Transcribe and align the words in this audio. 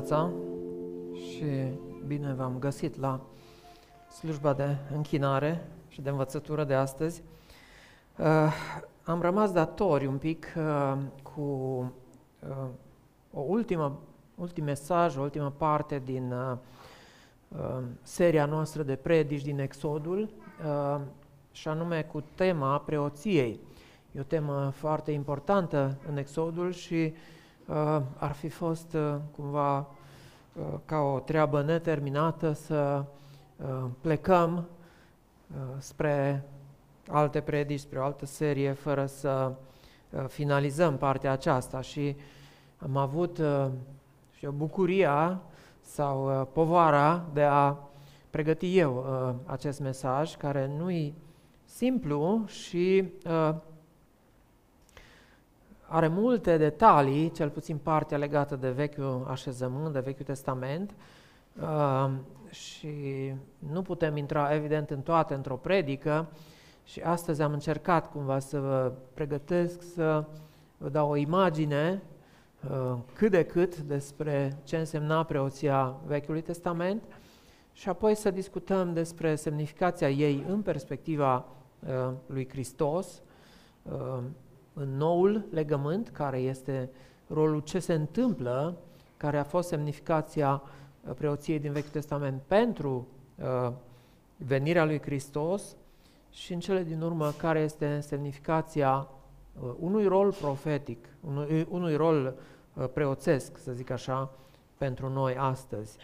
dimineața 0.00 0.30
și 1.12 1.44
bine 2.06 2.32
v-am 2.32 2.58
găsit 2.58 3.00
la 3.00 3.20
slujba 4.18 4.52
de 4.52 4.76
închinare 4.94 5.66
și 5.88 6.00
de 6.00 6.10
învățătură 6.10 6.64
de 6.64 6.74
astăzi. 6.74 7.22
Uh, 8.16 8.52
am 9.04 9.20
rămas 9.20 9.52
datori 9.52 10.06
un 10.06 10.18
pic 10.18 10.54
uh, 10.56 10.96
cu 11.22 11.40
uh, 11.40 12.66
o 13.32 13.40
ultimă, 13.40 13.98
ultim 14.34 14.64
mesaj, 14.64 15.16
o 15.16 15.20
ultimă 15.20 15.52
parte 15.56 16.02
din 16.04 16.32
uh, 16.32 16.56
uh, 17.48 17.82
seria 18.02 18.46
noastră 18.46 18.82
de 18.82 18.94
predici 18.94 19.42
din 19.42 19.58
Exodul, 19.58 20.28
uh, 20.64 21.00
și 21.52 21.68
anume 21.68 22.02
cu 22.02 22.22
tema 22.34 22.78
preoției. 22.78 23.60
E 24.12 24.20
o 24.20 24.22
temă 24.22 24.72
foarte 24.74 25.10
importantă 25.10 25.96
în 26.08 26.16
Exodul 26.16 26.72
și 26.72 26.94
uh, 26.94 27.12
uh, 27.12 27.39
ar 28.18 28.32
fi 28.32 28.48
fost 28.48 28.92
uh, 28.94 29.16
cumva 29.36 29.78
uh, 29.78 30.64
ca 30.84 30.98
o 30.98 31.18
treabă 31.18 31.62
neterminată 31.62 32.52
să 32.52 33.04
uh, 33.56 33.84
plecăm 34.00 34.68
uh, 35.50 35.56
spre 35.78 36.44
alte 37.08 37.40
predici, 37.40 37.80
spre 37.80 37.98
o 37.98 38.02
altă 38.02 38.26
serie, 38.26 38.72
fără 38.72 39.06
să 39.06 39.52
uh, 40.10 40.24
finalizăm 40.28 40.96
partea 40.96 41.32
aceasta. 41.32 41.80
Și 41.80 42.16
am 42.78 42.96
avut 42.96 43.38
uh, 43.38 43.66
și 44.38 44.46
o 44.46 44.50
bucuria 44.50 45.40
sau 45.80 46.40
uh, 46.40 46.46
povara 46.52 47.24
de 47.32 47.42
a 47.42 47.76
pregăti 48.30 48.78
eu 48.78 48.96
uh, 48.96 49.34
acest 49.46 49.80
mesaj, 49.80 50.36
care 50.36 50.70
nu-i 50.78 51.14
simplu 51.64 52.44
și 52.46 53.12
uh, 53.26 53.54
are 55.92 56.08
multe 56.08 56.56
detalii, 56.56 57.30
cel 57.30 57.48
puțin 57.48 57.76
partea 57.76 58.18
legată 58.18 58.56
de 58.56 58.70
Vechiul 58.70 59.26
Așezământ, 59.28 59.92
de 59.92 60.00
Vechiul 60.00 60.24
Testament, 60.24 60.94
uh, 61.60 62.10
și 62.50 63.32
nu 63.58 63.82
putem 63.82 64.16
intra, 64.16 64.54
evident, 64.54 64.90
în 64.90 65.00
toate 65.00 65.34
într-o 65.34 65.56
predică 65.56 66.26
și 66.84 67.00
astăzi 67.00 67.42
am 67.42 67.52
încercat 67.52 68.10
cumva 68.10 68.38
să 68.38 68.60
vă 68.60 68.92
pregătesc 69.14 69.82
să 69.94 70.24
vă 70.78 70.88
dau 70.88 71.10
o 71.10 71.16
imagine 71.16 72.02
uh, 72.70 72.96
cât 73.14 73.30
de 73.30 73.44
cât 73.44 73.76
despre 73.76 74.58
ce 74.64 74.76
însemna 74.76 75.22
preoția 75.24 75.94
Vechiului 76.06 76.42
Testament 76.42 77.02
și 77.72 77.88
apoi 77.88 78.14
să 78.14 78.30
discutăm 78.30 78.92
despre 78.92 79.34
semnificația 79.34 80.10
ei 80.10 80.44
în 80.48 80.62
perspectiva 80.62 81.44
uh, 81.86 82.12
lui 82.26 82.48
Hristos, 82.48 83.22
în 84.80 84.96
noul 84.96 85.44
legământ, 85.50 86.08
care 86.08 86.38
este 86.38 86.90
rolul 87.26 87.60
ce 87.60 87.78
se 87.78 87.94
întâmplă, 87.94 88.76
care 89.16 89.38
a 89.38 89.44
fost 89.44 89.68
semnificația 89.68 90.62
uh, 90.62 91.14
preoției 91.14 91.58
din 91.58 91.72
Vechiul 91.72 91.90
Testament 91.90 92.42
pentru 92.46 93.06
uh, 93.34 93.72
venirea 94.36 94.84
lui 94.84 95.00
Hristos 95.00 95.76
și 96.30 96.52
în 96.52 96.60
cele 96.60 96.82
din 96.82 97.00
urmă 97.00 97.30
care 97.30 97.60
este 97.60 98.00
semnificația 98.00 99.08
uh, 99.62 99.70
unui 99.78 100.06
rol 100.06 100.32
profetic, 100.32 101.08
unui, 101.20 101.66
unui 101.70 101.96
rol 101.96 102.34
uh, 102.74 102.84
preoțesc, 102.92 103.58
să 103.58 103.72
zic 103.72 103.90
așa, 103.90 104.30
pentru 104.78 105.08
noi 105.08 105.36
astăzi. 105.36 105.96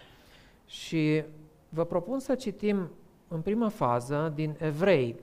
Și 0.66 1.24
vă 1.68 1.84
propun 1.84 2.18
să 2.18 2.34
citim 2.34 2.90
în 3.28 3.40
prima 3.40 3.68
fază 3.68 4.32
din 4.34 4.56
Evrei, 4.58 5.16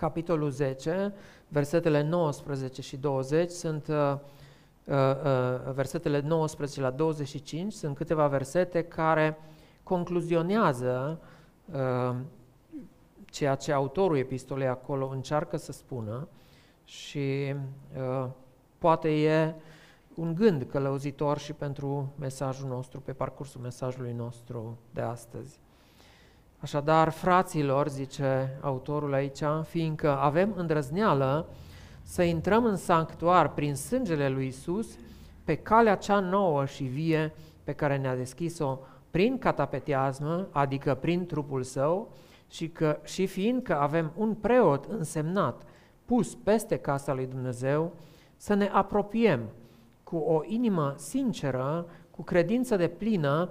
capitolul 0.00 0.50
10, 0.50 1.12
versetele 1.48 2.02
19 2.02 2.82
și 2.82 2.96
20 2.96 3.50
sunt 3.50 3.86
uh, 3.88 4.14
uh, 4.84 4.94
uh, 4.94 5.72
versetele 5.72 6.20
19 6.20 6.80
la 6.80 6.90
25 6.90 7.72
sunt 7.72 7.96
câteva 7.96 8.26
versete 8.26 8.82
care 8.82 9.38
concluzionează 9.82 11.20
uh, 11.72 12.16
ceea 13.24 13.54
ce 13.54 13.72
autorul 13.72 14.16
epistolei 14.16 14.68
acolo 14.68 15.08
încearcă 15.08 15.56
să 15.56 15.72
spună 15.72 16.28
și 16.84 17.54
uh, 17.96 18.28
poate 18.78 19.22
e 19.22 19.54
un 20.14 20.34
gând 20.34 20.62
călăuzitor 20.62 21.38
și 21.38 21.52
pentru 21.52 22.12
mesajul 22.18 22.68
nostru, 22.68 23.00
pe 23.00 23.12
parcursul 23.12 23.60
mesajului 23.60 24.12
nostru 24.12 24.78
de 24.92 25.00
astăzi. 25.00 25.60
Așadar, 26.62 27.08
fraților, 27.08 27.88
zice 27.88 28.58
autorul 28.60 29.14
aici, 29.14 29.42
fiindcă 29.62 30.18
avem 30.18 30.52
îndrăzneală 30.56 31.48
să 32.02 32.22
intrăm 32.22 32.64
în 32.64 32.76
sanctuar 32.76 33.52
prin 33.52 33.74
sângele 33.74 34.28
lui 34.28 34.46
Isus 34.46 34.88
pe 35.44 35.54
calea 35.54 35.94
cea 35.94 36.18
nouă 36.18 36.64
și 36.64 36.84
vie 36.84 37.32
pe 37.64 37.72
care 37.72 37.96
ne-a 37.96 38.16
deschis-o 38.16 38.78
prin 39.10 39.38
catapeteazmă, 39.38 40.48
adică 40.50 40.94
prin 40.94 41.26
trupul 41.26 41.62
său, 41.62 42.12
și, 42.50 42.68
că, 42.68 42.98
și 43.04 43.26
fiindcă 43.26 43.78
avem 43.78 44.12
un 44.16 44.34
preot 44.34 44.84
însemnat 44.84 45.62
pus 46.04 46.34
peste 46.34 46.76
casa 46.76 47.14
lui 47.14 47.26
Dumnezeu, 47.26 47.92
să 48.36 48.54
ne 48.54 48.70
apropiem 48.72 49.40
cu 50.02 50.16
o 50.16 50.40
inimă 50.44 50.94
sinceră, 50.96 51.86
cu 52.10 52.22
credință 52.22 52.76
de 52.76 52.88
plină, 52.88 53.50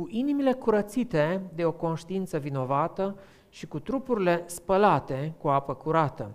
cu 0.00 0.06
inimile 0.10 0.52
curățite 0.52 1.42
de 1.54 1.64
o 1.64 1.72
conștiință 1.72 2.38
vinovată 2.38 3.18
și 3.48 3.66
cu 3.66 3.78
trupurile 3.78 4.42
spălate 4.46 5.34
cu 5.38 5.48
apă 5.48 5.74
curată. 5.74 6.30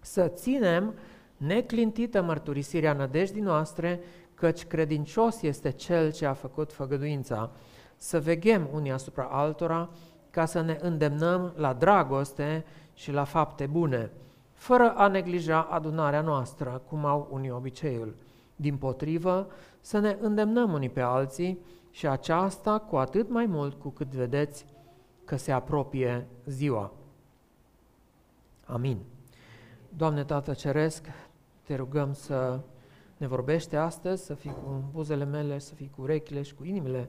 Să 0.00 0.28
ținem 0.28 0.94
neclintită 1.36 2.22
mărturisirea 2.22 2.92
nădejdii 2.92 3.40
noastre, 3.40 4.00
căci 4.34 4.64
credincios 4.64 5.42
este 5.42 5.70
Cel 5.70 6.12
ce 6.12 6.26
a 6.26 6.32
făcut 6.32 6.72
făgăduința. 6.72 7.50
Să 7.96 8.20
veghem 8.20 8.68
unii 8.72 8.92
asupra 8.92 9.24
altora, 9.24 9.88
ca 10.30 10.44
să 10.44 10.60
ne 10.60 10.78
îndemnăm 10.80 11.52
la 11.56 11.72
dragoste 11.72 12.64
și 12.94 13.12
la 13.12 13.24
fapte 13.24 13.66
bune, 13.66 14.10
fără 14.52 14.92
a 14.96 15.08
neglija 15.08 15.60
adunarea 15.60 16.20
noastră, 16.20 16.82
cum 16.88 17.04
au 17.04 17.28
unii 17.30 17.50
obiceiul. 17.50 18.14
Din 18.56 18.76
potrivă, 18.76 19.46
să 19.80 19.98
ne 19.98 20.16
îndemnăm 20.20 20.72
unii 20.72 20.90
pe 20.90 21.00
alții, 21.00 21.58
și 21.94 22.06
aceasta 22.06 22.78
cu 22.78 22.96
atât 22.96 23.28
mai 23.28 23.46
mult 23.46 23.80
cu 23.80 23.88
cât 23.88 24.14
vedeți 24.14 24.66
că 25.24 25.36
se 25.36 25.52
apropie 25.52 26.26
ziua. 26.46 26.92
Amin. 28.64 28.98
Doamne 29.88 30.24
Tată 30.24 30.54
Ceresc, 30.54 31.06
te 31.62 31.74
rugăm 31.74 32.12
să 32.12 32.60
ne 33.16 33.26
vorbește 33.26 33.76
astăzi, 33.76 34.24
să 34.24 34.34
fii 34.34 34.50
cu 34.50 34.84
buzele 34.92 35.24
mele, 35.24 35.58
să 35.58 35.74
fii 35.74 35.90
cu 35.96 36.02
urechile 36.02 36.42
și 36.42 36.54
cu 36.54 36.64
inimile 36.64 37.08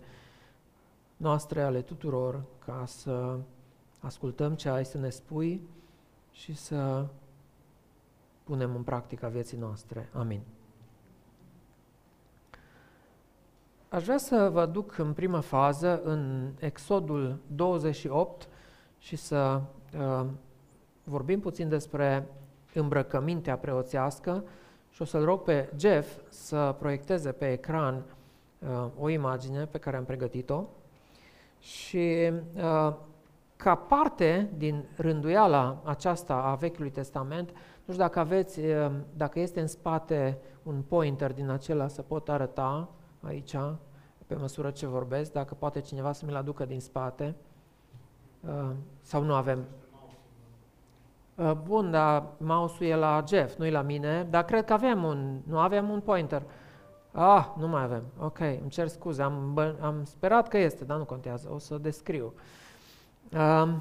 noastre 1.17 1.61
ale 1.61 1.81
tuturor, 1.81 2.43
ca 2.65 2.83
să 2.85 3.37
ascultăm 3.99 4.53
ce 4.55 4.69
ai 4.69 4.85
să 4.85 4.97
ne 4.97 5.09
spui 5.09 5.67
și 6.31 6.55
să 6.55 7.07
punem 8.43 8.75
în 8.75 8.83
practică 8.83 9.27
vieții 9.27 9.57
noastre. 9.57 10.09
Amin. 10.13 10.41
Aș 13.95 14.03
vrea 14.03 14.17
să 14.17 14.49
vă 14.53 14.65
duc 14.65 14.97
în 14.97 15.13
prima 15.13 15.39
fază 15.39 16.01
în 16.03 16.51
Exodul 16.59 17.39
28 17.47 18.47
și 18.97 19.15
să 19.15 19.61
uh, 19.97 20.25
vorbim 21.03 21.39
puțin 21.39 21.69
despre 21.69 22.27
îmbrăcămintea 22.73 23.57
preoțească 23.57 24.43
și 24.89 25.01
o 25.01 25.05
să-l 25.05 25.23
rog 25.23 25.43
pe 25.43 25.69
Jeff 25.77 26.17
să 26.29 26.75
proiecteze 26.79 27.31
pe 27.31 27.51
ecran 27.51 28.03
uh, 28.59 28.85
o 28.99 29.09
imagine 29.09 29.65
pe 29.65 29.77
care 29.77 29.97
am 29.97 30.05
pregătit-o. 30.05 30.63
Și 31.59 32.31
uh, 32.55 32.93
ca 33.55 33.75
parte 33.75 34.49
din 34.57 34.83
rânduiala 34.95 35.81
aceasta 35.83 36.33
a 36.35 36.55
Vechiului 36.55 36.91
Testament, 36.91 37.49
nu 37.85 37.93
știu 37.93 38.05
dacă 38.05 38.19
aveți, 38.19 38.59
uh, 38.59 38.91
dacă 39.17 39.39
este 39.39 39.59
în 39.61 39.67
spate 39.67 40.37
un 40.63 40.81
pointer 40.87 41.33
din 41.33 41.49
acela 41.49 41.87
să 41.87 42.01
pot 42.01 42.29
arăta, 42.29 42.89
aici, 43.25 43.55
pe 44.27 44.35
măsură 44.35 44.71
ce 44.71 44.85
vorbesc, 44.85 45.31
dacă 45.31 45.53
poate 45.53 45.79
cineva 45.81 46.11
să 46.11 46.25
mi-l 46.25 46.35
aducă 46.35 46.65
din 46.65 46.79
spate, 46.79 47.35
uh, 48.39 48.71
sau 49.01 49.23
nu 49.23 49.33
avem. 49.33 49.65
Uh, 51.35 51.51
bun, 51.63 51.91
dar 51.91 52.23
mouse-ul 52.37 52.89
e 52.89 52.95
la 52.95 53.23
Jeff, 53.27 53.57
nu 53.57 53.65
e 53.65 53.71
la 53.71 53.81
mine, 53.81 54.27
dar 54.29 54.45
cred 54.45 54.65
că 54.65 54.73
avem 54.73 55.03
un, 55.03 55.39
nu 55.43 55.59
avem 55.59 55.89
un 55.89 55.99
pointer. 55.99 56.43
Ah, 57.11 57.45
nu 57.57 57.67
mai 57.67 57.83
avem. 57.83 58.03
Ok, 58.19 58.39
îmi 58.39 58.69
cer 58.69 58.87
scuze, 58.87 59.21
am, 59.21 59.57
am 59.81 60.03
sperat 60.03 60.47
că 60.47 60.57
este, 60.57 60.83
dar 60.83 60.97
nu 60.97 61.05
contează, 61.05 61.49
o 61.53 61.57
să 61.57 61.77
descriu. 61.77 62.33
Uh, 63.33 63.73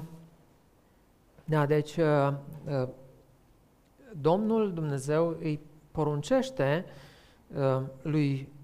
da, 1.45 1.65
deci 1.65 1.97
uh, 1.97 2.33
uh, 2.67 2.87
Domnul 4.21 4.73
Dumnezeu 4.73 5.37
îi 5.39 5.59
poruncește 5.91 6.85
uh, 7.57 7.81
lui 8.01 8.39
uh, 8.41 8.54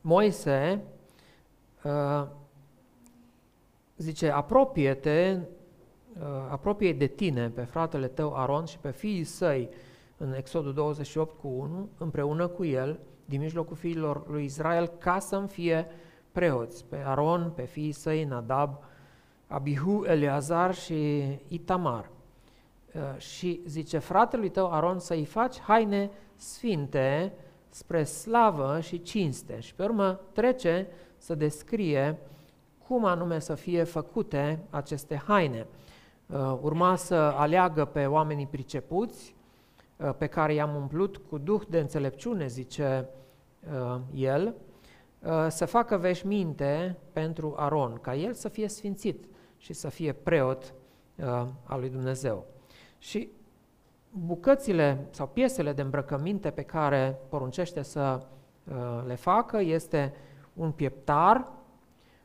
Moise 0.00 0.82
uh, 1.84 2.26
zice, 3.96 4.30
apropie-te, 4.30 5.38
uh, 6.18 6.26
apropie 6.50 6.92
de 6.92 7.06
tine 7.06 7.50
pe 7.50 7.62
fratele 7.62 8.08
tău 8.08 8.34
Aron 8.34 8.64
și 8.64 8.78
pe 8.78 8.90
fiii 8.90 9.24
săi 9.24 9.70
în 10.16 10.34
Exodul 10.34 10.72
28 10.72 11.38
cu 11.38 11.48
1, 11.48 11.88
împreună 11.98 12.46
cu 12.46 12.64
el, 12.64 13.00
din 13.24 13.40
mijlocul 13.40 13.76
fiilor 13.76 14.30
lui 14.30 14.44
Israel 14.44 14.86
ca 14.86 15.18
să-mi 15.18 15.48
fie 15.48 15.86
preoți, 16.32 16.84
pe 16.84 16.96
Aron, 17.04 17.52
pe 17.54 17.62
fiii 17.62 17.92
săi, 17.92 18.24
Nadab, 18.24 18.78
Abihu, 19.46 20.04
Eleazar 20.04 20.74
și 20.74 21.22
Itamar. 21.48 22.10
Uh, 22.94 23.18
și 23.18 23.60
zice, 23.66 23.98
fratelui 23.98 24.48
tău 24.48 24.72
Aron 24.72 24.98
să-i 24.98 25.24
faci 25.24 25.60
haine 25.60 26.10
sfinte 26.36 27.32
spre 27.74 28.04
slavă 28.04 28.80
și 28.80 29.02
cinste. 29.02 29.60
Și 29.60 29.74
pe 29.74 29.82
urmă 29.82 30.20
trece 30.32 30.86
să 31.16 31.34
descrie 31.34 32.18
cum 32.86 33.04
anume 33.04 33.38
să 33.38 33.54
fie 33.54 33.82
făcute 33.82 34.62
aceste 34.70 35.22
haine. 35.26 35.66
Uh, 36.26 36.58
urma 36.60 36.96
să 36.96 37.14
aleagă 37.14 37.84
pe 37.84 38.06
oamenii 38.06 38.46
pricepuți, 38.46 39.34
uh, 39.96 40.14
pe 40.18 40.26
care 40.26 40.54
i-am 40.54 40.74
umplut 40.74 41.16
cu 41.16 41.38
duh 41.38 41.62
de 41.68 41.78
înțelepciune, 41.78 42.46
zice 42.46 43.08
el, 44.14 44.54
să 45.48 45.64
facă 45.64 45.96
veșminte 45.96 46.98
pentru 47.12 47.54
Aron, 47.56 47.98
ca 48.00 48.14
el 48.14 48.32
să 48.32 48.48
fie 48.48 48.68
sfințit 48.68 49.24
și 49.56 49.72
să 49.72 49.88
fie 49.88 50.12
preot 50.12 50.74
al 51.64 51.80
lui 51.80 51.88
Dumnezeu. 51.88 52.46
Și 52.98 53.28
bucățile 54.16 55.06
sau 55.10 55.26
piesele 55.26 55.72
de 55.72 55.82
îmbrăcăminte 55.82 56.50
pe 56.50 56.62
care 56.62 57.18
poruncește 57.28 57.82
să 57.82 58.20
uh, 58.64 58.74
le 59.06 59.14
facă 59.14 59.60
este 59.60 60.14
un 60.52 60.70
pieptar, 60.70 61.48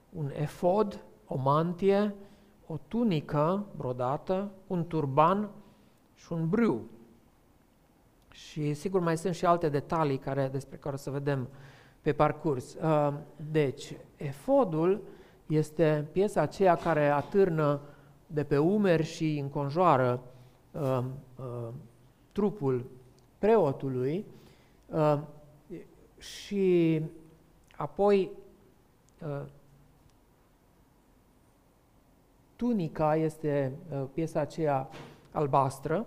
un 0.09 0.31
efod, 0.33 1.03
o 1.27 1.37
mantie, 1.37 2.15
o 2.67 2.77
tunică 2.87 3.65
brodată, 3.77 4.51
un 4.67 4.87
turban 4.87 5.49
și 6.15 6.33
un 6.33 6.49
brâu. 6.49 6.81
Și 8.31 8.73
sigur 8.73 9.01
mai 9.01 9.17
sunt 9.17 9.35
și 9.35 9.45
alte 9.45 9.69
detalii 9.69 10.17
care, 10.17 10.49
despre 10.51 10.77
care 10.77 10.95
o 10.95 10.97
să 10.97 11.09
vedem 11.09 11.47
pe 12.01 12.13
parcurs. 12.13 12.73
Uh, 12.73 13.13
deci, 13.51 13.97
efodul 14.15 15.01
este 15.47 16.07
piesa 16.11 16.41
aceea 16.41 16.75
care 16.75 17.07
atârnă 17.07 17.81
de 18.27 18.43
pe 18.43 18.57
umeri 18.57 19.03
și 19.03 19.37
înconjoară 19.37 20.21
uh, 20.71 21.03
uh, 21.35 21.73
trupul 22.31 22.85
preotului 23.37 24.25
uh, 24.87 25.19
și 26.17 27.01
apoi 27.75 28.31
uh, 29.21 29.41
tunica 32.55 33.15
este 33.15 33.73
uh, 33.91 34.03
piesa 34.13 34.39
aceea 34.39 34.89
albastră, 35.31 36.05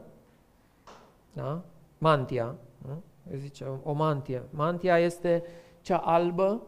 da? 1.33 1.63
mantia, 1.99 2.55
nu? 2.87 3.03
zice 3.37 3.67
o 3.83 3.93
mantie. 3.93 4.43
Mantia 4.51 4.99
este 4.99 5.43
cea 5.81 5.99
albă 5.99 6.63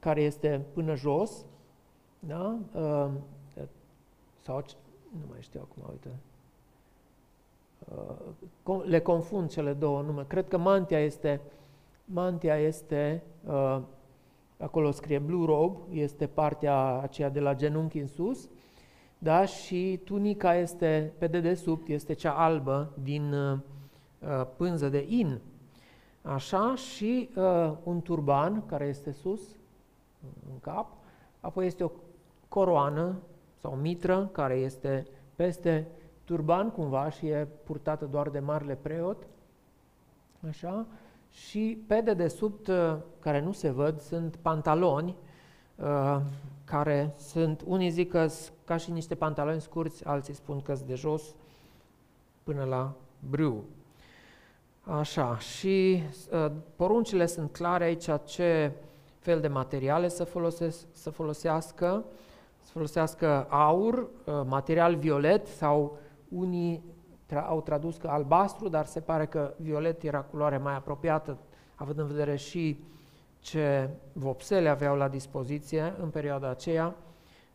care 0.00 0.22
este 0.22 0.64
până 0.72 0.94
jos, 0.94 1.44
da? 2.18 2.58
Uh, 2.74 3.10
sau 4.42 4.64
nu 5.10 5.26
mai 5.30 5.38
știu 5.40 5.60
acum, 5.60 5.82
uite, 5.90 6.08
Uh, 6.08 6.27
le 8.84 9.00
confund 9.00 9.50
cele 9.50 9.72
două 9.72 10.02
nume. 10.02 10.24
Cred 10.26 10.48
că 10.48 10.58
mantia 10.58 11.00
este, 11.00 11.40
mantia 12.04 12.56
este, 12.56 13.22
uh, 13.46 13.80
acolo 14.58 14.90
scrie 14.90 15.18
blue 15.18 15.46
robe, 15.46 15.78
este 15.90 16.26
partea 16.26 17.00
aceea 17.00 17.28
de 17.28 17.40
la 17.40 17.54
genunchi 17.54 17.98
în 17.98 18.06
sus, 18.06 18.48
da? 19.18 19.44
și 19.44 20.00
tunica 20.04 20.54
este 20.54 21.12
pe 21.18 21.26
dedesubt, 21.26 21.88
este 21.88 22.12
cea 22.12 22.32
albă 22.32 22.92
din 23.02 23.32
uh, 23.32 23.58
pânză 24.56 24.88
de 24.88 25.04
in. 25.08 25.40
Așa, 26.22 26.74
și 26.74 27.30
uh, 27.36 27.72
un 27.82 28.02
turban 28.02 28.66
care 28.66 28.86
este 28.86 29.12
sus, 29.12 29.40
în 30.50 30.58
cap, 30.60 30.86
apoi 31.40 31.66
este 31.66 31.84
o 31.84 31.90
coroană 32.48 33.16
sau 33.56 33.74
mitră 33.74 34.28
care 34.32 34.54
este 34.54 35.06
peste 35.36 35.86
turban 36.28 36.70
cumva 36.70 37.10
și 37.10 37.26
e 37.26 37.48
purtată 37.64 38.04
doar 38.04 38.28
de 38.28 38.38
marele 38.38 38.74
preot, 38.74 39.26
așa, 40.48 40.86
și 41.30 41.84
pe 41.86 42.00
dedesubt, 42.00 42.66
uh, 42.66 42.96
care 43.18 43.40
nu 43.40 43.52
se 43.52 43.70
văd, 43.70 44.00
sunt 44.00 44.36
pantaloni, 44.36 45.16
uh, 45.76 46.20
care 46.64 47.14
sunt, 47.16 47.62
unii 47.66 47.90
zic 47.90 48.10
că 48.10 48.26
ca 48.64 48.76
și 48.76 48.90
niște 48.90 49.14
pantaloni 49.14 49.60
scurți, 49.60 50.04
alții 50.04 50.34
spun 50.34 50.60
că 50.60 50.74
de 50.86 50.94
jos 50.94 51.22
până 52.42 52.64
la 52.64 52.92
brâu. 53.30 53.64
Așa, 54.82 55.38
și 55.38 56.02
uh, 56.32 56.50
poruncile 56.76 57.26
sunt 57.26 57.52
clare 57.52 57.84
aici 57.84 58.08
ce 58.24 58.72
fel 59.18 59.40
de 59.40 59.48
materiale 59.48 60.08
să, 60.08 60.24
folosesc, 60.24 60.86
să 60.92 61.10
folosească, 61.10 62.04
să 62.60 62.70
folosească 62.72 63.46
aur, 63.48 63.98
uh, 63.98 64.40
material 64.46 64.94
violet 64.94 65.46
sau 65.46 65.98
unii 66.28 66.84
tra- 67.26 67.46
au 67.46 67.60
tradus 67.60 67.96
că 67.96 68.08
albastru, 68.08 68.68
dar 68.68 68.86
se 68.86 69.00
pare 69.00 69.26
că 69.26 69.54
violet 69.56 70.02
era 70.02 70.20
culoare 70.20 70.58
mai 70.58 70.74
apropiată, 70.74 71.38
având 71.74 71.98
în 71.98 72.06
vedere 72.06 72.36
și 72.36 72.78
ce 73.40 73.90
vopsele 74.12 74.68
aveau 74.68 74.96
la 74.96 75.08
dispoziție 75.08 75.94
în 76.00 76.10
perioada 76.10 76.48
aceea, 76.48 76.96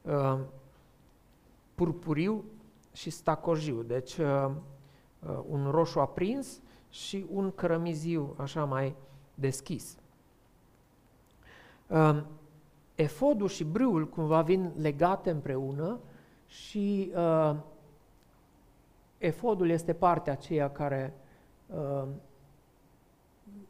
uh, 0.02 0.40
purpuriu 1.75 2.44
și 2.94 3.10
stacojiu, 3.10 3.81
deci 3.81 4.18
uh, 4.18 4.50
uh, 5.20 5.40
un 5.50 5.72
roșu 5.72 6.00
aprins 6.00 6.62
și 6.90 7.25
un 7.31 7.52
cărămiziu 7.52 8.36
așa 8.38 8.66
mai 8.66 8.96
deschis. 9.36 9.98
Efodul 12.96 13.48
și 13.48 13.64
brâul 13.64 14.08
cumva 14.08 14.42
vin 14.42 14.72
legate 14.78 15.30
împreună 15.30 16.00
și 16.46 17.12
uh, 17.16 17.56
efodul 19.25 19.70
este 19.70 19.94
partea 19.94 20.34
aceea 20.34 20.70
care 20.70 21.14
uh, 21.68 22.08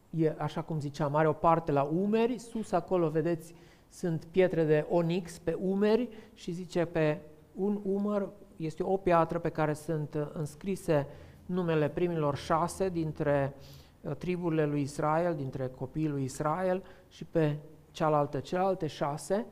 e, 0.10 0.36
așa 0.38 0.62
cum 0.62 0.80
ziceam, 0.80 1.16
are 1.16 1.28
o 1.28 1.34
parte 1.34 1.72
la 1.72 1.84
umeri, 1.84 2.40
sus 2.40 2.72
acolo, 2.72 3.10
vedeți, 3.10 3.56
sunt 3.90 4.26
pietre 4.32 4.64
de 4.64 4.86
onix 4.90 5.38
pe 5.38 5.54
umeri 5.54 6.10
și 6.34 6.52
zice 6.52 6.86
pe 6.86 7.22
un 7.54 7.80
umăr 7.84 8.30
este 8.56 8.84
o 8.84 8.98
piatră 8.98 9.40
pe 9.40 9.50
care 9.50 9.74
sunt 9.74 10.14
uh, 10.14 10.30
înscrise 10.33 11.07
numele 11.45 11.90
primilor 11.90 12.36
șase 12.36 12.90
dintre 12.90 13.56
uh, 14.02 14.16
triburile 14.16 14.66
lui 14.66 14.81
Israel, 14.81 15.36
dintre 15.36 15.68
copiii 15.68 16.07
lui 16.07 16.24
Israel 16.24 16.83
și 17.07 17.26
pe 17.26 17.57
cealaltă, 17.92 18.40
celelalte 18.40 18.88
șase. 18.88 19.45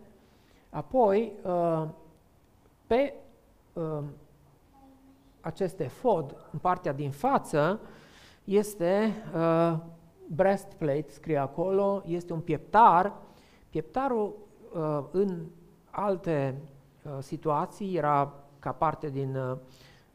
Apoi, 0.70 1.32
uh, 1.44 1.88
pe 2.88 3.14
acest 5.42 5.80
efod, 5.80 6.36
în 6.52 6.60
partea 6.60 6.94
din 6.94 7.12
față, 7.12 7.80
este 8.44 9.14
uh, 9.36 9.78
breastplate, 10.28 11.06
scrie 11.08 11.38
acolo, 11.38 12.04
este 12.06 12.34
un 12.34 12.40
pieptar. 12.40 13.14
Pieptarul 13.70 14.36
uh, 14.74 15.04
în 15.12 15.46
alte 15.90 16.62
uh, 17.04 17.12
situații 17.20 17.96
era 17.96 18.34
ca 18.60 18.72
parte 18.72 19.10
din 19.10 19.36
uh, 19.36 19.58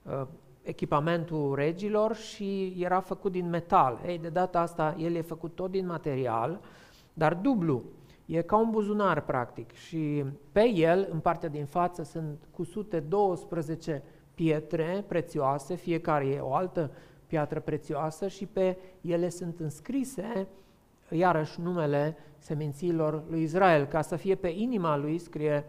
uh, 0.03 0.27
echipamentul 0.63 1.55
regilor 1.55 2.15
și 2.15 2.77
era 2.79 3.01
făcut 3.01 3.33
din 3.33 3.49
metal. 3.49 4.01
Ei, 4.07 4.19
de 4.19 4.29
data 4.29 4.61
asta 4.61 4.95
el 4.99 5.15
e 5.15 5.21
făcut 5.21 5.55
tot 5.55 5.71
din 5.71 5.87
material, 5.87 6.61
dar 7.13 7.35
dublu. 7.35 7.83
E 8.27 8.43
ca 8.43 8.57
un 8.57 8.71
buzunar, 8.71 9.21
practic, 9.21 9.73
și 9.73 10.25
pe 10.53 10.69
el, 10.69 11.09
în 11.11 11.19
partea 11.19 11.49
din 11.49 11.65
față, 11.65 12.03
sunt 12.03 12.49
cusute 12.51 13.01
12 13.01 14.03
pietre 14.37 15.05
prețioase, 15.09 15.75
fiecare 15.75 16.27
e 16.27 16.41
o 16.41 16.55
altă 16.55 16.91
piatră 17.27 17.61
prețioasă 17.61 18.29
și 18.29 18.47
pe 18.47 18.79
ele 19.01 19.29
sunt 19.29 19.61
înscrise 19.61 20.49
iarăși 21.11 21.61
numele 21.61 22.17
seminților 22.39 23.23
lui 23.29 23.43
Israel, 23.43 23.85
ca 23.85 24.03
să 24.03 24.17
fie 24.17 24.35
pe 24.35 24.49
inima 24.49 24.97
lui, 24.97 25.19
scrie 25.19 25.65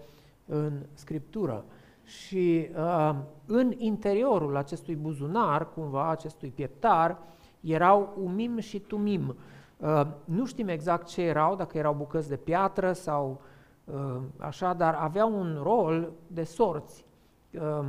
în 0.46 0.86
Scriptură. 0.94 1.66
Și 2.04 2.70
uh, 2.76 3.16
în 3.46 3.74
interiorul 3.78 4.56
acestui 4.56 4.96
buzunar, 4.96 5.70
cumva, 5.74 6.10
acestui 6.10 6.50
pieptar, 6.50 7.18
erau 7.62 8.14
umim 8.24 8.60
și 8.60 8.80
tumim. 8.80 9.36
Uh, 9.78 10.08
nu 10.26 10.46
știm 10.46 10.68
exact 10.68 11.08
ce 11.08 11.22
erau, 11.22 11.56
dacă 11.56 11.78
erau 11.78 11.94
bucăți 11.94 12.30
de 12.30 12.36
piatră 12.36 12.92
sau 12.92 13.42
uh, 13.84 14.22
așa, 14.38 14.74
dar 14.74 14.94
aveau 14.94 15.40
un 15.40 15.60
rol 15.64 16.12
de 16.28 16.44
sorți. 16.44 17.06
Uh, 17.52 17.88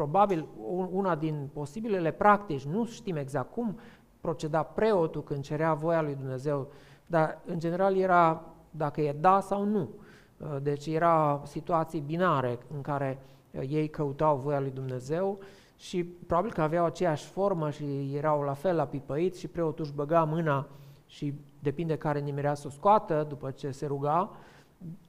probabil 0.00 0.46
una 0.90 1.14
din 1.14 1.48
posibilele 1.52 2.10
practici, 2.10 2.64
nu 2.64 2.84
știm 2.84 3.16
exact 3.16 3.52
cum 3.52 3.78
proceda 4.20 4.62
preotul 4.62 5.22
când 5.22 5.42
cerea 5.42 5.74
voia 5.74 6.02
lui 6.02 6.14
Dumnezeu, 6.14 6.70
dar 7.06 7.40
în 7.46 7.58
general 7.58 7.96
era 7.96 8.42
dacă 8.70 9.00
e 9.00 9.12
da 9.12 9.40
sau 9.40 9.64
nu. 9.64 9.88
Uh, 10.36 10.56
deci 10.62 10.86
era 10.86 11.42
situații 11.44 12.00
binare 12.00 12.58
în 12.74 12.80
care 12.80 13.18
uh, 13.50 13.62
ei 13.68 13.88
căutau 13.88 14.36
voia 14.36 14.60
lui 14.60 14.70
Dumnezeu 14.70 15.38
și 15.76 16.04
probabil 16.04 16.52
că 16.52 16.62
aveau 16.62 16.84
aceeași 16.84 17.26
formă 17.26 17.70
și 17.70 18.14
erau 18.14 18.42
la 18.42 18.54
fel 18.54 18.76
la 18.76 18.86
pipăit 18.86 19.36
și 19.36 19.48
preotul 19.48 19.84
își 19.84 19.94
băga 19.94 20.24
mâna 20.24 20.66
și 21.06 21.34
depinde 21.58 21.96
care 21.96 22.20
nimerea 22.20 22.54
să 22.54 22.66
o 22.66 22.70
scoată 22.70 23.26
după 23.28 23.50
ce 23.50 23.70
se 23.70 23.86
ruga, 23.86 24.30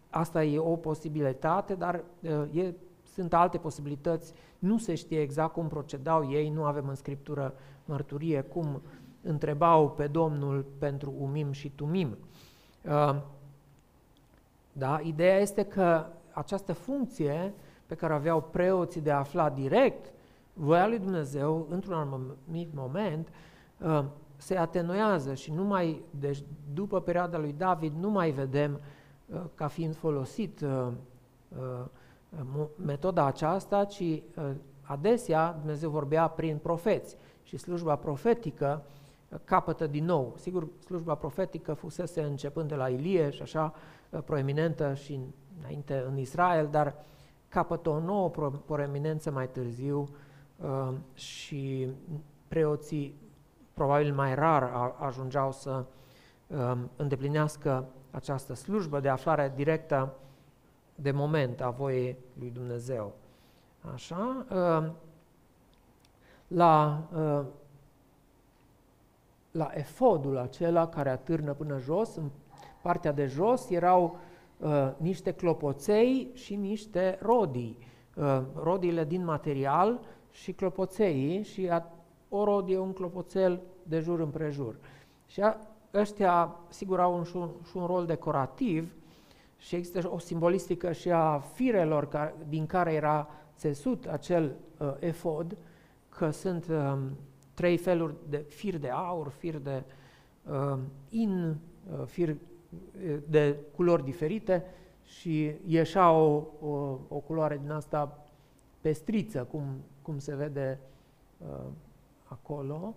asta 0.10 0.43
e 0.43 0.60
o 0.60 0.75
posibilitate, 0.75 1.75
dar 1.75 2.03
e, 2.51 2.74
sunt 3.13 3.34
alte 3.34 3.58
posibilități, 3.58 4.34
nu 4.60 4.77
se 4.77 4.96
știe 4.96 5.22
exact 5.22 5.53
cum 5.53 5.68
procedau 5.68 6.32
ei, 6.32 6.50
nu 6.50 6.63
avem 6.63 6.88
în 6.88 6.96
Scriptură 6.96 7.53
mărturie 7.86 8.41
cum 8.41 8.82
întrebau 9.22 9.91
pe 9.91 10.08
Domnul 10.08 10.65
pentru 10.77 11.13
umim 11.20 11.51
și 11.51 11.70
tumim. 11.70 12.18
Da? 14.74 15.00
Ideea 15.03 15.39
este 15.39 15.63
că 15.63 16.06
această 16.32 16.74
funcție 16.74 17.53
pe 17.86 17.96
care 17.96 18.13
aveau 18.13 18.41
preoții 18.41 19.01
de 19.01 19.12
a 19.12 19.18
afla 19.18 19.50
direct 19.50 20.12
voia 20.53 20.88
lui 20.88 21.00
Dumnezeu 21.00 21.68
într-un 21.70 21.94
anumit 21.94 22.74
moment 22.74 23.27
uh, 23.77 24.03
se 24.38 24.58
atenuează 24.58 25.34
și 25.34 25.51
nu 25.51 25.63
mai, 25.63 26.01
deci 26.20 26.44
după 26.74 27.01
perioada 27.01 27.38
lui 27.38 27.53
David 27.58 27.94
nu 28.00 28.10
mai 28.10 28.32
vedem 28.32 28.80
uh, 29.25 29.41
ca 29.56 29.68
fiind 29.68 29.96
folosit 29.96 30.62
uh, 30.62 30.88
metoda 32.75 33.25
aceasta, 33.25 33.85
ci 33.85 34.23
adesea 34.81 35.55
Dumnezeu 35.59 35.89
vorbea 35.89 36.27
prin 36.27 36.57
profeți 36.57 37.17
și 37.43 37.57
slujba 37.57 37.95
profetică 37.95 38.83
capătă 39.43 39.88
din 39.88 40.05
nou. 40.05 40.33
Sigur, 40.38 40.67
slujba 40.85 41.15
profetică 41.15 41.73
fusese 41.73 42.21
începând 42.21 42.69
de 42.69 42.75
la 42.75 42.89
Ilie 42.89 43.29
și 43.29 43.41
așa 43.41 43.73
proeminentă 44.25 44.93
și 44.93 45.19
înainte 45.59 46.03
în 46.07 46.17
Israel, 46.17 46.67
dar 46.71 46.95
capătă 47.47 47.89
o 47.89 48.00
nouă 48.00 48.29
proeminență 48.65 49.31
mai 49.31 49.50
târziu 49.50 50.09
uh, 50.55 50.93
și 51.13 51.88
preoții 52.47 53.15
probabil 53.73 54.13
mai 54.13 54.35
rar 54.35 54.93
ajungeau 55.00 55.51
să 55.51 55.85
uh, 56.47 56.77
îndeplinească 56.95 57.85
această 58.11 58.53
slujbă 58.53 59.00
de 59.00 59.09
aflare 59.09 59.53
directă 59.55 60.15
de 61.01 61.12
moment 61.12 61.62
a 61.62 61.70
voiei 61.70 62.17
lui 62.39 62.50
Dumnezeu. 62.50 63.13
Așa, 63.93 64.46
uh, 64.50 64.91
la, 66.48 67.03
la 69.51 69.70
efodul 69.74 70.38
acela 70.38 70.88
care 70.88 71.10
atârnă 71.10 71.53
până 71.53 71.77
jos, 71.77 72.15
în 72.15 72.29
partea 72.81 73.12
de 73.12 73.25
jos 73.25 73.70
erau 73.70 74.17
uh, 74.58 74.91
niște 74.98 75.31
clopoței 75.31 76.31
și 76.34 76.55
niște 76.55 77.17
rodii. 77.22 77.77
Uh, 78.15 78.41
rodiile 78.55 79.05
din 79.05 79.24
material 79.24 80.00
și 80.31 80.53
clopoței 80.53 81.43
și 81.43 81.70
a, 81.70 81.86
o 82.29 82.43
rodie 82.43 82.77
un 82.77 82.93
clopoțel 82.93 83.62
de 83.84 84.00
jur 84.00 84.20
împrejur. 84.20 84.75
Și 85.25 85.41
a, 85.41 85.58
ăștia, 85.93 86.55
sigur, 86.70 87.00
au 87.00 87.17
un, 87.17 87.24
și, 87.24 87.36
un, 87.36 87.50
și 87.70 87.77
un 87.77 87.86
rol 87.86 88.05
decorativ 88.05 88.93
și 89.62 89.75
există 89.75 90.10
o 90.12 90.18
simbolistică 90.18 90.91
și 90.91 91.12
a 91.12 91.39
firelor 91.39 92.08
ca, 92.08 92.34
din 92.48 92.65
care 92.65 92.94
era 92.94 93.30
țesut 93.58 94.06
acel 94.06 94.56
uh, 94.77 94.94
efod, 95.00 95.58
că 96.10 96.30
sunt 96.30 96.68
uh, 96.68 96.98
trei 97.53 97.77
feluri 97.77 98.15
de 98.30 98.38
fir 98.38 98.77
de 98.77 98.89
aur, 98.89 99.30
fir 99.30 99.58
de 99.58 99.84
uh, 100.50 100.80
in, 101.10 101.56
uh, 101.91 102.06
fir 102.06 102.36
de 103.27 103.58
culori 103.75 104.03
diferite 104.03 104.65
și 105.03 105.56
ieșea 105.65 106.12
o, 106.12 106.44
o, 106.62 106.98
o 107.08 107.18
culoare 107.18 107.58
din 107.58 107.72
asta 107.72 108.25
pestriță, 108.82 109.44
cum, 109.44 109.63
cum 110.01 110.20
se 110.20 110.36
vede 110.36 110.80
uh, 111.38 111.65
acolo. 112.24 112.96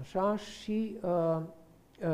Așa, 0.00 0.36
și 0.36 0.98
uh, 1.02 1.42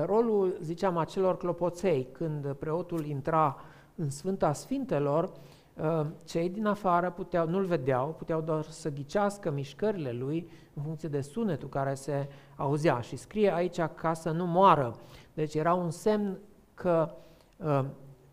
rolul, 0.05 0.59
ziceam, 0.63 0.97
acelor 0.97 1.37
clopoței, 1.37 2.09
când 2.13 2.53
preotul 2.53 3.07
intra 3.07 3.57
în 3.95 4.11
Sfânta 4.11 4.53
Sfintelor, 4.53 5.33
uh, 5.75 6.07
cei 6.25 6.49
din 6.49 6.67
afară 6.67 7.11
puteau, 7.11 7.49
nu-l 7.49 7.65
vedeau, 7.65 8.15
puteau 8.19 8.41
doar 8.41 8.63
să 8.63 8.93
ghicească 8.93 9.51
mișcările 9.51 10.13
lui 10.13 10.51
în 10.75 10.83
funcție 10.83 11.09
de 11.09 11.21
sunetul 11.21 11.69
care 11.69 11.95
se 11.95 12.29
auzea. 12.57 13.01
Și 13.01 13.17
scrie 13.17 13.55
aici 13.55 13.81
ca 13.81 14.13
să 14.13 14.31
nu 14.31 14.47
moară. 14.47 14.97
Deci 15.35 15.55
era 15.55 15.75
un 15.75 15.91
semn 15.91 16.39
că 16.75 17.15
uh, 17.57 17.85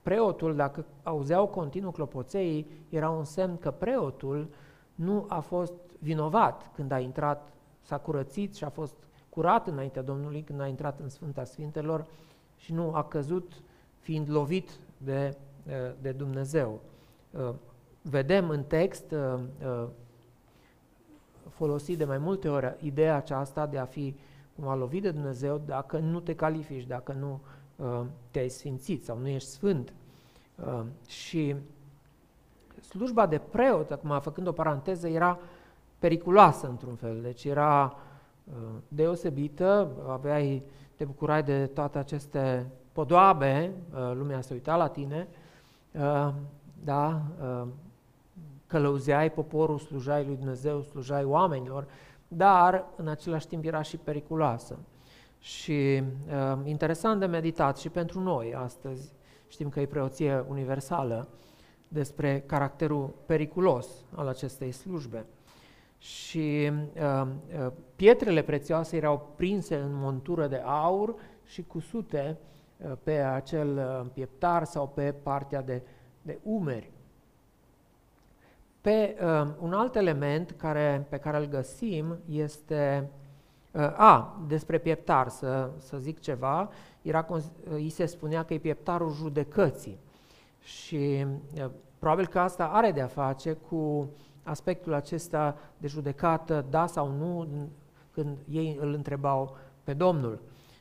preotul, 0.02 0.56
dacă 0.56 0.86
auzeau 1.04 1.48
continuu 1.48 1.92
clopoței, 1.92 2.68
era 2.90 3.10
un 3.10 3.24
semn 3.24 3.58
că 3.58 3.72
preotul 3.72 4.50
nu 4.96 5.26
a 5.28 5.40
fost 5.40 5.74
vinovat 6.00 6.72
când 6.76 6.92
a 6.92 7.00
intrat, 7.00 7.54
s-a 7.82 7.98
curățit 7.98 8.56
și 8.56 8.64
a 8.64 8.70
fost 8.70 9.07
curat 9.38 9.68
înaintea 9.68 10.02
Domnului 10.02 10.42
când 10.42 10.62
a 10.62 10.68
intrat 10.68 11.00
în 11.00 11.10
Sfânta 11.10 11.44
Sfintelor 11.44 12.06
și 12.58 12.74
nu 12.74 12.94
a 12.94 13.04
căzut 13.04 13.52
fiind 14.00 14.30
lovit 14.30 14.70
de, 14.98 15.38
uh, 15.68 15.74
de 16.02 16.12
Dumnezeu. 16.12 16.80
Uh, 17.32 17.54
vedem 18.02 18.50
în 18.50 18.64
text 18.64 19.14
folosit 21.50 21.98
de 21.98 22.06
mai 22.06 22.18
multe 22.18 22.50
ori 22.50 22.76
ideea 22.82 23.16
aceasta 23.16 23.66
de 23.66 23.78
a 23.78 23.86
fi 23.86 24.16
cum 24.56 24.68
a 24.68 24.76
lovit 24.76 25.02
de 25.02 25.12
Dumnezeu 25.12 25.62
dacă 25.66 25.98
nu 25.98 26.20
te 26.20 26.36
califici, 26.36 26.88
dacă 26.88 27.14
nu 27.14 27.40
Uh, 27.78 28.02
te-ai 28.32 28.50
sfințit 28.50 29.04
sau 29.04 29.18
nu 29.18 29.28
ești 29.28 29.50
sfânt. 29.50 29.94
Uh, 30.56 30.84
și 31.08 31.56
slujba 32.82 33.26
de 33.26 33.38
preot, 33.38 33.92
acum 33.92 34.20
făcând 34.20 34.48
o 34.48 34.52
paranteză, 34.52 35.08
era 35.08 35.40
periculoasă 36.00 36.68
într-un 36.68 36.96
fel, 36.96 37.22
deci 37.22 37.44
era 37.46 37.84
uh, 37.86 38.07
deosebită, 38.88 39.92
aveai, 40.08 40.64
te 40.96 41.06
bucurai 41.06 41.44
de 41.44 41.66
toate 41.66 41.98
aceste 41.98 42.72
podoabe, 42.92 43.72
lumea 44.14 44.42
se 44.42 44.54
uita 44.54 44.76
la 44.76 44.88
tine, 44.88 45.28
da, 46.84 47.22
călăuzeai 48.68 49.32
poporul, 49.32 49.80
slujai 49.80 50.26
lui 50.26 50.36
Dumnezeu, 50.36 50.82
slujai 50.82 51.24
oamenilor, 51.24 51.88
dar 52.28 52.86
în 52.96 53.08
același 53.08 53.48
timp 53.48 53.66
era 53.66 53.82
și 53.82 53.98
periculoasă. 53.98 54.78
Și 55.40 56.04
uh, 56.28 56.60
interesant 56.64 57.20
de 57.20 57.26
meditat 57.26 57.78
și 57.78 57.90
pentru 57.90 58.20
noi 58.20 58.54
astăzi, 58.56 59.14
știm 59.48 59.70
că 59.70 59.80
e 59.80 59.86
preoție 59.86 60.46
universală, 60.50 61.28
despre 61.88 62.44
caracterul 62.46 63.14
periculos 63.26 63.88
al 64.16 64.28
acestei 64.28 64.72
slujbe. 64.72 65.26
Și 65.98 66.72
uh, 66.96 67.28
uh, 67.66 67.72
pietrele 67.96 68.42
prețioase 68.42 68.98
erau 68.98 69.34
prinse 69.36 69.76
în 69.76 69.94
montură 69.94 70.48
de 70.48 70.62
aur 70.66 71.16
și 71.46 71.64
cusute 71.64 72.38
uh, 72.78 72.92
pe 73.04 73.12
acel 73.12 73.78
uh, 73.78 74.10
pieptar 74.14 74.64
sau 74.64 74.88
pe 74.88 75.14
partea 75.24 75.62
de, 75.62 75.82
de 76.22 76.40
umeri. 76.44 76.92
Pe 78.82 79.18
uh, 79.22 79.48
un 79.60 79.74
alt 79.74 79.96
element 79.96 80.52
care, 80.52 81.06
pe 81.10 81.18
care 81.18 81.38
îl 81.38 81.46
găsim 81.46 82.18
este 82.30 83.10
Uh, 83.78 83.84
a, 83.96 84.40
despre 84.48 84.78
pieptar 84.78 85.30
să, 85.30 85.70
să 85.78 85.98
zic 85.98 86.20
ceva, 86.20 86.70
era, 87.02 87.26
îi 87.70 87.90
se 87.90 88.06
spunea 88.06 88.44
că 88.44 88.54
e 88.54 88.58
pieptarul 88.58 89.12
judecății 89.12 89.98
și 90.60 91.26
uh, 91.58 91.70
probabil 92.00 92.28
că 92.28 92.40
asta 92.40 92.66
are 92.66 92.92
de-a 92.92 93.08
face 93.08 93.54
cu 93.54 94.10
aspectul 94.48 94.94
acesta 94.94 95.58
de 95.78 95.88
judecată, 95.88 96.66
da 96.70 96.86
sau 96.86 97.12
nu, 97.12 97.48
când 98.12 98.38
ei 98.50 98.78
îl 98.82 98.94
întrebau 98.94 99.58
pe 99.84 99.94
Domnul. 99.94 100.40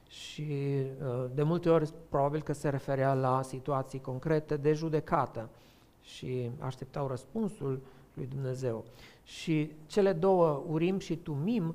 Și 0.08 0.42
uh, 0.42 1.24
de 1.34 1.42
multe 1.42 1.70
ori 1.70 1.92
probabil 2.08 2.42
că 2.42 2.52
se 2.52 2.68
referea 2.68 3.14
la 3.14 3.42
situații 3.42 4.00
concrete 4.00 4.56
de 4.56 4.72
judecată 4.72 5.48
și 6.02 6.50
așteptau 6.58 7.06
răspunsul 7.06 7.80
lui 8.14 8.26
Dumnezeu. 8.26 8.84
Și 9.22 9.72
cele 9.86 10.12
două, 10.12 10.62
Urim 10.68 10.98
și 10.98 11.16
Tumim, 11.16 11.74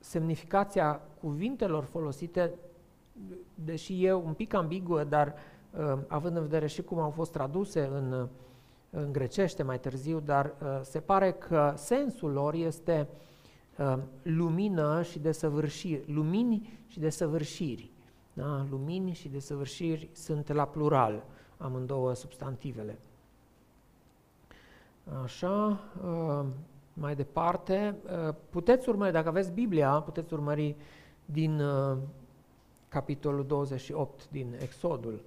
semnificația 0.00 1.00
cuvintelor 1.20 1.84
folosite, 1.84 2.54
deși 3.54 4.04
e 4.04 4.12
un 4.12 4.32
pic 4.32 4.54
ambiguă, 4.54 5.04
dar 5.04 5.34
uh, 5.70 5.98
având 6.06 6.36
în 6.36 6.42
vedere 6.42 6.66
și 6.66 6.82
cum 6.82 6.98
au 6.98 7.10
fost 7.10 7.32
traduse 7.32 7.90
în, 7.92 8.28
în 8.90 9.12
grecește 9.12 9.62
mai 9.62 9.80
târziu, 9.80 10.20
dar 10.20 10.54
uh, 10.62 10.80
se 10.82 11.00
pare 11.00 11.32
că 11.32 11.72
sensul 11.76 12.32
lor 12.32 12.54
este 12.54 13.08
uh, 13.78 13.98
lumină 14.22 15.02
și 15.02 15.18
desăvârșiri, 15.18 16.12
lumini 16.12 16.78
și 16.86 16.98
desăvârșiri. 16.98 17.90
Da? 18.32 18.66
Lumini 18.70 19.12
și 19.12 19.28
desăvârșiri 19.28 20.10
sunt 20.12 20.52
la 20.52 20.64
plural, 20.64 21.24
amândouă 21.56 22.14
substantivele. 22.14 22.98
Așa, 25.22 25.80
mai 27.00 27.14
departe. 27.14 27.96
Uh, 28.04 28.34
puteți 28.50 28.88
urmări, 28.88 29.12
dacă 29.12 29.28
aveți 29.28 29.52
Biblia, 29.52 29.90
puteți 29.90 30.32
urmări 30.32 30.76
din 31.24 31.60
uh, 31.60 31.96
capitolul 32.88 33.46
28 33.46 34.28
din 34.30 34.54
Exodul. 34.58 35.22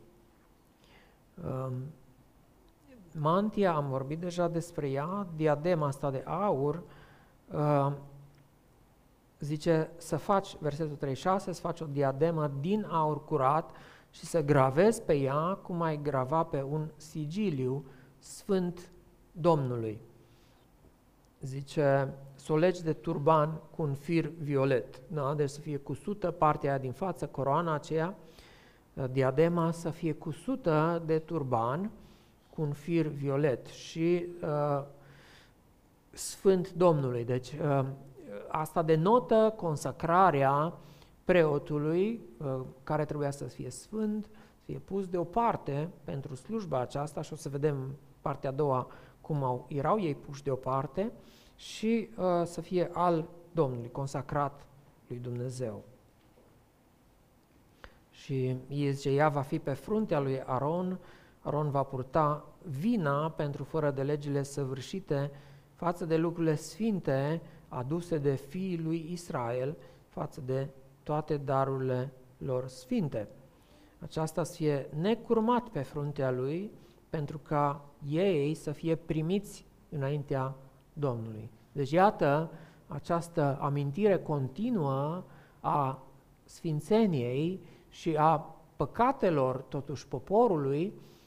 Um, 3.16 3.22
mantia, 3.22 3.74
am 3.74 3.90
vorbit 3.90 4.20
deja 4.20 4.48
despre 4.48 4.90
ea, 4.90 5.28
diadema 5.36 5.88
asta 5.88 6.12
de 6.12 6.24
aur, 6.26 6.84
uh, 7.52 7.92
zice 9.40 9.90
să 9.98 10.18
faci, 10.18 10.58
versetul 10.60 10.96
36, 10.96 11.52
să 11.52 11.62
faci 11.62 11.82
o 11.82 11.86
diademă 11.86 12.52
din 12.60 12.86
aur 12.90 13.24
curat 13.24 13.72
și 14.10 14.26
să 14.26 14.44
gravezi 14.44 15.02
pe 15.02 15.14
ea 15.14 15.60
cum 15.62 15.82
ai 15.82 16.02
grava 16.02 16.44
pe 16.44 16.62
un 16.62 16.88
sigiliu 16.96 17.86
sfânt 18.20 18.92
Domnului. 19.32 20.00
Zice, 21.42 22.14
să 22.36 22.54
o 22.54 22.58
legi 22.58 22.84
de 22.84 22.94
turban 22.94 23.60
cu 23.76 23.82
un 23.82 23.94
fir 23.94 24.32
violet, 24.42 25.02
da? 25.08 25.34
deci 25.34 25.50
să 25.50 25.60
fie 25.60 25.78
cusută 25.78 26.32
partea 26.32 26.70
aia 26.70 26.80
din 26.80 26.92
față, 26.92 27.28
coroana 27.28 27.74
aceea, 27.74 28.16
diadema 29.12 29.72
să 29.72 29.90
fie 29.90 30.14
cusută 30.14 31.04
de 31.06 31.20
turban 31.20 31.92
cu 32.56 32.62
un 32.62 32.72
fir 32.72 33.08
violet 33.08 33.66
și 33.66 34.26
uh, 34.42 34.84
Sfânt 36.10 36.74
Domnului. 36.74 37.26
Deci 37.26 37.52
uh, 37.52 37.86
asta 38.48 38.82
denotă 38.82 39.54
consacrarea 39.58 40.74
preotului 41.24 42.22
uh, 42.38 42.60
care 42.84 43.06
trebuia 43.06 43.32
să 43.32 43.44
fie 43.44 43.70
sfânt, 43.70 44.26
să 44.26 44.62
fie 44.66 44.78
pus 44.78 45.08
deoparte 45.08 45.90
pentru 46.04 46.36
slujba 46.36 46.80
aceasta 46.80 47.22
și 47.22 47.34
o 47.34 47.36
să 47.36 47.50
vedem 47.50 47.96
partea 48.22 48.50
a 48.50 48.54
doua 48.54 48.88
cum 49.22 49.44
au, 49.44 49.66
erau 49.68 50.00
ei 50.00 50.16
puși 50.16 50.44
deoparte 50.44 51.12
și 51.56 52.10
uh, 52.18 52.46
să 52.46 52.62
fie 52.62 52.90
al 52.94 53.30
Domnului, 53.52 53.92
consacrat 53.92 54.66
lui 55.08 55.18
Dumnezeu. 55.18 55.84
Și 58.10 58.56
zice, 58.92 59.10
ea 59.10 59.30
va 59.30 59.42
fi 59.42 59.60
pe 59.60 59.74
fruntea 59.74 60.20
lui 60.20 60.42
Aron, 60.42 61.00
Aron 61.44 61.70
va 61.70 61.84
purta 61.84 62.46
vina 62.80 63.30
pentru 63.30 63.64
fără 63.64 63.92
de 63.92 64.04
legile 64.04 64.44
săvârșite 64.44 65.32
față 65.76 66.06
de 66.06 66.18
lucrurile 66.18 66.56
sfinte 66.56 67.42
aduse 67.68 68.18
de 68.18 68.36
fiii 68.36 68.78
lui 68.78 69.08
Israel, 69.12 69.76
față 70.08 70.42
de 70.46 70.68
toate 71.04 71.38
darurile 71.38 72.12
lor 72.38 72.68
sfinte. 72.68 73.28
Aceasta 74.00 74.44
să 74.44 74.54
fie 74.54 74.90
necurmat 75.00 75.68
pe 75.68 75.82
fruntea 75.82 76.32
lui, 76.32 76.72
pentru 77.10 77.38
ca 77.38 77.86
ei 78.10 78.54
să 78.54 78.72
fie 78.72 78.96
primiți 78.96 79.66
înaintea 79.90 80.56
Domnului. 80.94 81.50
Deci 81.72 81.92
iată 81.92 82.52
această 82.88 83.58
amintire 83.62 84.18
continuă 84.18 85.24
a 85.60 86.04
sfințeniei 86.44 87.60
și 87.90 88.16
a 88.16 88.56
păcatelor 88.76 89.62
totuși 89.62 90.08
poporului, 90.08 90.86
uh, 90.86 90.94
uh, 90.94 91.23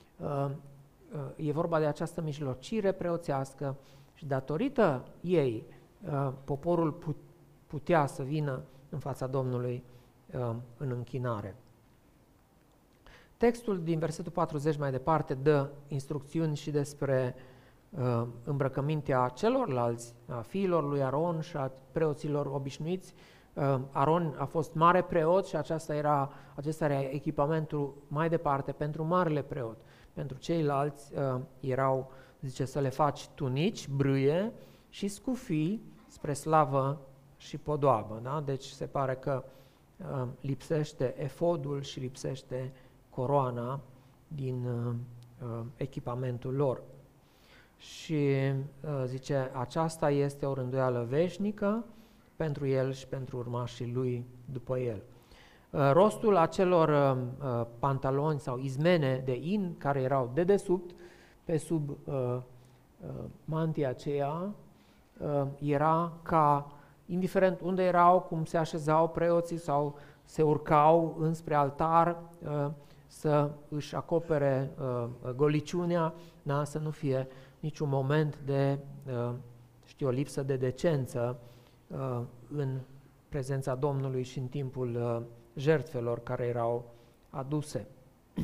e 1.37 1.53
vorba 1.53 1.79
de 1.79 1.87
această 1.87 2.21
mijlocire 2.21 2.93
preoțească 2.93 3.77
și 4.15 4.27
datorită 4.27 5.05
ei 5.21 5.67
uh, 6.11 6.33
poporul 6.45 7.17
putea 7.67 8.07
să 8.07 8.23
vină 8.23 8.63
în 8.89 8.99
fața 8.99 9.27
Domnului 9.27 9.85
în 10.77 10.91
închinare. 10.91 11.57
Textul 13.37 13.83
din 13.83 13.99
versetul 13.99 14.33
40 14.33 14.79
mai 14.79 14.91
departe 14.91 15.35
dă 15.35 15.69
instrucțiuni 15.89 16.57
și 16.57 16.71
despre 16.71 17.35
uh, 17.91 18.27
îmbrăcămintea 18.45 19.29
celorlalți, 19.29 20.15
a 20.29 20.41
fiilor 20.41 20.89
lui 20.89 21.03
Aron 21.03 21.41
și 21.41 21.57
a 21.57 21.73
preoților 21.93 22.47
obișnuiți. 22.47 23.15
Uh, 23.55 23.79
Aron 23.91 24.35
a 24.39 24.45
fost 24.45 24.75
mare 24.75 25.03
preot 25.03 25.47
și 25.47 25.57
aceasta 25.57 25.95
era, 25.95 26.33
acesta 26.55 26.85
era 26.85 27.01
echipamentul 27.01 27.95
mai 28.09 28.29
departe 28.29 28.73
pentru 28.73 29.05
marele 29.05 29.43
preot. 29.43 29.77
Pentru 30.17 30.39
ceilalți 30.39 31.13
uh, 31.15 31.41
erau, 31.61 32.13
zice, 32.41 32.65
să 32.65 32.81
le 32.81 32.89
faci 32.89 33.29
tunici, 33.29 33.89
brâie 33.89 34.53
și 34.89 35.09
scufii 35.09 35.83
spre 36.09 36.33
slavă 36.33 37.01
și 37.37 37.59
podoabă. 37.59 38.21
Da? 38.23 38.43
Deci 38.45 38.65
se 38.65 38.87
pare 38.87 39.15
că 39.15 39.45
uh, 39.97 40.29
lipsește 40.41 41.15
efodul 41.19 41.83
și 41.83 42.01
lipsește 42.01 42.73
coroana 43.11 43.81
din 44.29 44.65
uh, 44.65 44.95
uh, 45.43 45.65
echipamentul 45.77 46.55
lor. 46.55 46.83
Și 47.77 48.15
uh, 48.81 49.03
zice, 49.05 49.51
aceasta 49.55 50.11
este 50.11 50.47
o 50.47 50.55
rânduială 50.55 51.07
veșnică 51.09 51.85
pentru 52.37 52.67
el 52.67 52.93
și 52.93 53.07
pentru 53.07 53.37
urmașii 53.37 53.93
lui 53.93 54.27
după 54.53 54.79
el. 54.79 55.03
Uh, 55.71 55.91
rostul 55.93 56.37
acelor 56.37 56.89
uh, 56.89 57.23
uh 57.43 57.67
pantaloni 57.79 58.41
sau 58.41 58.59
izmene 58.59 59.23
de 59.25 59.39
in 59.43 59.75
care 59.79 60.01
erau 60.01 60.31
de 60.35 60.45
desubt, 60.45 60.91
pe 61.45 61.57
sub 61.57 61.91
uh, 61.91 62.15
uh, 62.15 62.41
mantia 63.45 63.89
aceea, 63.89 64.55
uh, 65.19 65.47
era 65.61 66.13
ca, 66.23 66.73
indiferent 67.07 67.61
unde 67.61 67.83
erau, 67.83 68.21
cum 68.21 68.45
se 68.45 68.57
așezau 68.57 69.09
preoții 69.09 69.59
sau 69.59 69.99
se 70.25 70.43
urcau 70.43 71.17
înspre 71.19 71.55
altar, 71.55 72.17
uh, 72.43 72.71
să 73.07 73.51
își 73.69 73.95
acopere 73.95 74.71
uh, 74.81 75.31
goliciunea, 75.37 76.15
da? 76.43 76.65
să 76.65 76.79
nu 76.79 76.91
fie 76.91 77.29
niciun 77.61 77.89
moment 77.89 78.39
de, 78.45 78.79
uh, 79.07 79.35
știu, 79.85 80.07
o 80.07 80.11
lipsă 80.11 80.43
de 80.43 80.57
decență 80.57 81.39
uh, 81.87 82.21
în 82.57 82.79
prezența 83.29 83.75
Domnului 83.75 84.23
și 84.23 84.39
în 84.39 84.47
timpul 84.47 84.95
uh, 84.95 85.23
jertfelor 85.57 86.23
care 86.23 86.45
erau 86.47 86.85
aduse. 87.31 87.87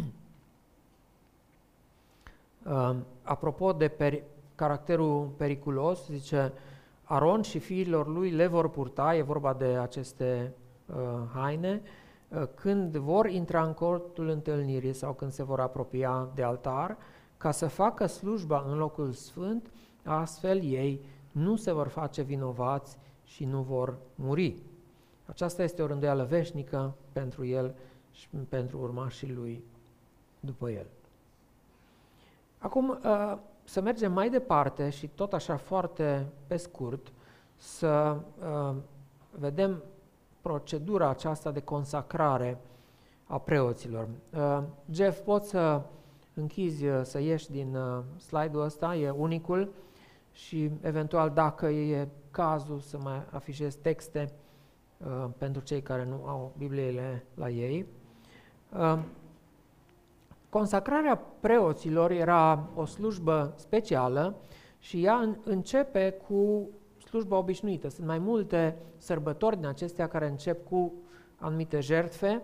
uh, 2.64 2.96
apropo 3.22 3.72
de 3.72 3.88
peri- 3.88 4.22
caracterul 4.54 5.26
periculos, 5.36 6.06
zice, 6.06 6.52
Aron 7.04 7.42
și 7.42 7.58
fiilor 7.58 8.08
lui 8.08 8.30
le 8.30 8.46
vor 8.46 8.70
purta, 8.70 9.16
e 9.16 9.22
vorba 9.22 9.52
de 9.52 9.64
aceste 9.64 10.52
uh, 10.86 10.94
haine, 11.32 11.82
uh, 11.84 11.90
Uh, 12.36 12.42
când 12.54 12.96
vor 12.96 13.26
intra 13.26 13.64
în 13.64 13.72
cortul 13.72 14.28
întâlnirii 14.28 14.92
sau 14.92 15.12
când 15.12 15.32
se 15.32 15.42
vor 15.42 15.60
apropia 15.60 16.28
de 16.34 16.42
altar, 16.42 16.96
ca 17.36 17.50
să 17.50 17.66
facă 17.66 18.06
slujba 18.06 18.64
în 18.68 18.78
locul 18.78 19.12
sfânt, 19.12 19.70
astfel 20.04 20.62
ei 20.62 21.04
nu 21.32 21.56
se 21.56 21.72
vor 21.72 21.88
face 21.88 22.22
vinovați 22.22 22.98
și 23.24 23.44
nu 23.44 23.60
vor 23.60 23.96
muri. 24.14 24.62
Aceasta 25.32 25.62
este 25.62 25.82
o 25.82 25.86
rânduială 25.86 26.24
veșnică 26.24 26.94
pentru 27.12 27.44
el 27.44 27.74
și 28.10 28.28
pentru 28.48 28.78
urmașii 28.78 29.32
lui 29.32 29.64
după 30.40 30.70
el. 30.70 30.86
Acum, 32.58 32.88
uh, 32.88 33.38
să 33.64 33.80
mergem 33.80 34.12
mai 34.12 34.30
departe 34.30 34.90
și 34.90 35.08
tot 35.08 35.32
așa 35.32 35.56
foarte 35.56 36.26
pe 36.46 36.56
scurt, 36.56 37.12
să 37.56 38.16
uh, 38.38 38.74
vedem 39.30 39.82
procedura 40.40 41.08
aceasta 41.08 41.50
de 41.50 41.60
consacrare 41.60 42.60
a 43.26 43.38
preoților. 43.38 44.08
Uh, 44.36 44.62
Jeff, 44.90 45.20
poți 45.20 45.48
să 45.48 45.82
închizi, 46.34 46.86
uh, 46.86 47.00
să 47.02 47.20
ieși 47.20 47.50
din 47.50 47.74
uh, 47.74 48.02
slide-ul 48.26 48.62
ăsta, 48.64 48.94
e 48.94 49.10
unicul 49.10 49.72
și 50.32 50.70
eventual 50.80 51.30
dacă 51.30 51.66
e 51.66 52.08
cazul 52.30 52.78
să 52.78 52.98
mai 52.98 53.22
afișez 53.30 53.74
texte 53.74 54.32
pentru 55.38 55.62
cei 55.62 55.82
care 55.82 56.04
nu 56.04 56.24
au 56.26 56.52
Bibliile 56.58 57.24
la 57.34 57.48
ei. 57.48 57.86
Consacrarea 60.48 61.20
preoților 61.40 62.10
era 62.10 62.68
o 62.74 62.84
slujbă 62.84 63.52
specială 63.56 64.34
și 64.78 65.04
ea 65.04 65.36
începe 65.44 66.14
cu 66.26 66.68
slujba 67.04 67.36
obișnuită. 67.36 67.88
Sunt 67.88 68.06
mai 68.06 68.18
multe 68.18 68.76
sărbători 68.96 69.56
din 69.56 69.66
acestea 69.66 70.08
care 70.08 70.28
încep 70.28 70.68
cu 70.68 70.92
anumite 71.36 71.80
jertfe. 71.80 72.42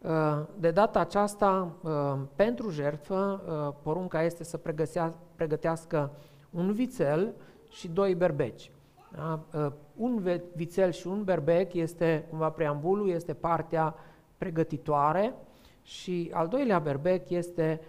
Uh, 0.00 0.10
de 0.58 0.70
data 0.70 1.00
aceasta, 1.00 1.76
uh, 1.82 2.20
pentru 2.36 2.70
jertfă, 2.70 3.42
uh, 3.46 3.74
porunca 3.82 4.22
este 4.22 4.44
să 4.44 4.60
pregătească 5.34 6.10
un 6.50 6.72
vițel 6.72 7.34
și 7.70 7.88
doi 7.88 8.14
berbeci. 8.14 8.70
Da? 9.16 9.44
Un 9.96 10.40
vițel 10.54 10.90
și 10.90 11.06
un 11.06 11.24
berbec 11.24 11.72
este, 11.72 12.26
cumva 12.28 12.50
preambulul, 12.50 13.08
este 13.08 13.34
partea 13.34 13.94
pregătitoare 14.38 15.34
și 15.82 16.30
al 16.32 16.48
doilea 16.48 16.78
berbec 16.78 17.30
este 17.30 17.80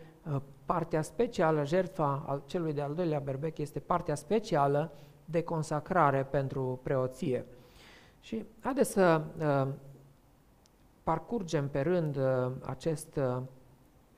partea 0.65 1.01
specială, 1.01 1.65
jertfa 1.65 2.23
al 2.27 2.43
celui 2.45 2.73
de-al 2.73 2.93
doilea 2.93 3.19
berbec 3.19 3.57
este 3.57 3.79
partea 3.79 4.15
specială 4.15 4.91
de 5.25 5.43
consacrare 5.43 6.23
pentru 6.23 6.79
preoție. 6.83 7.45
Și 8.19 8.45
haideți 8.59 8.91
să 8.91 9.21
uh, 9.39 9.73
parcurgem 11.03 11.69
pe 11.69 11.81
rând 11.81 12.17
uh, 12.17 12.51
acest 12.61 13.15
uh, 13.15 13.41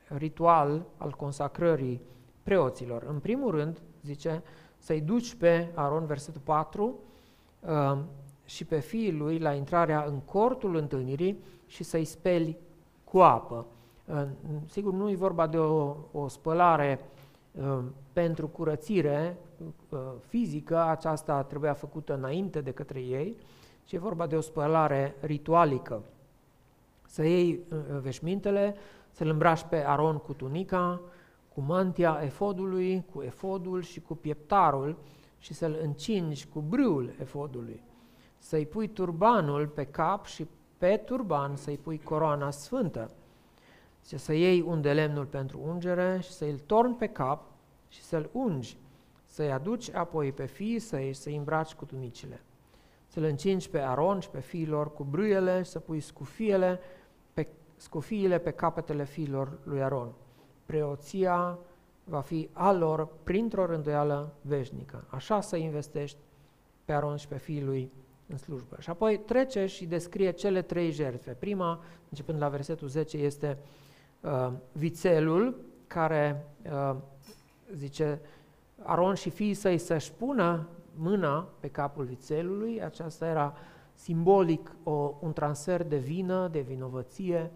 ritual 0.08 0.86
al 0.98 1.12
consacrării 1.12 2.02
preoților. 2.44 3.04
În 3.04 3.20
primul 3.20 3.52
rând, 3.52 3.82
zice, 4.04 4.44
să-i 4.88 5.02
duci 5.02 5.36
pe 5.36 5.72
Aron, 5.74 6.06
versetul 6.06 6.42
4, 6.44 7.00
uh, 7.60 7.98
și 8.46 8.66
pe 8.66 8.80
fiii 8.80 9.12
lui 9.12 9.40
la 9.40 9.54
intrarea 9.54 10.04
în 10.04 10.20
cortul 10.20 10.76
întâlnirii 10.76 11.44
și 11.66 11.84
să-i 11.84 12.06
speli 12.06 12.58
cu 13.04 13.20
apă. 13.20 13.66
Uh, 14.06 14.24
sigur, 14.66 14.94
nu 14.94 15.10
e 15.10 15.16
vorba 15.16 15.48
de 15.48 15.58
o, 15.58 15.96
o 16.12 16.28
spălare 16.28 17.00
uh, 17.52 17.80
pentru 18.14 18.48
curățire 18.48 19.38
uh, 19.90 20.00
fizică, 20.28 20.84
aceasta 20.84 21.44
trebuia 21.44 21.74
făcută 21.74 22.14
înainte 22.14 22.62
de 22.62 22.72
către 22.72 23.00
ei, 23.00 23.38
ci 23.84 23.94
e 23.94 24.00
vorba 24.00 24.28
de 24.28 24.36
o 24.36 24.42
spălare 24.42 25.16
ritualică. 25.22 26.02
Să 27.08 27.24
iei 27.24 27.60
uh, 27.72 28.00
veșmintele, 28.02 28.76
să-l 29.12 29.30
îmbraci 29.30 29.66
pe 29.70 29.86
Aron 29.86 30.18
cu 30.18 30.34
tunica, 30.34 31.02
cu 31.58 31.64
mantia 31.64 32.20
efodului, 32.24 33.06
cu 33.14 33.22
efodul 33.22 33.82
și 33.82 34.02
cu 34.02 34.16
pieptarul 34.16 34.98
și 35.38 35.54
să-l 35.54 35.78
încingi 35.82 36.48
cu 36.48 36.60
brâul 36.60 37.14
efodului. 37.20 37.84
Să-i 38.38 38.66
pui 38.66 38.88
turbanul 38.88 39.68
pe 39.68 39.84
cap 39.84 40.26
și 40.26 40.48
pe 40.78 41.02
turban 41.06 41.56
să-i 41.56 41.78
pui 41.78 42.00
coroana 42.00 42.52
sfântă. 42.52 43.12
Zice, 44.04 44.18
să 44.18 44.34
iei 44.34 44.62
un 44.62 44.82
de 44.82 44.94
lemnul 44.94 45.26
pentru 45.26 45.60
ungere 45.66 46.20
și 46.22 46.32
să-i 46.32 46.56
torni 46.66 46.96
pe 46.96 47.08
cap 47.08 47.44
și 47.88 48.02
să-l 48.02 48.30
ungi, 48.32 48.78
să-i 49.26 49.52
aduci 49.52 49.94
apoi 49.94 50.32
pe 50.32 50.46
fii 50.46 50.80
să-i, 50.80 51.14
să 51.14 51.30
îmbraci 51.30 51.74
cu 51.74 51.86
tunicile. 51.86 52.42
Să-l 53.08 53.24
încingi 53.24 53.70
pe 53.70 53.80
Aron 53.80 54.20
și 54.20 54.30
pe 54.30 54.40
fiilor 54.40 54.94
cu 54.94 55.04
brâiele 55.04 55.62
și 55.62 55.70
să 55.70 55.80
pui 55.80 56.00
scufiele 56.00 56.80
pe, 57.34 57.48
scufiile 57.76 58.38
pe 58.38 58.52
capetele 58.52 59.06
fiilor 59.06 59.60
lui 59.64 59.84
Aron. 59.84 60.14
Preoția 60.68 61.60
va 62.04 62.22
fi 62.22 62.50
a 62.54 62.72
lor 62.72 63.08
printr-o 63.24 63.66
rânduială 63.66 64.34
veșnică. 64.42 65.04
Așa 65.10 65.42
să 65.42 65.56
investești 65.56 66.18
pe 66.86 66.94
Aron 66.94 67.16
și 67.16 67.28
pe 67.28 67.38
fiii 67.38 67.64
lui 67.64 67.92
în 68.28 68.38
slujbă. 68.38 68.76
Și 68.80 68.90
apoi 68.90 69.20
trece 69.20 69.66
și 69.66 69.86
descrie 69.86 70.32
cele 70.32 70.62
trei 70.62 70.92
jertfe. 70.92 71.32
Prima, 71.32 71.80
începând 72.10 72.42
la 72.42 72.50
versetul 72.50 72.88
10, 72.88 73.18
este 73.18 73.58
uh, 74.22 74.52
vițelul 74.72 75.62
care 75.88 76.46
uh, 76.72 76.96
zice 77.74 78.22
Aron 78.84 79.14
și 79.14 79.30
fiii 79.30 79.54
săi 79.54 79.78
să-și 79.78 80.12
pună 80.12 80.68
mâna 80.96 81.50
pe 81.60 81.68
capul 81.68 82.06
vițelului, 82.06 82.84
aceasta 82.84 83.28
era 83.28 83.54
simbolic 83.94 84.76
o, 84.84 85.14
un 85.20 85.34
transfer 85.34 85.84
de 85.84 85.98
vină, 85.98 86.48
de 86.48 86.60
vinovăție, 86.60 87.52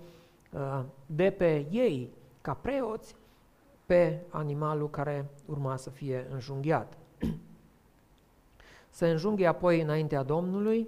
uh, 0.54 0.84
de 1.06 1.30
pe 1.30 1.68
ei, 1.72 2.10
ca 2.42 2.54
preoți, 2.54 3.16
pe 3.86 4.20
animalul 4.30 4.90
care 4.90 5.26
urma 5.46 5.76
să 5.76 5.90
fie 5.90 6.28
înjunghiat. 6.32 6.98
să 8.90 9.06
înjunghi 9.06 9.46
apoi 9.46 9.82
înaintea 9.82 10.24
Domnului, 10.24 10.88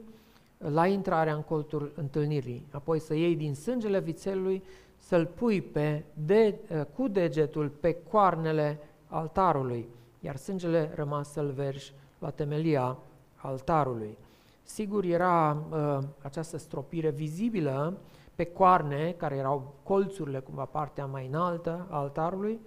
la 0.57 0.87
intrarea 0.87 1.35
în 1.35 1.41
colțul 1.41 1.91
întâlnirii, 1.95 2.65
apoi 2.71 2.99
să 2.99 3.13
iei 3.13 3.35
din 3.35 3.55
sângele 3.55 3.99
vițelului, 3.99 4.63
să-l 4.97 5.25
pui 5.25 5.61
pe 5.61 6.03
de, 6.13 6.59
cu 6.95 7.07
degetul 7.07 7.69
pe 7.69 7.95
coarnele 8.09 8.79
altarului, 9.07 9.87
iar 10.19 10.35
sângele 10.35 10.91
rămas 10.95 11.31
să-l 11.31 11.51
vergi 11.51 11.93
la 12.19 12.29
temelia 12.29 12.97
altarului. 13.35 14.17
Sigur, 14.63 15.03
era 15.03 15.57
uh, 15.71 15.97
această 16.21 16.57
stropire 16.57 17.09
vizibilă 17.09 17.97
pe 18.35 18.45
coarne, 18.45 19.11
care 19.11 19.35
erau 19.35 19.73
colțurile, 19.83 20.39
cumva 20.39 20.65
partea 20.65 21.05
mai 21.05 21.27
înaltă 21.27 21.87
a 21.89 21.97
altarului, 21.97 22.59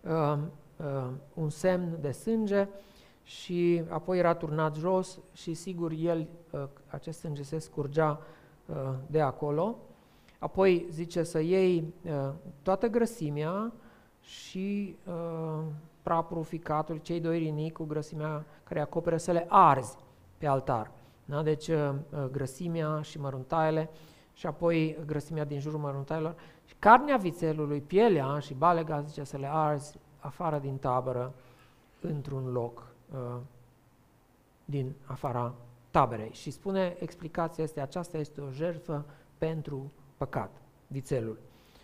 uh, 0.00 0.38
uh, 0.76 1.10
un 1.34 1.50
semn 1.50 1.98
de 2.00 2.10
sânge 2.10 2.68
și 3.22 3.82
apoi 3.88 4.18
era 4.18 4.34
turnat 4.34 4.76
jos 4.76 5.18
și 5.32 5.54
sigur 5.54 5.92
el, 5.92 6.26
uh, 6.50 6.64
acest 6.86 7.18
sânge 7.18 7.42
se 7.42 7.58
scurgea 7.58 8.20
uh, 8.66 8.76
de 9.06 9.20
acolo. 9.20 9.76
Apoi 10.38 10.86
zice 10.90 11.22
să 11.22 11.40
iei 11.40 11.94
uh, 12.04 12.30
toată 12.62 12.86
grăsimea 12.86 13.72
și 14.20 14.96
uh, 15.06 15.64
prapul, 16.02 16.42
ficatul, 16.42 16.96
cei 16.96 17.20
doi 17.20 17.38
rini 17.38 17.70
cu 17.70 17.84
grăsimea 17.84 18.44
care 18.64 18.80
acoperă 18.80 19.16
să 19.16 19.32
le 19.32 19.46
arzi 19.48 19.96
pe 20.38 20.46
altar. 20.46 20.90
Da? 21.24 21.42
Deci 21.42 21.68
uh, 21.68 21.90
uh, 22.10 22.24
grăsimea 22.30 23.00
și 23.02 23.20
măruntaiele 23.20 23.90
și 24.38 24.46
apoi 24.46 24.98
grăsimea 25.06 25.44
din 25.44 25.60
jurul 25.60 25.78
măruntaielor. 25.78 26.34
Și 26.64 26.74
carnea 26.78 27.16
vițelului, 27.16 27.80
pielea 27.80 28.38
și 28.38 28.54
balega, 28.54 29.00
zice, 29.00 29.24
să 29.24 29.36
le 29.36 29.48
arzi 29.50 29.98
afară 30.18 30.58
din 30.58 30.76
tabără, 30.76 31.34
într-un 32.00 32.52
loc 32.52 32.86
uh, 33.12 33.36
din 34.64 34.92
afara 35.04 35.54
taberei. 35.90 36.30
Și 36.32 36.50
spune, 36.50 36.96
explicația 36.98 37.64
este, 37.64 37.80
aceasta 37.80 38.18
este 38.18 38.40
o 38.40 38.50
jertfă 38.50 39.04
pentru 39.38 39.92
păcat, 40.16 40.50
vițelul. 40.86 41.38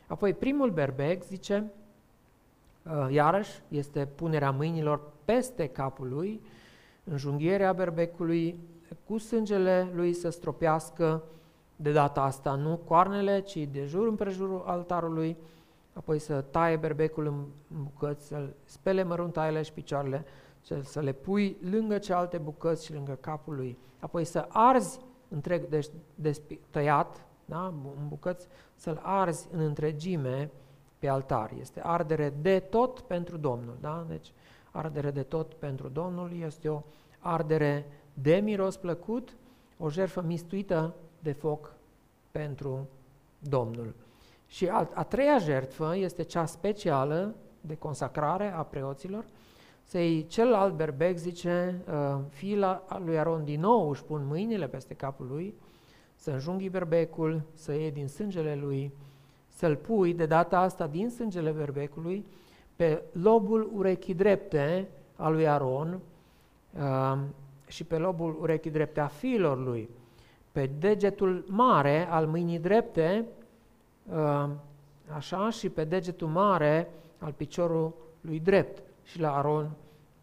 Apoi 0.06 0.34
primul 0.34 0.70
berbec 0.70 1.22
zice, 1.22 1.72
uh, 2.82 3.06
iarăși, 3.10 3.60
este 3.68 4.06
punerea 4.06 4.50
mâinilor 4.50 5.00
peste 5.24 5.66
capul 5.66 6.08
lui, 6.08 6.40
înjunghierea 7.04 7.72
berbecului, 7.72 8.58
cu 9.06 9.18
sângele 9.18 9.90
lui 9.94 10.12
să 10.12 10.30
stropească 10.30 11.22
de 11.76 11.92
data 11.92 12.22
asta 12.22 12.54
nu 12.54 12.76
coarnele, 12.76 13.40
ci 13.40 13.56
de 13.56 13.84
jur 13.84 14.06
împrejurul 14.06 14.62
altarului, 14.66 15.37
apoi 15.92 16.18
să 16.18 16.40
taie 16.40 16.76
berbecul 16.76 17.26
în 17.26 17.44
bucăți, 17.82 18.26
să 18.26 18.48
spele 18.64 19.02
măruntaiele 19.02 19.62
și 19.62 19.72
picioarele, 19.72 20.24
să 20.82 21.00
le 21.00 21.12
pui 21.12 21.56
lângă 21.70 21.98
cealaltă 21.98 22.38
bucăți 22.38 22.84
și 22.84 22.92
lângă 22.92 23.18
capul 23.20 23.54
lui, 23.54 23.78
apoi 23.98 24.24
să 24.24 24.46
arzi 24.48 25.00
întreg, 25.28 25.68
deci 25.68 25.87
despi, 26.14 26.60
tăiat, 26.70 27.26
da, 27.44 27.66
în 27.66 28.08
bucăți, 28.08 28.46
să-l 28.74 29.00
arzi 29.02 29.48
în 29.52 29.60
întregime 29.60 30.50
pe 30.98 31.08
altar. 31.08 31.50
Este 31.60 31.80
ardere 31.82 32.34
de 32.40 32.58
tot 32.58 33.00
pentru 33.00 33.37
Domnul, 33.37 33.76
da? 33.80 34.04
Deci 34.08 34.32
ardere 34.70 35.10
de 35.10 35.22
tot 35.22 35.54
pentru 35.54 35.88
Domnul 35.88 36.30
este 36.40 36.68
o 36.68 36.82
ardere 37.18 37.87
de 38.14 38.34
miros 38.34 38.76
plăcut, 38.76 39.37
o 39.78 39.90
jertfă 39.90 40.22
mistuită 40.22 40.94
de 41.24 41.32
foc 41.32 41.72
pentru 42.30 42.88
Domnul. 43.38 43.94
Și 44.46 44.68
a, 44.68 44.88
a 44.94 45.02
treia 45.02 45.38
jertfă 45.38 45.96
este 45.96 46.22
cea 46.22 46.46
specială 46.46 47.34
de 47.60 47.76
consacrare 47.76 48.52
a 48.52 48.62
preoților, 48.62 49.24
să-i 49.82 50.26
celălalt 50.26 50.74
berbec, 50.74 51.16
zice, 51.16 51.80
uh, 51.88 52.20
fiul 52.28 52.82
lui 53.04 53.18
Aron 53.18 53.44
din 53.44 53.60
nou 53.60 53.90
își 53.90 54.04
pun 54.04 54.26
mâinile 54.26 54.68
peste 54.68 54.94
capul 54.94 55.26
lui, 55.26 55.54
să 56.14 56.30
înjunghi 56.30 56.68
berbecul, 56.68 57.42
să 57.54 57.72
iei 57.72 57.90
din 57.90 58.08
sângele 58.08 58.54
lui, 58.54 58.92
să-l 59.48 59.76
pui 59.76 60.14
de 60.14 60.26
data 60.26 60.58
asta 60.58 60.87
din 60.87 61.10
sângele 61.10 61.50
berbecului 61.50 62.26
pe 62.76 63.02
lobul 63.12 63.70
urechii 63.74 64.14
drepte 64.14 64.88
a 65.16 65.28
lui 65.28 65.48
Aron, 65.48 66.00
uh, 66.78 67.18
și 67.66 67.84
pe 67.84 67.96
lobul 67.96 68.37
urechii 68.40 68.70
drepte 68.70 69.00
a 69.00 69.06
fiilor 69.06 69.58
lui, 69.58 69.88
pe 70.54 70.70
degetul 70.78 71.44
mare 71.48 72.08
al 72.08 72.26
mâinii 72.26 72.58
drepte, 72.58 73.24
uh, 74.12 74.48
așa, 75.14 75.50
și 75.50 75.68
pe 75.68 75.84
degetul 75.84 76.28
mare 76.28 76.90
al 77.18 77.32
piciorului 77.32 78.40
drept 78.42 78.82
și 79.02 79.20
la 79.20 79.36
Aron 79.36 79.70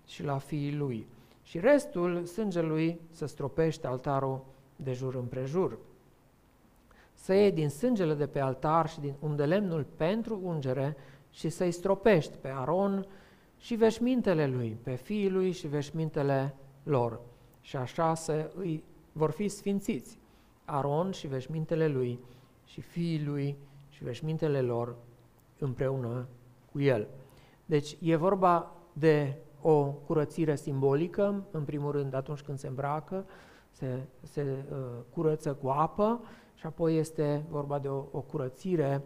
și 0.05 0.23
la 0.23 0.37
fiii 0.37 0.75
lui. 0.75 1.07
Și 1.43 1.59
restul 1.59 2.25
sângelui 2.25 2.99
să 3.09 3.25
stropește 3.25 3.87
altarul 3.87 4.43
de 4.75 4.93
jur 4.93 5.15
împrejur. 5.15 5.77
Să 7.13 7.33
iei 7.33 7.51
din 7.51 7.69
sângele 7.69 8.13
de 8.13 8.27
pe 8.27 8.39
altar 8.39 8.89
și 8.89 8.99
din 8.99 9.13
undelemnul 9.19 9.85
pentru 9.95 10.39
ungere 10.43 10.97
și 11.31 11.49
să-i 11.49 11.71
stropești 11.71 12.37
pe 12.41 12.47
Aron 12.55 13.07
și 13.57 13.75
veșmintele 13.75 14.47
lui, 14.47 14.77
pe 14.83 14.95
fiii 14.95 15.29
lui 15.29 15.51
și 15.51 15.67
veșmintele 15.67 16.55
lor 16.83 17.19
și 17.61 17.75
așa 17.75 18.13
să 18.13 18.51
îi 18.55 18.83
vor 19.11 19.31
fi 19.31 19.47
sfințiți 19.47 20.19
Aron 20.71 21.11
și 21.11 21.27
veșmintele 21.27 21.87
lui 21.87 22.19
și 22.65 22.81
fiii 22.81 23.23
lui 23.25 23.57
și 23.89 24.03
veșmintele 24.03 24.61
lor 24.61 24.95
împreună 25.59 26.27
cu 26.71 26.79
el. 26.79 27.07
Deci 27.65 27.97
e 27.99 28.15
vorba 28.15 28.71
de 28.93 29.35
o 29.61 29.83
curățire 29.85 30.55
simbolică, 30.55 31.43
în 31.51 31.63
primul 31.63 31.91
rând 31.91 32.13
atunci 32.13 32.41
când 32.41 32.57
se 32.57 32.67
îmbracă, 32.67 33.25
se, 33.71 33.99
se 34.21 34.65
uh, 34.71 34.77
curăță 35.13 35.53
cu 35.53 35.67
apă 35.67 36.21
și 36.55 36.65
apoi 36.65 36.97
este 36.97 37.45
vorba 37.49 37.79
de 37.79 37.87
o, 37.87 38.03
o 38.11 38.19
curățire 38.19 39.01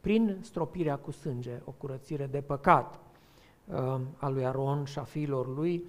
prin 0.00 0.38
stropirea 0.40 0.96
cu 0.96 1.10
sânge, 1.10 1.60
o 1.64 1.70
curățire 1.70 2.26
de 2.26 2.40
păcat 2.40 2.98
uh, 3.66 4.00
a 4.16 4.28
lui 4.28 4.46
Aron 4.46 4.84
și 4.84 4.98
a 4.98 5.02
fiilor 5.02 5.56
lui, 5.56 5.84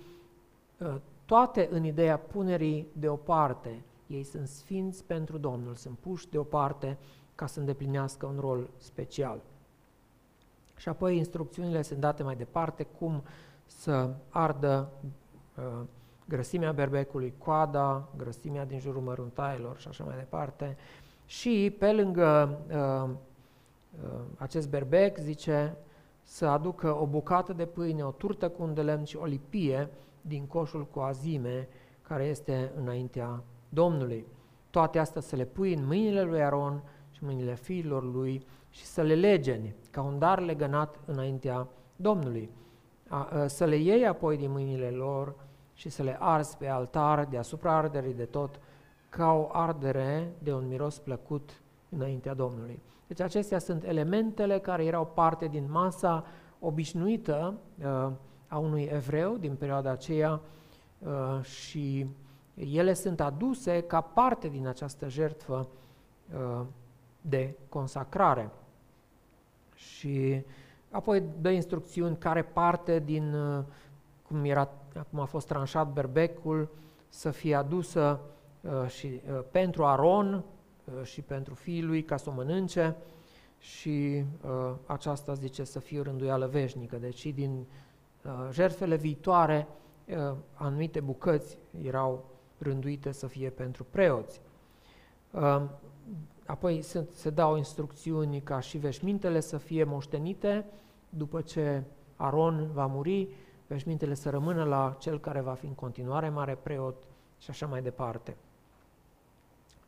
uh, 0.80 0.96
toate 1.26 1.68
în 1.72 1.84
ideea 1.84 2.18
punerii 2.18 2.88
deoparte. 2.94 3.84
Ei 4.08 4.24
sunt 4.24 4.48
sfinți 4.48 5.04
pentru 5.04 5.38
Domnul, 5.38 5.76
sunt 5.76 5.98
puși 5.98 6.30
deoparte 6.30 6.98
ca 7.36 7.46
să 7.46 7.60
îndeplinească 7.60 8.26
un 8.26 8.40
rol 8.40 8.70
special. 8.78 9.42
Și 10.78 10.90
apoi 10.90 11.18
instrucțiunile 11.18 11.82
sunt 11.82 12.00
date 12.00 12.24
mai 12.24 12.36
departe 12.36 12.84
cum 12.84 13.24
să 13.66 14.14
ardă 14.30 14.90
uh, 15.58 15.86
grăsimea 16.28 16.72
berbecului, 16.72 17.34
coada, 17.38 18.08
grăsimea 18.18 18.66
din 18.66 18.80
jurul 18.80 19.02
măruntaielor 19.02 19.78
și 19.78 19.88
așa 19.88 20.04
mai 20.04 20.18
departe. 20.18 20.78
Și 21.26 21.76
pe 21.80 21.92
lângă 21.92 22.60
uh, 22.70 23.10
uh, 24.04 24.20
acest 24.38 24.70
berbec, 24.70 25.18
zice, 25.18 25.78
să 26.24 26.46
aducă 26.46 26.96
o 27.02 27.06
bucată 27.06 27.54
de 27.54 27.66
pâine, 27.66 28.06
o 28.06 28.12
turtă 28.12 28.50
cu 28.50 28.64
un 28.64 28.74
de 28.74 28.82
lemn 28.82 29.04
și 29.04 29.16
o 29.16 29.26
lipie 29.26 29.90
din 30.22 30.46
coșul 30.46 30.86
cu 30.86 31.00
azime 31.00 31.68
care 32.02 32.24
este 32.24 32.72
înaintea 32.78 33.44
Domnului. 33.70 34.26
toate 34.70 35.00
astea 35.00 35.22
să 35.22 35.36
le 35.36 35.46
pui 35.46 35.74
în 35.74 35.86
mâinile 35.86 36.22
lui 36.22 36.44
Aron 36.44 36.84
și 37.12 37.24
mâinile 37.24 37.56
fiilor 37.56 38.04
lui 38.04 38.46
și 38.70 38.86
să 38.86 39.02
le 39.02 39.16
legeni 39.16 39.76
ca 39.92 40.02
un 40.02 40.20
dar 40.20 40.40
legănat 40.40 41.00
înaintea 41.06 41.68
Domnului. 41.96 42.50
A, 43.08 43.24
a, 43.24 43.48
să 43.48 43.66
le 43.66 43.76
iei 43.76 44.08
apoi 44.08 44.38
din 44.38 44.52
mâinile 44.52 44.90
lor 44.90 45.36
și 45.74 45.90
să 45.90 46.04
le 46.04 46.18
arzi 46.20 46.58
pe 46.58 46.68
altar 46.68 47.26
deasupra 47.26 47.78
arderii 47.78 48.14
de 48.14 48.26
tot 48.26 48.60
ca 49.10 49.32
o 49.32 49.48
ardere 49.52 50.34
de 50.40 50.54
un 50.54 50.68
miros 50.68 51.00
plăcut 51.00 51.62
înaintea 51.90 52.34
Domnului. 52.34 52.82
Deci 53.08 53.20
acestea 53.20 53.60
sunt 53.60 53.84
elementele 53.84 54.60
care 54.60 54.86
erau 54.86 55.06
parte 55.06 55.48
din 55.48 55.68
masa 55.72 56.26
obișnuită 56.60 57.58
uh, 57.80 58.12
a 58.48 58.58
unui 58.58 58.90
evreu 58.92 59.38
din 59.38 59.56
perioada 59.56 59.92
aceea 59.92 60.42
uh, 61.00 61.44
și 61.44 62.08
ele 62.58 62.94
sunt 62.94 63.20
aduse 63.20 63.82
ca 63.82 64.02
parte 64.02 64.48
din 64.48 64.68
această 64.68 65.08
jertfă 65.10 65.68
uh, 66.34 66.66
de 67.22 67.56
consacrare. 67.70 68.52
Și 69.76 70.44
apoi 70.92 71.24
dă 71.42 71.50
instrucțiuni 71.50 72.18
care 72.18 72.44
parte 72.44 73.00
din, 73.00 73.34
uh, 73.34 73.64
cum, 74.28 74.44
era, 74.44 74.70
cum 75.10 75.20
a 75.20 75.26
fost 75.26 75.48
tranșat 75.48 75.94
berbecul, 75.94 76.70
să 77.10 77.32
fie 77.32 77.56
adusă 77.56 78.20
uh, 78.62 78.90
și 78.90 79.06
uh, 79.06 79.40
pentru 79.52 79.86
Aron 79.86 80.44
și 81.04 81.22
pentru 81.22 81.54
fiul 81.54 81.88
lui 81.88 82.04
ca 82.04 82.18
să 82.18 82.30
o 82.30 82.34
mănânce 82.34 82.96
și 83.60 84.24
aceasta 84.86 85.34
zice 85.34 85.64
să 85.64 85.80
fie 85.80 86.02
rânduială 86.02 86.48
veșnică. 86.48 86.98
Deci 86.98 87.26
din 87.26 87.66
jertfele 88.52 88.96
viitoare 88.96 89.68
anumite 90.54 91.00
bucăți 91.00 91.58
erau 91.82 92.26
rânduite 92.58 93.12
să 93.12 93.28
fie 93.28 93.50
pentru 93.50 93.86
preoți. 93.90 94.42
Apoi 96.46 96.82
se, 96.82 97.08
se 97.12 97.30
dau 97.30 97.58
instrucțiuni 97.58 98.42
ca 98.42 98.60
și 98.60 98.78
veșmintele 98.78 99.40
să 99.40 99.58
fie 99.58 99.84
moștenite 99.84 100.66
după 101.10 101.42
ce 101.42 101.84
Aron 102.16 102.70
va 102.74 102.86
muri, 102.86 103.28
veșmintele 103.68 104.14
să 104.14 104.30
rămână 104.30 104.64
la 104.64 104.96
cel 105.00 105.20
care 105.20 105.42
va 105.42 105.54
fi 105.54 105.66
în 105.66 105.74
continuare 105.74 106.30
mare 106.30 106.58
preot 106.64 107.04
și 107.38 107.50
așa 107.50 107.66
mai 107.66 107.82
departe. 107.82 108.38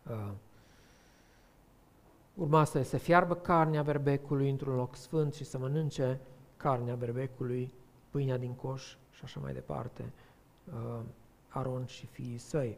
Uh, 0.10 0.32
urma 2.34 2.63
să 2.63 2.82
se 2.82 2.97
fiarbă 2.97 3.36
carnea 3.36 3.84
berbecului 3.84 4.49
într-un 4.49 4.75
loc 4.75 4.95
sfânt 4.95 5.34
și 5.34 5.43
să 5.43 5.58
mănânce 5.58 6.19
carnea 6.58 6.95
berbecului, 6.95 7.73
pâinea 8.10 8.38
din 8.38 8.53
coș 8.53 8.95
și 9.12 9.21
așa 9.23 9.39
mai 9.39 9.53
departe, 9.53 10.12
uh, 10.73 10.99
Aron 11.49 11.85
și 11.85 12.05
fiii 12.05 12.38
săi. 12.38 12.77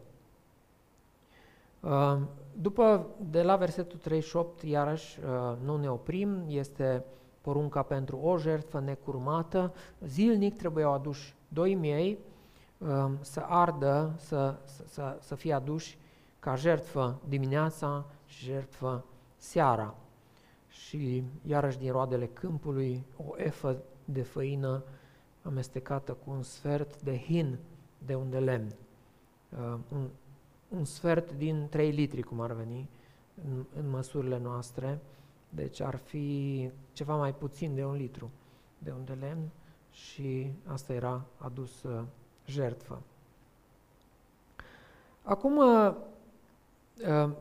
După, 2.53 3.07
de 3.29 3.41
la 3.41 3.55
versetul 3.55 3.99
38, 3.99 4.61
iarăși 4.63 5.19
nu 5.63 5.77
ne 5.77 5.89
oprim, 5.89 6.43
este 6.47 7.05
porunca 7.41 7.81
pentru 7.81 8.17
o 8.17 8.37
jertfă 8.37 8.79
necurmată. 8.79 9.73
Zilnic 10.05 10.57
trebuiau 10.57 10.93
aduși 10.93 11.35
doi 11.47 11.73
miei 11.73 12.19
să 13.21 13.39
ardă, 13.47 14.13
să, 14.17 14.55
să, 14.85 15.17
să 15.19 15.35
fie 15.35 15.53
aduși 15.53 15.97
ca 16.39 16.55
jertfă 16.55 17.19
dimineața 17.27 18.05
și 18.25 18.45
jertfă 18.45 19.05
seara. 19.37 19.95
Și 20.67 21.23
iarăși 21.45 21.77
din 21.77 21.91
roadele 21.91 22.27
câmpului, 22.27 23.05
o 23.27 23.33
efă 23.37 23.77
de 24.05 24.21
făină 24.21 24.83
amestecată 25.41 26.11
cu 26.11 26.31
un 26.31 26.43
sfert 26.43 27.01
de 27.01 27.17
hin 27.17 27.57
de 28.05 28.15
un 28.15 28.29
de 28.29 28.39
lemn. 28.39 28.75
Un 29.89 30.09
un 30.77 30.85
sfert 30.85 31.31
din 31.33 31.67
3 31.69 31.91
litri, 31.91 32.21
cum 32.21 32.41
ar 32.41 32.51
veni, 32.51 32.89
în, 33.45 33.65
în 33.79 33.89
măsurile 33.89 34.39
noastre, 34.39 34.99
deci 35.49 35.79
ar 35.79 35.95
fi 35.95 36.69
ceva 36.93 37.15
mai 37.15 37.33
puțin 37.33 37.75
de 37.75 37.85
un 37.85 37.95
litru 37.95 38.29
de 38.77 38.91
un 38.91 39.05
de 39.05 39.13
lemn 39.13 39.49
și 39.91 40.51
asta 40.67 40.93
era 40.93 41.25
adus 41.37 41.83
uh, 41.83 42.01
jertfă. 42.45 43.01
Acum, 45.23 45.57
uh, 45.57 45.93
uh, 47.07 47.31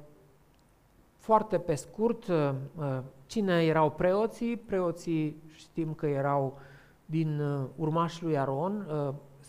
foarte 1.17 1.59
pe 1.59 1.75
scurt, 1.75 2.27
uh, 2.27 2.53
uh, 2.79 2.99
cine 3.27 3.65
erau 3.65 3.91
preoții? 3.91 4.57
Preoții 4.57 5.43
știm 5.55 5.95
că 5.95 6.07
erau 6.07 6.59
din 7.07 7.41
uh, 7.41 7.67
urmașul 7.77 8.27
lui 8.27 8.39
Aron, 8.39 8.87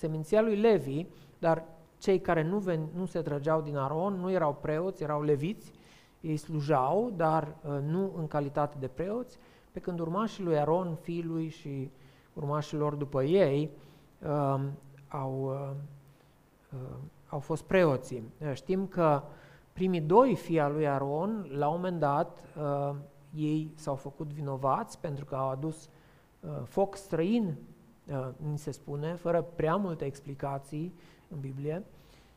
seminția 0.01 0.41
lui 0.41 0.55
Levi, 0.55 1.05
dar 1.39 1.63
cei 1.97 2.19
care 2.19 2.43
nu, 2.43 2.57
ven, 2.57 2.89
nu 2.95 3.05
se 3.05 3.21
trăgeau 3.21 3.61
din 3.61 3.75
Aron 3.75 4.13
nu 4.13 4.31
erau 4.31 4.57
preoți, 4.61 5.03
erau 5.03 5.21
leviți, 5.21 5.71
ei 6.21 6.37
slujau, 6.37 7.13
dar 7.15 7.43
uh, 7.43 7.77
nu 7.87 8.13
în 8.17 8.27
calitate 8.27 8.75
de 8.79 8.87
preoți, 8.87 9.37
pe 9.71 9.79
când 9.79 9.99
urmașii 9.99 10.43
lui 10.43 10.57
Aron, 10.57 10.95
fiului 11.01 11.47
și 11.47 11.91
urmașilor 12.33 12.93
după 12.93 13.23
ei 13.23 13.69
uh, 14.19 14.61
au, 15.07 15.43
uh, 15.43 15.75
uh, 16.73 16.97
au 17.29 17.39
fost 17.39 17.63
preoții. 17.63 18.23
Uh, 18.37 18.53
știm 18.53 18.87
că 18.87 19.23
primii 19.73 20.01
doi 20.01 20.35
fii 20.35 20.59
al 20.59 20.73
lui 20.73 20.87
Aron, 20.87 21.47
la 21.49 21.67
un 21.67 21.75
moment 21.75 21.99
dat, 21.99 22.43
uh, 22.57 22.95
ei 23.33 23.71
s-au 23.75 23.95
făcut 23.95 24.27
vinovați 24.27 24.99
pentru 24.99 25.25
că 25.25 25.35
au 25.35 25.49
adus 25.49 25.89
uh, 26.39 26.49
foc 26.63 26.95
străin, 26.95 27.45
uh, 27.45 27.70
ni 28.51 28.57
se 28.57 28.71
spune, 28.71 29.15
fără 29.15 29.41
prea 29.55 29.75
multe 29.75 30.05
explicații, 30.05 30.93
în 31.29 31.39
Biblie 31.39 31.83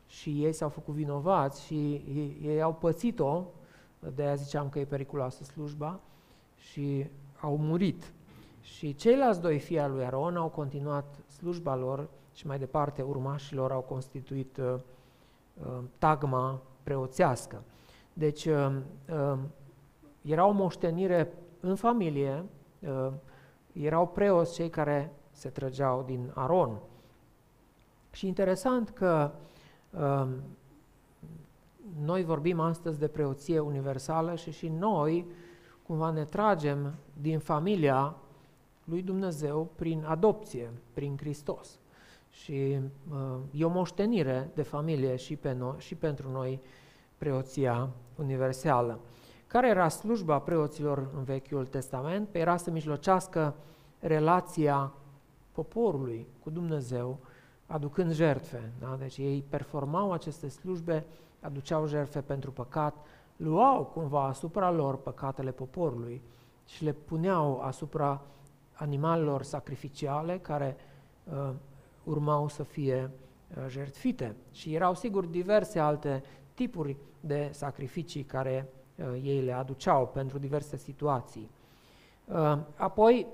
și 0.07 0.43
ei 0.43 0.53
s-au 0.53 0.69
făcut 0.69 0.93
vinovați 0.93 1.65
și 1.65 1.75
ei, 1.93 2.37
ei 2.43 2.61
au 2.61 2.73
pățit-o, 2.73 3.43
de 4.15 4.23
aia 4.23 4.35
ziceam 4.35 4.69
că 4.69 4.79
e 4.79 4.85
periculoasă 4.85 5.43
slujba, 5.43 5.99
și 6.55 7.09
au 7.41 7.57
murit. 7.57 8.13
Și 8.61 8.95
ceilalți 8.95 9.41
doi 9.41 9.59
fii 9.59 9.79
al 9.79 9.91
lui 9.91 10.05
Aron 10.05 10.35
au 10.35 10.49
continuat 10.49 11.15
slujba 11.37 11.75
lor 11.75 12.09
și 12.33 12.47
mai 12.47 12.59
departe 12.59 13.01
urmașilor 13.01 13.71
au 13.71 13.81
constituit 13.81 14.57
uh, 14.57 14.73
uh, 15.53 15.83
tagma 15.97 16.61
preoțească. 16.83 17.63
Deci 18.13 18.45
uh, 18.45 18.75
uh, 19.09 19.37
era 20.21 20.45
o 20.45 20.51
moștenire 20.51 21.33
în 21.59 21.75
familie, 21.75 22.45
uh, 22.79 23.11
erau 23.73 24.07
preoți 24.07 24.53
cei 24.53 24.69
care 24.69 25.11
se 25.35 25.49
trăgeau 25.49 26.03
din 26.03 26.31
Aron. 26.33 26.79
Și 28.11 28.27
interesant 28.27 28.89
că 28.89 29.31
uh, 29.89 30.27
noi 32.03 32.23
vorbim 32.23 32.59
astăzi 32.59 32.99
de 32.99 33.07
preoție 33.07 33.59
universală 33.59 34.35
și 34.35 34.51
și 34.51 34.67
noi 34.67 35.25
cumva 35.87 36.09
ne 36.09 36.23
tragem 36.23 36.93
din 37.21 37.39
familia 37.39 38.15
lui 38.83 39.01
Dumnezeu 39.01 39.71
prin 39.75 40.05
adopție, 40.07 40.71
prin 40.93 41.17
Hristos. 41.17 41.79
Și 42.29 42.79
uh, 43.11 43.37
e 43.51 43.65
o 43.65 43.69
moștenire 43.69 44.49
de 44.53 44.61
familie 44.61 45.15
și, 45.15 45.35
pe 45.35 45.51
noi, 45.53 45.75
și 45.77 45.95
pentru 45.95 46.31
noi 46.31 46.59
preoția 47.17 47.89
universală. 48.15 48.99
Care 49.47 49.69
era 49.69 49.87
slujba 49.87 50.39
preoților 50.39 51.09
în 51.15 51.23
Vechiul 51.23 51.65
Testament? 51.65 52.27
Păi 52.27 52.41
era 52.41 52.57
să 52.57 52.71
mijlocească 52.71 53.55
relația 53.99 54.93
poporului 55.55 56.27
cu 56.43 56.49
Dumnezeu 56.49 57.17
aducând 57.65 58.11
jertfe. 58.11 58.71
Da? 58.79 58.95
Deci 58.99 59.17
ei 59.17 59.43
performau 59.49 60.11
aceste 60.11 60.47
slujbe, 60.47 61.05
aduceau 61.39 61.87
jertfe 61.87 62.21
pentru 62.21 62.51
păcat, 62.51 62.95
luau 63.35 63.83
cumva 63.83 64.23
asupra 64.23 64.71
lor 64.71 64.97
păcatele 64.97 65.51
poporului 65.51 66.21
și 66.65 66.83
le 66.83 66.91
puneau 66.91 67.59
asupra 67.59 68.21
animalelor 68.73 69.43
sacrificiale 69.43 70.37
care 70.37 70.75
uh, 71.23 71.49
urmau 72.03 72.47
să 72.47 72.63
fie 72.63 73.11
uh, 73.57 73.65
jertfite. 73.69 74.35
Și 74.51 74.73
erau 74.73 74.93
sigur 74.93 75.25
diverse 75.25 75.79
alte 75.79 76.23
tipuri 76.53 76.95
de 77.19 77.49
sacrificii 77.53 78.23
care 78.23 78.69
uh, 78.95 79.05
ei 79.23 79.41
le 79.41 79.51
aduceau 79.51 80.07
pentru 80.07 80.37
diverse 80.37 80.77
situații. 80.77 81.49
Uh, 82.25 82.57
apoi, 82.75 83.27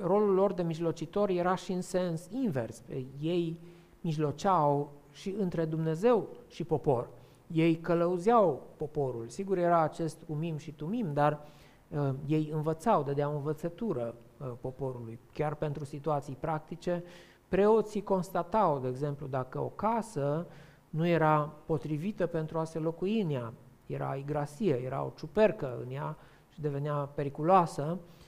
rolul 0.00 0.34
lor 0.34 0.52
de 0.52 0.62
mijlocitor 0.62 1.28
era 1.28 1.54
și 1.54 1.72
în 1.72 1.80
sens 1.80 2.28
invers. 2.30 2.82
Ei 3.20 3.60
mijloceau 4.00 4.92
și 5.12 5.34
între 5.38 5.64
Dumnezeu 5.64 6.28
și 6.48 6.64
popor. 6.64 7.08
Ei 7.46 7.76
călăuzeau 7.76 8.62
poporul. 8.76 9.28
Sigur 9.28 9.58
era 9.58 9.80
acest 9.80 10.18
umim 10.26 10.56
și 10.56 10.72
tumim, 10.72 11.12
dar 11.12 11.40
uh, 11.88 12.10
ei 12.26 12.50
învățau, 12.54 13.02
dădeau 13.02 13.34
învățătură 13.34 14.14
uh, 14.38 14.52
poporului. 14.60 15.18
Chiar 15.32 15.54
pentru 15.54 15.84
situații 15.84 16.36
practice, 16.40 17.04
preoții 17.48 18.02
constatau, 18.02 18.78
de 18.78 18.88
exemplu, 18.88 19.26
dacă 19.26 19.60
o 19.60 19.68
casă 19.68 20.46
nu 20.90 21.06
era 21.06 21.52
potrivită 21.66 22.26
pentru 22.26 22.58
a 22.58 22.64
se 22.64 22.78
locui 22.78 23.20
în 23.20 23.30
ea, 23.30 23.52
era 23.86 24.14
igrasie, 24.14 24.82
era 24.84 25.02
o 25.02 25.12
ciupercă 25.16 25.78
în 25.84 25.90
ea 25.92 26.16
și 26.48 26.60
devenea 26.60 26.94
periculoasă, 26.94 27.82
Uh, 27.88 28.23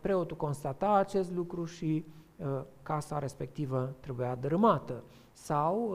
preotul 0.00 0.36
constata 0.36 0.92
acest 0.92 1.32
lucru 1.34 1.64
și 1.64 2.04
casa 2.82 3.18
respectivă 3.18 3.92
trebuia 4.00 4.34
dărâmată. 4.34 5.02
Sau 5.32 5.94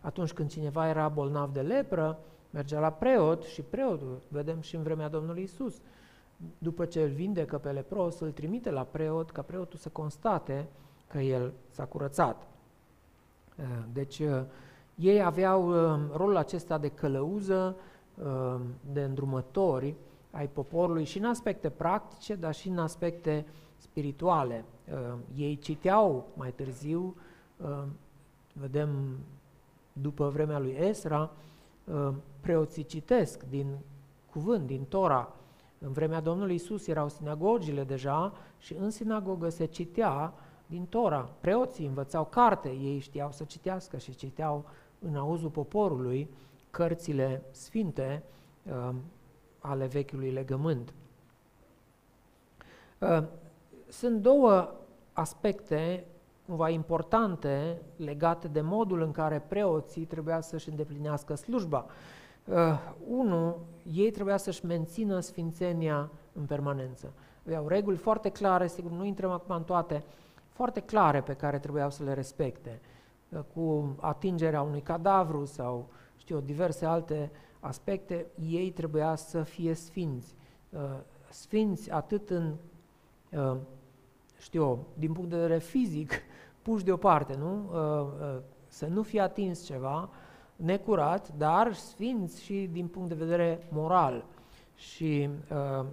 atunci 0.00 0.32
când 0.32 0.48
cineva 0.48 0.88
era 0.88 1.08
bolnav 1.08 1.52
de 1.52 1.60
lepră, 1.60 2.18
mergea 2.50 2.80
la 2.80 2.90
preot 2.90 3.42
și 3.42 3.62
preotul, 3.62 4.18
vedem 4.28 4.60
și 4.60 4.76
în 4.76 4.82
vremea 4.82 5.08
Domnului 5.08 5.42
Isus, 5.42 5.80
după 6.58 6.84
ce 6.84 7.02
îl 7.02 7.10
vindecă 7.10 7.58
pe 7.58 7.70
lepros, 7.70 8.20
îl 8.20 8.30
trimite 8.30 8.70
la 8.70 8.82
preot 8.82 9.30
ca 9.30 9.42
preotul 9.42 9.78
să 9.78 9.88
constate 9.88 10.68
că 11.08 11.18
el 11.18 11.52
s-a 11.68 11.84
curățat. 11.84 12.46
Deci 13.92 14.22
ei 14.94 15.22
aveau 15.22 15.70
rolul 16.12 16.36
acesta 16.36 16.78
de 16.78 16.88
călăuză, 16.88 17.76
de 18.92 19.02
îndrumători 19.02 19.94
ai 20.36 20.48
poporului 20.48 21.04
și 21.04 21.18
în 21.18 21.24
aspecte 21.24 21.70
practice, 21.70 22.34
dar 22.34 22.54
și 22.54 22.68
în 22.68 22.78
aspecte 22.78 23.46
spirituale. 23.76 24.64
Ei 25.36 25.58
citeau 25.58 26.26
mai 26.34 26.52
târziu, 26.52 27.16
vedem 28.52 28.88
după 29.92 30.28
vremea 30.28 30.58
lui 30.58 30.76
Esra, 30.78 31.30
preoții 32.40 32.84
citesc 32.84 33.42
din 33.48 33.66
cuvânt, 34.30 34.66
din 34.66 34.84
Tora. 34.88 35.32
În 35.78 35.92
vremea 35.92 36.20
Domnului 36.20 36.54
Isus 36.54 36.86
erau 36.86 37.08
sinagogile 37.08 37.84
deja 37.84 38.32
și 38.58 38.74
în 38.74 38.90
sinagogă 38.90 39.48
se 39.48 39.64
citea 39.64 40.32
din 40.66 40.86
Tora. 40.86 41.28
Preoții 41.40 41.86
învățau 41.86 42.24
carte, 42.24 42.68
ei 42.68 42.98
știau 42.98 43.32
să 43.32 43.44
citească 43.44 43.96
și 43.96 44.14
citeau 44.14 44.64
în 44.98 45.16
auzul 45.16 45.50
poporului 45.50 46.30
cărțile 46.70 47.42
sfinte 47.50 48.22
uh, 48.62 48.94
ale 49.66 49.86
vechiului 49.86 50.30
legământ. 50.30 50.94
Uh, 52.98 53.22
sunt 53.88 54.20
două 54.22 54.70
aspecte 55.12 56.04
cumva 56.46 56.68
importante 56.68 57.82
legate 57.96 58.48
de 58.48 58.60
modul 58.60 59.00
în 59.00 59.10
care 59.10 59.42
preoții 59.48 60.04
trebuia 60.04 60.40
să-și 60.40 60.68
îndeplinească 60.68 61.34
slujba. 61.34 61.86
Uh, 62.44 62.54
unu, 63.08 63.56
ei 63.92 64.10
trebuia 64.10 64.36
să-și 64.36 64.66
mențină 64.66 65.20
sfințenia 65.20 66.10
în 66.32 66.44
permanență. 66.44 67.12
Aveau 67.46 67.68
reguli 67.68 67.96
foarte 67.96 68.28
clare, 68.28 68.66
sigur 68.66 68.90
nu 68.90 69.04
intrăm 69.04 69.30
acum 69.30 69.54
în 69.54 69.62
toate, 69.62 70.04
foarte 70.48 70.80
clare 70.80 71.20
pe 71.20 71.34
care 71.34 71.58
trebuiau 71.58 71.90
să 71.90 72.04
le 72.04 72.12
respecte, 72.12 72.80
uh, 73.28 73.40
cu 73.54 73.96
atingerea 74.00 74.62
unui 74.62 74.80
cadavru 74.80 75.44
sau, 75.44 75.88
știu, 76.16 76.40
diverse 76.40 76.86
alte 76.86 77.30
aspecte, 77.66 78.26
ei 78.48 78.70
trebuia 78.70 79.14
să 79.14 79.42
fie 79.42 79.74
sfinți. 79.74 80.34
Uh, 80.70 80.80
sfinți 81.30 81.90
atât 81.90 82.30
în, 82.30 82.54
uh, 83.30 83.56
știu, 84.38 84.86
din 84.94 85.12
punct 85.12 85.30
de 85.30 85.36
vedere 85.36 85.58
fizic, 85.58 86.12
puși 86.62 86.84
deoparte, 86.84 87.34
nu? 87.34 87.70
Să 88.68 88.86
nu 88.86 89.02
fie 89.02 89.20
atins 89.20 89.64
ceva 89.64 90.08
necurat, 90.56 91.36
dar 91.36 91.74
sfinți 91.74 92.42
și 92.42 92.68
din 92.72 92.86
punct 92.86 93.08
de 93.08 93.14
vedere 93.14 93.66
moral. 93.70 94.24
Și 94.74 95.28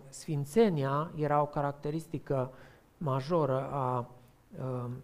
sfințenia 0.09 1.11
era 1.15 1.41
o 1.41 1.45
caracteristică 1.45 2.51
majoră 2.97 3.69
a 3.71 4.09
Um, 4.61 5.03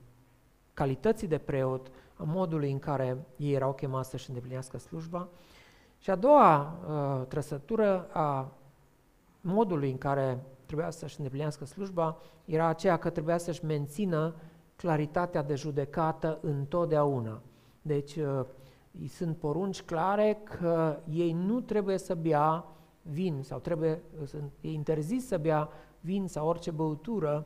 calității 0.74 1.28
de 1.28 1.38
preot, 1.38 1.88
a 2.16 2.24
modului 2.24 2.72
în 2.72 2.80
care 2.80 3.26
ei 3.36 3.54
erau 3.54 3.74
chemați 3.74 4.10
să-și 4.10 4.30
îndeplinească 4.30 4.78
slujba. 4.78 5.28
Și 6.00 6.10
a 6.10 6.16
doua 6.16 6.80
uh, 6.88 7.28
trăsătură 7.28 8.08
a 8.12 8.52
modului 9.42 9.92
în 9.92 9.98
care 9.98 10.44
trebuia 10.66 10.90
să-și 10.90 11.16
îndeplinească 11.18 11.66
slujba 11.66 12.18
era 12.46 12.66
aceea 12.66 12.98
că 12.98 13.10
trebuia 13.10 13.38
să-și 13.38 13.66
mențină 13.66 14.36
claritatea 14.76 15.44
de 15.44 15.56
judecată 15.56 16.40
întotdeauna. 16.42 17.42
Deci 17.82 18.16
uh, 18.16 18.46
sunt 19.08 19.38
porunci 19.38 19.82
clare 19.82 20.42
că 20.44 21.00
ei 21.10 21.32
nu 21.32 21.62
trebuie 21.62 21.98
să 21.98 22.16
bea 22.16 22.66
vin 23.02 23.42
sau 23.44 23.60
trebuie, 23.60 24.02
sunt, 24.26 24.52
e 24.62 24.72
interzis 24.72 25.28
să 25.28 25.38
bea 25.38 25.70
vin 26.00 26.28
sau 26.28 26.48
orice 26.48 26.72
băutură 26.72 27.46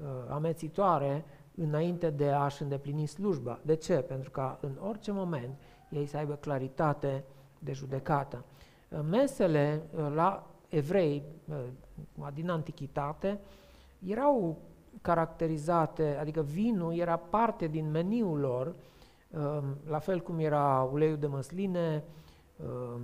uh, 0.00 0.06
amețitoare 0.28 1.24
înainte 1.54 2.10
de 2.10 2.30
a-și 2.30 2.62
îndeplini 2.62 3.06
slujba. 3.06 3.60
De 3.62 3.74
ce? 3.74 3.94
Pentru 3.94 4.30
că 4.30 4.56
în 4.60 4.78
orice 4.86 5.12
moment 5.12 5.58
ei 5.90 6.06
să 6.06 6.16
aibă 6.16 6.34
claritate 6.34 7.24
de 7.60 7.72
judecată. 7.72 8.44
Mesele 9.10 9.82
uh, 9.94 10.12
la 10.14 10.50
evrei 10.68 11.22
uh, 11.48 12.28
din 12.34 12.50
antichitate 12.50 13.40
erau 14.06 14.58
caracterizate, 15.02 16.16
adică 16.20 16.42
vinul 16.42 16.94
era 16.94 17.16
parte 17.16 17.66
din 17.66 17.90
meniul 17.90 18.38
lor, 18.38 18.74
um, 19.30 19.76
la 19.88 19.98
fel 19.98 20.20
cum 20.20 20.38
era 20.38 20.88
uleiul 20.92 21.16
de 21.16 21.26
măsline, 21.26 22.04
um, 22.56 23.02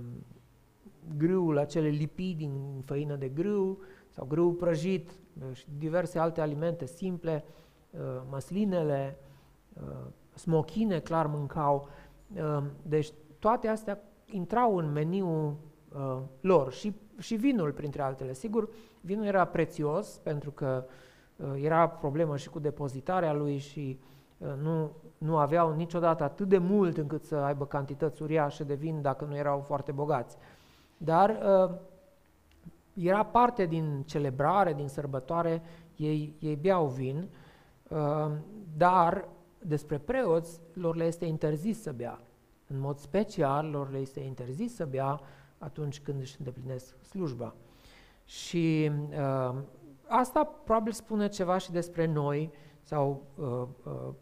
grâul 1.17 1.57
acele 1.57 1.87
lipii 1.87 2.33
din 2.33 2.81
făină 2.85 3.15
de 3.15 3.27
grâu 3.27 3.79
sau 4.09 4.25
grâu 4.25 4.53
prăjit 4.53 5.09
uh, 5.09 5.55
și 5.55 5.65
diverse 5.77 6.19
alte 6.19 6.41
alimente 6.41 6.85
simple, 6.85 7.43
Uh, 7.89 8.21
măslinele, 8.29 9.17
uh, 9.73 10.07
smochine, 10.35 10.99
clar 10.99 11.27
mâncau. 11.27 11.87
Uh, 12.35 12.63
deci 12.81 13.13
toate 13.39 13.67
astea 13.67 14.01
intrau 14.31 14.75
în 14.75 14.91
meniul 14.91 15.55
lor 16.41 16.71
și, 16.71 16.95
și 17.19 17.35
vinul 17.35 17.71
printre 17.71 18.01
altele. 18.01 18.33
Sigur, 18.33 18.69
vinul 19.01 19.25
era 19.25 19.45
prețios 19.45 20.19
pentru 20.23 20.51
că 20.51 20.85
era 21.55 21.89
problemă 21.89 22.37
și 22.37 22.49
cu 22.49 22.59
depozitarea 22.59 23.33
lui 23.33 23.57
și 23.57 23.99
nu, 24.61 24.91
nu 25.17 25.37
aveau 25.37 25.75
niciodată 25.75 26.23
atât 26.23 26.47
de 26.47 26.57
mult 26.57 26.97
încât 26.97 27.23
să 27.23 27.35
aibă 27.35 27.65
cantități 27.65 28.21
uriașe 28.21 28.63
de 28.63 28.73
vin 28.73 29.01
dacă 29.01 29.25
nu 29.25 29.35
erau 29.37 29.59
foarte 29.59 29.91
bogați. 29.91 30.37
Dar 30.97 31.39
era 32.93 33.23
parte 33.23 33.65
din 33.65 34.03
celebrare, 34.05 34.73
din 34.73 34.87
sărbătoare, 34.87 35.61
ei, 35.95 36.35
ei 36.39 36.55
beau 36.55 36.87
vin 36.87 37.29
Ehm, 37.89 38.43
dar 38.77 39.27
despre 39.57 39.97
preoți 39.97 40.59
lor 40.73 40.95
le 40.95 41.03
este 41.03 41.25
interzis 41.25 41.81
să 41.81 41.91
bea. 41.91 42.21
În 42.67 42.79
mod 42.79 42.97
special 42.97 43.69
lor 43.69 43.91
le 43.91 43.97
este 43.97 44.19
interzis 44.19 44.75
să 44.75 44.85
bea 44.85 45.19
atunci 45.57 46.01
când 46.01 46.21
își 46.21 46.35
îndeplinesc 46.37 47.03
slujba. 47.03 47.55
Și 48.25 48.91
uh, 49.09 49.55
asta 50.07 50.43
probabil 50.43 50.91
spune 50.91 51.27
ceva 51.27 51.57
și 51.57 51.71
despre 51.71 52.05
noi 52.05 52.51
sau 52.81 53.23
uh, 53.35 53.67
uh, 53.83 54.13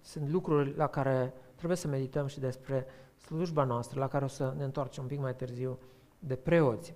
sunt 0.00 0.28
lucruri 0.28 0.76
la 0.76 0.86
care 0.86 1.34
trebuie 1.54 1.76
să 1.76 1.88
medităm 1.88 2.26
și 2.26 2.40
despre 2.40 2.86
slujba 3.16 3.64
noastră, 3.64 4.00
la 4.00 4.08
care 4.08 4.24
o 4.24 4.28
să 4.28 4.54
ne 4.56 4.64
întoarcem 4.64 5.02
un 5.02 5.08
pic 5.08 5.18
mai 5.18 5.34
târziu 5.34 5.78
de 6.18 6.36
preoți. 6.36 6.94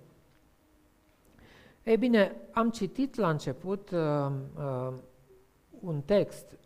Ei 1.82 1.96
bine, 1.96 2.36
am 2.52 2.70
citit 2.70 3.14
la 3.14 3.30
început 3.30 3.90
uh, 3.90 4.32
uh, 4.56 4.94
un 5.80 6.00
text 6.00 6.58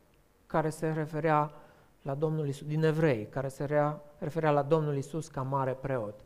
care 0.46 0.70
se 0.70 0.92
referea 0.92 1.52
la 2.02 2.14
Domnul 2.14 2.48
Isus, 2.48 2.66
din 2.66 2.84
evrei, 2.84 3.26
care 3.26 3.48
se 3.48 3.64
rea, 3.64 4.02
referea 4.18 4.50
la 4.50 4.62
Domnul 4.62 4.96
Isus 4.96 5.28
ca 5.28 5.42
mare 5.42 5.72
preot. 5.72 6.24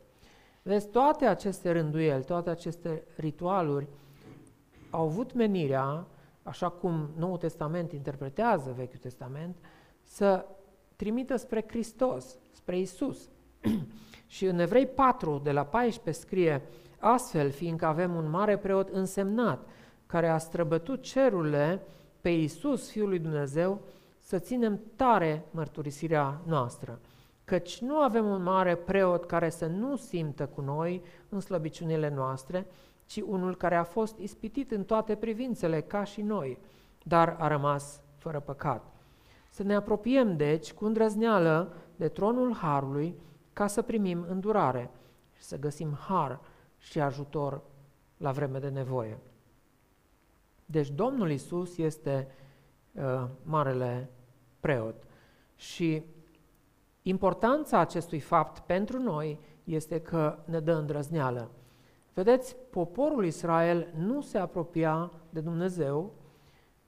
Vedeți, 0.61 0.87
toate 0.87 1.25
aceste 1.25 1.71
rânduieli, 1.71 2.23
toate 2.23 2.49
aceste 2.49 3.03
ritualuri 3.15 3.87
au 4.89 5.05
avut 5.05 5.33
menirea, 5.33 6.07
așa 6.43 6.69
cum 6.69 7.09
Noul 7.17 7.37
Testament 7.37 7.91
interpretează 7.91 8.73
Vechiul 8.75 8.99
Testament, 8.99 9.55
să 10.03 10.45
trimită 10.95 11.35
spre 11.35 11.63
Hristos, 11.67 12.37
spre 12.51 12.79
Isus. 12.79 13.29
și 14.27 14.45
în 14.45 14.59
Evrei 14.59 14.87
4, 14.87 15.41
de 15.43 15.51
la 15.51 15.65
14, 15.65 16.23
scrie, 16.23 16.61
astfel, 16.99 17.51
fiindcă 17.51 17.85
avem 17.85 18.15
un 18.15 18.29
mare 18.29 18.57
preot 18.57 18.89
însemnat, 18.89 19.67
care 20.05 20.27
a 20.27 20.37
străbătut 20.37 21.01
cerurile, 21.01 21.81
pe 22.21 22.29
Iisus, 22.29 22.89
Fiul 22.89 23.07
lui 23.07 23.19
Dumnezeu, 23.19 23.81
să 24.23 24.39
ținem 24.39 24.81
tare 24.95 25.45
mărturisirea 25.51 26.41
noastră, 26.45 26.99
căci 27.43 27.81
nu 27.81 27.95
avem 27.95 28.25
un 28.25 28.43
mare 28.43 28.75
preot 28.75 29.25
care 29.25 29.49
să 29.49 29.65
nu 29.65 29.95
simtă 29.95 30.47
cu 30.47 30.61
noi 30.61 31.03
în 31.29 31.39
slăbiciunile 31.39 32.09
noastre, 32.09 32.67
ci 33.05 33.21
unul 33.25 33.55
care 33.55 33.75
a 33.75 33.83
fost 33.83 34.17
ispitit 34.17 34.71
în 34.71 34.83
toate 34.83 35.15
privințele 35.15 35.81
ca 35.81 36.03
și 36.03 36.21
noi, 36.21 36.59
dar 37.03 37.35
a 37.39 37.47
rămas 37.47 38.01
fără 38.17 38.39
păcat. 38.39 38.91
Să 39.49 39.63
ne 39.63 39.75
apropiem, 39.75 40.37
deci, 40.37 40.73
cu 40.73 40.85
îndrăzneală 40.85 41.73
de 41.95 42.07
tronul 42.07 42.53
Harului, 42.53 43.15
ca 43.53 43.67
să 43.67 43.81
primim 43.81 44.25
îndurare 44.29 44.89
și 45.33 45.43
să 45.43 45.59
găsim 45.59 45.97
har 46.07 46.39
și 46.77 46.99
ajutor 46.99 47.61
la 48.17 48.31
vreme 48.31 48.59
de 48.59 48.69
nevoie. 48.69 49.17
Deci 50.65 50.89
Domnul 50.89 51.31
Isus 51.31 51.77
este 51.77 52.27
uh, 52.93 53.25
marele 53.43 54.09
preot. 54.59 55.03
Și 55.55 56.03
importanța 57.01 57.79
acestui 57.79 58.19
fapt 58.19 58.59
pentru 58.59 58.99
noi 58.99 59.39
este 59.63 60.01
că 60.01 60.37
ne 60.45 60.59
dă 60.59 60.73
îndrăzneală. 60.73 61.51
Vedeți, 62.13 62.55
poporul 62.55 63.25
Israel 63.25 63.93
nu 63.97 64.21
se 64.21 64.37
apropia 64.37 65.11
de 65.29 65.39
Dumnezeu 65.39 66.13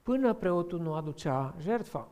până 0.01 0.33
preotul 0.33 0.79
nu 0.79 0.93
aducea 0.93 1.55
jertfa. 1.59 2.07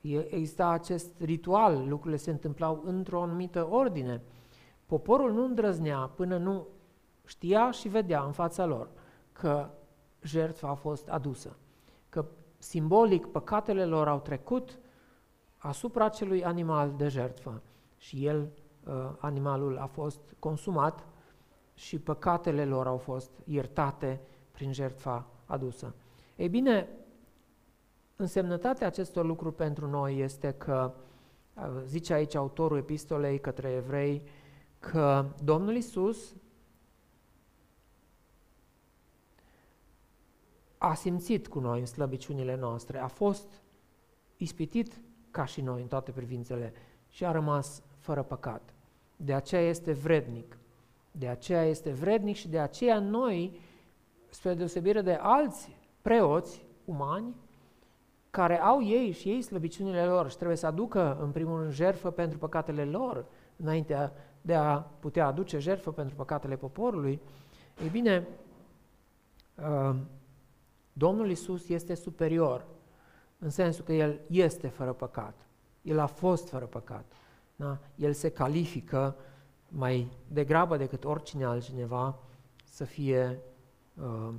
Exista 0.00 0.68
acest 0.68 1.20
ritual, 1.20 1.88
lucrurile 1.88 2.16
se 2.16 2.30
întâmplau 2.30 2.82
într-o 2.84 3.22
anumită 3.22 3.68
ordine. 3.70 4.22
Poporul 4.86 5.32
nu 5.32 5.44
îndrăznea 5.44 5.98
până 5.98 6.36
nu 6.36 6.66
știa 7.24 7.70
și 7.70 7.88
vedea 7.88 8.22
în 8.22 8.32
fața 8.32 8.64
lor 8.64 8.90
că 9.32 9.70
jertfa 10.22 10.68
a 10.68 10.74
fost 10.74 11.08
adusă, 11.08 11.48
că 11.48 11.61
simbolic 12.62 13.26
păcatele 13.26 13.84
lor 13.84 14.08
au 14.08 14.20
trecut 14.20 14.78
asupra 15.56 16.04
acelui 16.04 16.44
animal 16.44 16.94
de 16.96 17.08
jertfă 17.08 17.62
și 17.96 18.26
el, 18.26 18.48
uh, 18.86 18.92
animalul, 19.18 19.78
a 19.78 19.86
fost 19.86 20.20
consumat 20.38 21.06
și 21.74 21.98
păcatele 21.98 22.64
lor 22.64 22.86
au 22.86 22.96
fost 22.96 23.30
iertate 23.44 24.20
prin 24.50 24.72
jertfa 24.72 25.26
adusă. 25.44 25.94
Ei 26.36 26.48
bine, 26.48 26.88
însemnătatea 28.16 28.86
acestor 28.86 29.24
lucruri 29.24 29.54
pentru 29.54 29.88
noi 29.88 30.18
este 30.18 30.52
că, 30.52 30.92
uh, 31.54 31.82
zice 31.84 32.12
aici 32.12 32.34
autorul 32.34 32.78
epistolei 32.78 33.40
către 33.40 33.70
evrei, 33.70 34.22
că 34.78 35.24
Domnul 35.44 35.74
Isus 35.74 36.34
a 40.82 40.94
simțit 40.94 41.48
cu 41.48 41.58
noi 41.58 41.80
în 41.80 41.86
slăbiciunile 41.86 42.56
noastre, 42.56 42.98
a 42.98 43.06
fost 43.06 43.62
ispitit 44.36 45.00
ca 45.30 45.44
și 45.44 45.60
noi 45.60 45.80
în 45.80 45.86
toate 45.86 46.10
privințele 46.10 46.72
și 47.08 47.24
a 47.24 47.30
rămas 47.30 47.82
fără 47.98 48.22
păcat. 48.22 48.74
De 49.16 49.34
aceea 49.34 49.62
este 49.62 49.92
vrednic. 49.92 50.58
De 51.10 51.28
aceea 51.28 51.64
este 51.64 51.90
vrednic 51.90 52.36
și 52.36 52.48
de 52.48 52.58
aceea 52.58 52.98
noi, 52.98 53.60
spre 54.30 54.54
deosebire 54.54 55.00
de 55.00 55.18
alți 55.20 55.76
preoți 56.00 56.64
umani, 56.84 57.34
care 58.30 58.60
au 58.60 58.84
ei 58.84 59.10
și 59.10 59.28
ei 59.28 59.42
slăbiciunile 59.42 60.04
lor 60.04 60.30
și 60.30 60.36
trebuie 60.36 60.56
să 60.56 60.66
aducă 60.66 61.18
în 61.20 61.30
primul 61.30 61.58
rând 61.58 61.72
jertfă 61.72 62.10
pentru 62.10 62.38
păcatele 62.38 62.84
lor, 62.84 63.24
înainte 63.56 64.12
de 64.40 64.54
a 64.54 64.76
putea 64.76 65.26
aduce 65.26 65.58
jertfă 65.58 65.92
pentru 65.92 66.14
păcatele 66.14 66.56
poporului, 66.56 67.20
ei 67.82 67.88
bine, 67.88 68.28
uh, 69.56 69.96
Domnul 70.92 71.30
Isus 71.30 71.68
este 71.68 71.94
superior, 71.94 72.66
în 73.38 73.50
sensul 73.50 73.84
că 73.84 73.92
El 73.92 74.20
este 74.26 74.68
fără 74.68 74.92
păcat. 74.92 75.46
El 75.82 75.98
a 75.98 76.06
fost 76.06 76.48
fără 76.48 76.64
păcat. 76.64 77.12
Da? 77.56 77.78
El 77.96 78.12
se 78.12 78.30
califică 78.30 79.16
mai 79.68 80.10
degrabă 80.28 80.76
decât 80.76 81.04
oricine 81.04 81.44
altcineva 81.44 82.18
să 82.64 82.84
fie 82.84 83.40
uh, 83.94 84.34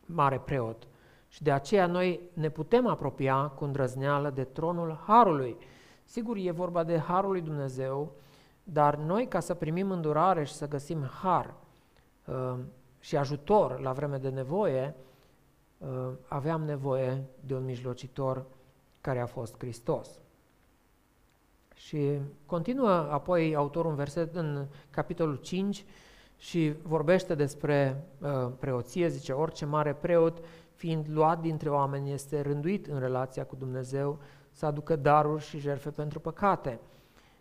mare 0.00 0.38
preot. 0.38 0.86
Și 1.28 1.42
de 1.42 1.52
aceea 1.52 1.86
noi 1.86 2.20
ne 2.32 2.48
putem 2.48 2.86
apropia 2.86 3.46
cu 3.48 3.64
îndrăzneală 3.64 4.30
de 4.30 4.44
tronul 4.44 5.02
Harului. 5.06 5.56
Sigur, 6.04 6.36
e 6.36 6.50
vorba 6.50 6.84
de 6.84 6.98
Harul 6.98 7.30
lui 7.30 7.40
Dumnezeu, 7.40 8.12
dar 8.62 8.96
noi, 8.96 9.28
ca 9.28 9.40
să 9.40 9.54
primim 9.54 9.90
îndurare 9.90 10.44
și 10.44 10.52
să 10.52 10.68
găsim 10.68 11.02
har 11.02 11.54
uh, 12.24 12.58
și 13.06 13.16
ajutor 13.16 13.80
la 13.80 13.92
vreme 13.92 14.16
de 14.16 14.28
nevoie, 14.28 14.94
uh, 15.78 15.88
aveam 16.28 16.62
nevoie 16.62 17.24
de 17.40 17.54
un 17.54 17.64
mijlocitor 17.64 18.44
care 19.00 19.20
a 19.20 19.26
fost 19.26 19.58
Hristos. 19.58 20.20
Și 21.74 22.18
continuă 22.46 22.90
apoi 22.90 23.54
autorul 23.54 23.90
un 23.90 23.96
verset 23.96 24.34
în 24.34 24.66
capitolul 24.90 25.36
5 25.36 25.84
și 26.36 26.74
vorbește 26.82 27.34
despre 27.34 28.04
uh, 28.20 28.52
preoție, 28.58 29.08
zice, 29.08 29.32
orice 29.32 29.64
mare 29.64 29.94
preot, 29.94 30.38
fiind 30.74 31.06
luat 31.08 31.40
dintre 31.40 31.70
oameni, 31.70 32.12
este 32.12 32.40
rânduit 32.40 32.86
în 32.86 32.98
relația 32.98 33.44
cu 33.44 33.56
Dumnezeu 33.56 34.18
să 34.50 34.66
aducă 34.66 34.96
daruri 34.96 35.44
și 35.44 35.58
jerfe 35.58 35.90
pentru 35.90 36.20
păcate. 36.20 36.80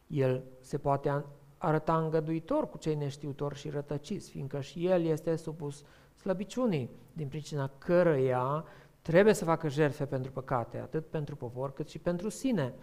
El 0.07 0.43
se 0.59 0.77
poate 0.77 1.09
arăta 1.57 1.97
îngăduitor 1.97 2.69
cu 2.69 2.77
cei 2.77 2.95
neștiutori 2.95 3.55
și 3.55 3.69
rătăciți, 3.69 4.29
fiindcă 4.29 4.61
și 4.61 4.85
el 4.85 5.03
este 5.03 5.35
supus 5.35 5.83
slăbiciunii, 6.15 6.89
din 7.13 7.27
pricina 7.27 7.71
cărăia 7.77 8.65
trebuie 9.01 9.33
să 9.33 9.45
facă 9.45 9.67
jertfe 9.67 10.05
pentru 10.05 10.31
păcate, 10.31 10.77
atât 10.77 11.05
pentru 11.05 11.35
popor 11.35 11.73
cât 11.73 11.89
și 11.89 11.99
pentru 11.99 12.29
sine. 12.29 12.73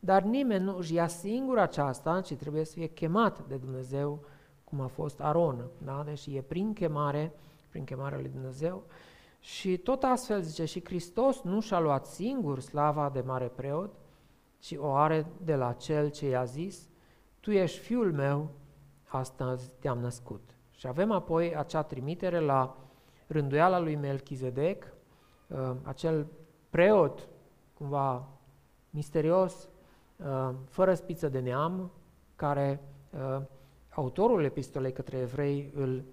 Dar 0.00 0.22
nimeni 0.22 0.64
nu 0.64 0.76
își 0.76 0.94
ia 0.94 1.06
singur 1.06 1.58
aceasta, 1.58 2.20
ci 2.20 2.34
trebuie 2.34 2.64
să 2.64 2.72
fie 2.72 2.86
chemat 2.86 3.46
de 3.48 3.56
Dumnezeu, 3.56 4.24
cum 4.64 4.80
a 4.80 4.86
fost 4.86 5.20
Aron. 5.20 5.64
Da? 5.84 6.02
Deci 6.06 6.26
e 6.26 6.40
prin 6.40 6.72
chemare, 6.72 7.32
prin 7.68 7.84
chemarea 7.84 8.18
lui 8.18 8.28
Dumnezeu. 8.28 8.82
Și 9.40 9.76
tot 9.76 10.02
astfel, 10.02 10.42
zice, 10.42 10.64
și 10.64 10.84
Hristos 10.84 11.40
nu 11.40 11.60
și-a 11.60 11.80
luat 11.80 12.06
singur 12.06 12.60
slava 12.60 13.10
de 13.12 13.20
mare 13.20 13.46
preot, 13.46 13.94
ci 14.58 14.74
o 14.78 14.92
are 14.92 15.26
de 15.44 15.54
la 15.54 15.72
Cel 15.72 16.10
ce 16.10 16.28
i-a 16.28 16.44
zis, 16.44 16.88
Tu 17.42 17.50
ești 17.50 17.78
Fiul 17.78 18.12
meu, 18.12 18.50
astăzi 19.06 19.72
te-am 19.78 19.98
născut. 19.98 20.56
Și 20.70 20.86
avem 20.86 21.10
apoi 21.10 21.56
acea 21.56 21.82
trimitere 21.82 22.40
la 22.40 22.76
rânduiala 23.26 23.78
lui 23.78 23.96
Melchizedec, 23.96 24.92
uh, 25.46 25.74
acel 25.82 26.26
preot, 26.70 27.28
cumva 27.74 28.28
misterios, 28.90 29.68
uh, 30.16 30.50
fără 30.68 30.94
spiță 30.94 31.28
de 31.28 31.40
neam, 31.40 31.90
care 32.36 32.80
uh, 33.10 33.42
autorul 33.94 34.44
epistolei 34.44 34.92
către 34.92 35.18
evrei 35.18 35.72
îl 35.74 36.04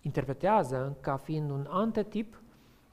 interpretează 0.00 0.96
ca 1.00 1.16
fiind 1.16 1.50
un 1.50 1.66
antetip, 1.68 2.42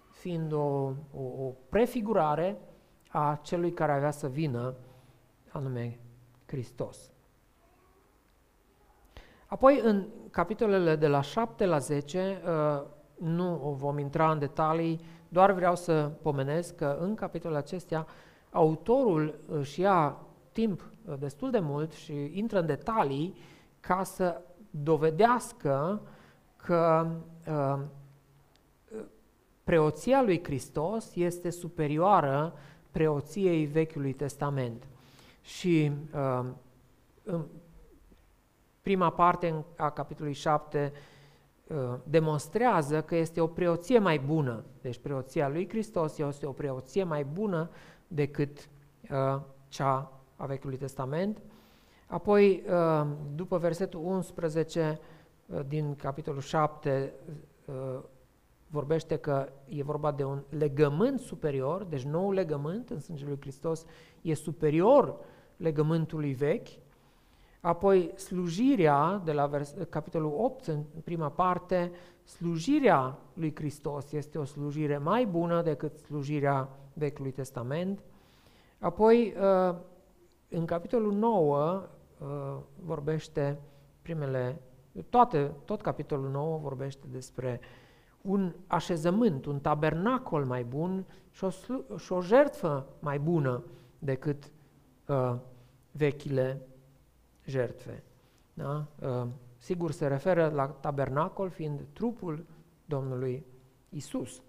fiind 0.09 0.51
o, 0.51 0.93
o, 1.13 1.21
o 1.39 1.53
prefigurare 1.69 2.57
a 3.07 3.39
celui 3.41 3.71
care 3.73 3.91
avea 3.91 4.11
să 4.11 4.27
vină, 4.27 4.75
anume 5.51 5.99
Hristos. 6.45 7.14
Apoi, 9.45 9.79
în 9.83 10.05
capitolele 10.31 10.95
de 10.95 11.07
la 11.07 11.21
7 11.21 11.65
la 11.65 11.77
10, 11.77 12.41
nu 13.15 13.75
vom 13.79 13.97
intra 13.97 14.31
în 14.31 14.39
detalii, 14.39 14.99
doar 15.29 15.51
vreau 15.51 15.75
să 15.75 16.11
pomenesc 16.21 16.75
că 16.75 16.97
în 16.99 17.15
capitolul 17.15 17.57
acestea 17.57 18.07
autorul 18.51 19.39
își 19.47 19.79
ia 19.79 20.17
timp 20.51 20.91
uh, 21.05 21.15
destul 21.19 21.51
de 21.51 21.59
mult 21.59 21.91
și 21.91 22.31
intră 22.33 22.59
în 22.59 22.65
detalii 22.65 23.35
ca 23.79 24.03
să 24.03 24.41
dovedească 24.69 26.01
că 26.55 27.11
uh, 27.47 27.79
preoția 29.63 30.21
lui 30.21 30.43
Hristos 30.43 31.15
este 31.15 31.49
superioară 31.49 32.53
preoției 32.91 33.65
Vechiului 33.65 34.13
Testament. 34.13 34.87
Și 35.41 35.91
uh, 36.13 36.45
în 37.23 37.45
prima 38.85 39.09
parte 39.09 39.65
a 39.75 39.89
capitolului 39.89 40.37
7 40.37 40.93
Uh, 41.67 41.93
demonstrează 42.03 43.01
că 43.01 43.15
este 43.15 43.41
o 43.41 43.47
preoție 43.47 43.99
mai 43.99 44.19
bună. 44.19 44.63
Deci 44.81 44.97
preoția 44.97 45.49
lui 45.49 45.69
Hristos 45.69 46.17
este 46.17 46.45
o 46.45 46.51
preoție 46.51 47.03
mai 47.03 47.23
bună 47.23 47.69
decât 48.07 48.69
uh, 49.11 49.41
cea 49.67 50.11
a 50.35 50.45
Vechiului 50.45 50.77
Testament. 50.77 51.41
Apoi, 52.07 52.63
uh, 52.69 53.07
după 53.35 53.57
versetul 53.57 53.99
11 54.03 54.99
uh, 55.45 55.59
din 55.67 55.95
capitolul 55.95 56.41
7, 56.41 57.13
uh, 57.65 57.99
vorbește 58.67 59.15
că 59.15 59.49
e 59.65 59.83
vorba 59.83 60.11
de 60.11 60.23
un 60.23 60.41
legământ 60.49 61.19
superior, 61.19 61.83
deci 61.83 62.03
nou 62.03 62.31
legământ 62.31 62.89
în 62.89 62.99
sângele 62.99 63.29
lui 63.29 63.39
Hristos 63.41 63.85
e 64.21 64.33
superior 64.33 65.15
legământului 65.57 66.33
vechi, 66.33 66.67
Apoi 67.65 68.11
slujirea, 68.15 69.21
de 69.23 69.31
la 69.31 69.45
vers, 69.45 69.75
capitolul 69.89 70.33
8, 70.37 70.67
în 70.67 70.83
prima 71.03 71.29
parte, 71.29 71.91
slujirea 72.23 73.17
lui 73.33 73.55
Hristos 73.55 74.11
este 74.11 74.37
o 74.37 74.43
slujire 74.43 74.97
mai 74.97 75.25
bună 75.25 75.61
decât 75.61 75.97
slujirea 75.97 76.69
Vechiului 76.93 77.31
Testament. 77.31 78.03
Apoi, 78.79 79.33
uh, 79.69 79.75
în 80.49 80.65
capitolul 80.65 81.13
9, 81.13 81.89
uh, 82.19 82.27
vorbește 82.79 83.59
primele, 84.01 84.61
toate, 85.09 85.51
tot 85.65 85.81
capitolul 85.81 86.29
9 86.29 86.57
vorbește 86.57 87.07
despre 87.11 87.59
un 88.21 88.53
așezământ, 88.67 89.45
un 89.45 89.59
tabernacol 89.59 90.45
mai 90.45 90.63
bun 90.63 91.05
și 91.31 91.43
o, 91.43 91.49
și 91.97 92.11
o 92.11 92.21
jertfă 92.21 92.87
mai 92.99 93.19
bună 93.19 93.63
decât 93.99 94.51
uh, 95.07 95.35
vechile 95.91 96.67
jertfe. 97.45 98.03
Da? 98.53 98.85
Uh, 99.01 99.27
sigur, 99.57 99.91
se 99.91 100.07
referă 100.07 100.51
la 100.53 100.67
tabernacol 100.67 101.49
fiind 101.49 101.85
trupul 101.93 102.45
Domnului 102.85 103.45
Isus. 103.89 104.41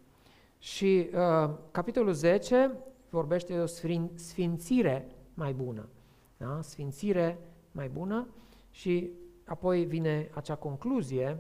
Și 0.59 1.11
uh, 1.15 1.51
capitolul 1.71 2.13
10 2.13 2.71
vorbește 3.11 3.55
de 3.55 3.61
o 3.61 3.67
sfințire 4.15 5.09
mai 5.35 5.53
bună. 5.53 5.89
Da? 6.37 6.59
Sfințire 6.63 7.39
mai 7.73 7.89
bună 7.89 8.27
și 8.71 9.11
apoi 9.45 9.85
vine 9.85 10.31
acea 10.35 10.55
concluzie 10.55 11.39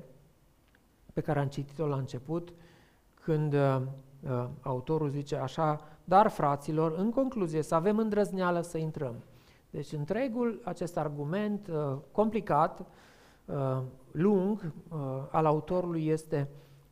pe 1.13 1.21
care 1.21 1.39
am 1.39 1.49
citit-o 1.49 1.87
la 1.87 1.97
început, 1.97 2.53
când 3.15 3.53
uh, 3.53 3.81
uh, 4.23 4.49
autorul 4.61 5.09
zice 5.09 5.37
așa, 5.37 5.81
dar 6.05 6.29
fraților, 6.29 6.93
în 6.99 7.11
concluzie, 7.11 7.63
să 7.63 7.75
avem 7.75 7.99
îndrăzneală 7.99 8.61
să 8.61 8.79
intrăm. 8.79 9.15
Deci 9.71 9.93
întregul 9.93 10.61
acest 10.65 10.97
argument 10.97 11.69
uh, 11.69 11.97
complicat, 12.13 12.81
uh, 13.45 13.83
lung, 14.11 14.73
uh, 14.89 14.99
al 15.31 15.47
autorului 15.47 16.07
este 16.07 16.49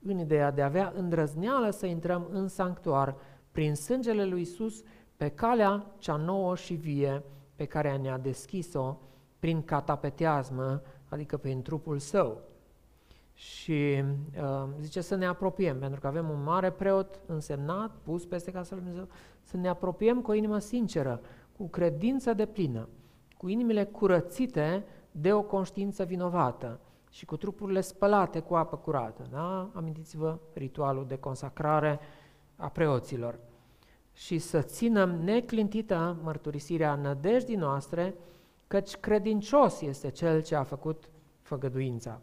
în 0.07 0.19
ideea 0.19 0.51
de 0.51 0.63
a 0.63 0.67
avea 0.67 0.93
îndrăzneală 0.97 1.71
să 1.71 1.87
intrăm 1.87 2.27
în 2.31 2.49
sanctuar 2.49 3.17
prin 3.51 3.75
sângele 3.75 4.25
lui 4.25 4.41
Isus 4.41 4.83
pe 5.17 5.29
calea 5.29 5.87
cea 5.99 6.17
nouă 6.17 6.57
și 6.57 6.75
vie 6.75 7.23
pe 7.55 7.65
care 7.65 7.97
ne-a 7.97 8.19
deschis-o 8.19 8.97
prin 9.39 9.63
catapeteazmă, 9.63 10.83
adică 11.09 11.37
prin 11.37 11.63
trupul 11.63 11.99
său. 11.99 12.41
Și 13.35 14.05
uh, 14.41 14.69
zice 14.81 15.01
să 15.01 15.15
ne 15.15 15.27
apropiem, 15.27 15.79
pentru 15.79 16.01
că 16.01 16.07
avem 16.07 16.29
un 16.29 16.43
mare 16.43 16.71
preot 16.71 17.21
însemnat, 17.27 17.91
pus 18.03 18.27
peste 18.27 18.51
casa 18.51 18.75
lui 18.75 18.85
Dumnezeu, 18.85 19.09
să 19.43 19.57
ne 19.57 19.69
apropiem 19.69 20.21
cu 20.21 20.31
o 20.31 20.35
inimă 20.35 20.59
sinceră, 20.59 21.21
cu 21.57 21.69
credință 21.69 22.33
de 22.33 22.47
plină, 22.47 22.89
cu 23.37 23.49
inimile 23.49 23.85
curățite 23.85 24.85
de 25.11 25.33
o 25.33 25.43
conștiință 25.43 26.05
vinovată 26.05 26.81
și 27.11 27.25
cu 27.25 27.37
trupurile 27.37 27.81
spălate 27.81 28.41
cu 28.41 28.55
apă 28.55 28.77
curată. 28.77 29.27
Da? 29.31 29.71
Amintiți-vă 29.75 30.39
ritualul 30.53 31.07
de 31.07 31.17
consacrare 31.17 32.01
a 32.57 32.69
preoților. 32.69 33.39
Și 34.13 34.39
să 34.39 34.61
ținem 34.61 35.11
neclintită 35.25 36.17
mărturisirea 36.23 36.95
nădejdii 36.95 37.57
noastre, 37.57 38.15
căci 38.67 38.97
credincios 38.97 39.81
este 39.81 40.11
cel 40.11 40.43
ce 40.43 40.55
a 40.55 40.63
făcut 40.63 41.11
făgăduința. 41.41 42.21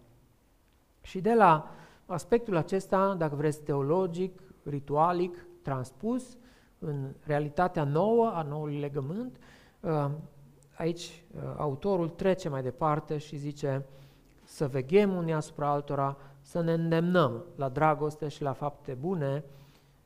Și 1.01 1.21
de 1.21 1.34
la 1.34 1.71
aspectul 2.05 2.55
acesta, 2.55 3.15
dacă 3.17 3.36
vreți, 3.36 3.63
teologic, 3.63 4.41
ritualic, 4.63 5.45
transpus 5.61 6.38
în 6.84 7.13
realitatea 7.25 7.84
nouă 7.84 8.32
a 8.34 8.41
noului 8.41 8.79
legământ, 8.79 9.38
uh, 9.79 10.09
aici 10.77 11.23
uh, 11.36 11.41
autorul 11.57 12.09
trece 12.09 12.49
mai 12.49 12.61
departe 12.61 13.17
și 13.17 13.38
zice 13.38 13.86
să 14.43 14.67
veghem 14.67 15.15
unii 15.15 15.34
asupra 15.34 15.69
altora, 15.69 16.17
să 16.41 16.61
ne 16.61 16.73
îndemnăm 16.73 17.45
la 17.55 17.69
dragoste 17.69 18.27
și 18.27 18.41
la 18.41 18.53
fapte 18.53 18.93
bune, 18.93 19.43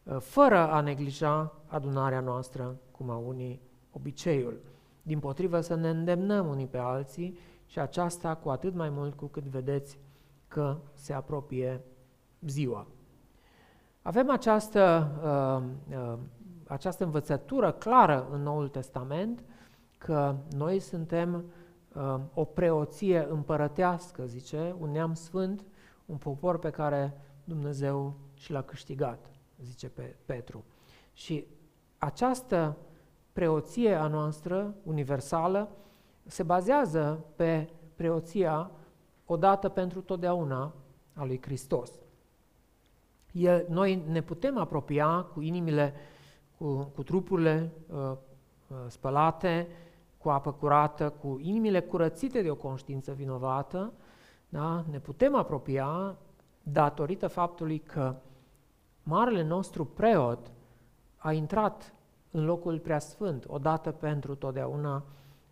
uh, 0.03 0.17
fără 0.19 0.57
a 0.57 0.81
neglija 0.81 1.53
adunarea 1.67 2.19
noastră, 2.19 2.75
cum 2.91 3.09
a 3.09 3.15
unii 3.15 3.61
obiceiul. 3.91 4.59
Din 5.01 5.19
potrivă 5.19 5.61
să 5.61 5.75
ne 5.75 5.89
îndemnăm 5.89 6.47
unii 6.47 6.67
pe 6.67 6.77
alții 6.77 7.37
și 7.65 7.79
aceasta 7.79 8.35
cu 8.35 8.49
atât 8.49 8.73
mai 8.73 8.89
mult 8.89 9.13
cu 9.13 9.25
cât 9.25 9.43
vedeți 9.43 9.99
că 10.47 10.77
se 10.93 11.13
apropie 11.13 11.81
ziua. 12.41 12.87
Avem 14.01 14.29
această, 14.29 15.11
uh, 15.23 15.97
uh, 15.97 16.17
această 16.75 17.03
învățătură 17.03 17.71
clară 17.71 18.27
în 18.31 18.41
Noul 18.41 18.67
Testament 18.67 19.43
că 19.97 20.35
noi 20.55 20.79
suntem 20.79 21.43
uh, 21.93 22.19
o 22.33 22.43
preoție 22.43 23.27
împărătească, 23.29 24.25
zice, 24.25 24.75
un 24.79 24.91
neam 24.91 25.13
sfânt, 25.13 25.65
un 26.05 26.17
popor 26.17 26.59
pe 26.59 26.69
care 26.69 27.13
Dumnezeu 27.43 28.13
și 28.33 28.51
l-a 28.51 28.61
câștigat, 28.61 29.25
zice 29.61 29.89
pe 29.89 30.15
Petru. 30.25 30.63
Și 31.13 31.45
această 31.97 32.77
preoție 33.33 33.93
a 33.93 34.07
noastră, 34.07 34.75
universală, 34.83 35.69
se 36.25 36.43
bazează 36.43 37.25
pe 37.35 37.69
preoția 37.95 38.71
odată 39.25 39.69
pentru 39.69 40.01
totdeauna 40.01 40.73
a 41.13 41.23
lui 41.23 41.41
Hristos. 41.41 41.91
El, 43.31 43.65
noi 43.69 44.03
ne 44.07 44.21
putem 44.21 44.57
apropia 44.57 45.21
cu 45.33 45.41
inimile, 45.41 45.93
cu, 46.57 46.91
cu 46.95 47.03
trupurile 47.03 47.71
uh, 47.87 47.97
uh, 48.67 48.77
spălate, 48.87 49.67
cu 50.17 50.29
apă 50.29 50.51
curată, 50.51 51.09
cu 51.09 51.39
inimile 51.41 51.81
curățite 51.81 52.41
de 52.41 52.49
o 52.49 52.55
conștiință 52.55 53.11
vinovată, 53.11 53.93
da? 54.49 54.83
ne 54.89 54.99
putem 54.99 55.35
apropia 55.35 56.15
datorită 56.63 57.27
faptului 57.27 57.79
că 57.79 58.15
marele 59.03 59.43
nostru 59.43 59.85
preot 59.85 60.51
a 61.17 61.31
intrat 61.31 61.93
în 62.31 62.45
locul 62.45 62.79
preasfânt, 62.79 63.45
odată 63.47 63.91
pentru 63.91 64.35
totdeauna 64.35 65.03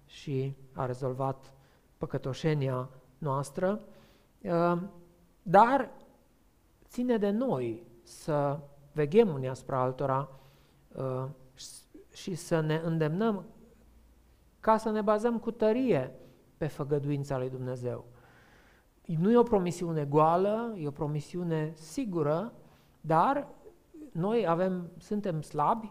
și 0.05 0.55
a 0.73 0.85
rezolvat 0.85 1.53
păcătoșenia 1.97 2.89
noastră, 3.17 3.79
uh, 4.41 4.81
dar 5.41 5.89
ține 6.87 7.17
de 7.17 7.29
noi 7.29 7.83
să 8.03 8.59
veghem 8.91 9.33
unii 9.33 9.47
asupra 9.47 9.81
altora 9.81 10.29
uh, 10.31 10.42
și 12.11 12.35
să 12.35 12.59
ne 12.59 12.81
îndemnăm 12.83 13.45
ca 14.59 14.77
să 14.77 14.89
ne 14.89 15.01
bazăm 15.01 15.39
cu 15.39 15.51
tărie 15.51 16.11
pe 16.57 16.67
făgăduința 16.67 17.37
lui 17.37 17.49
Dumnezeu. 17.49 18.05
Nu 19.05 19.31
e 19.31 19.37
o 19.37 19.43
promisiune 19.43 20.05
goală, 20.05 20.75
e 20.77 20.87
o 20.87 20.91
promisiune 20.91 21.71
sigură, 21.75 22.53
dar 23.01 23.47
noi 24.11 24.47
avem, 24.47 24.89
suntem 24.97 25.41
slabi 25.41 25.89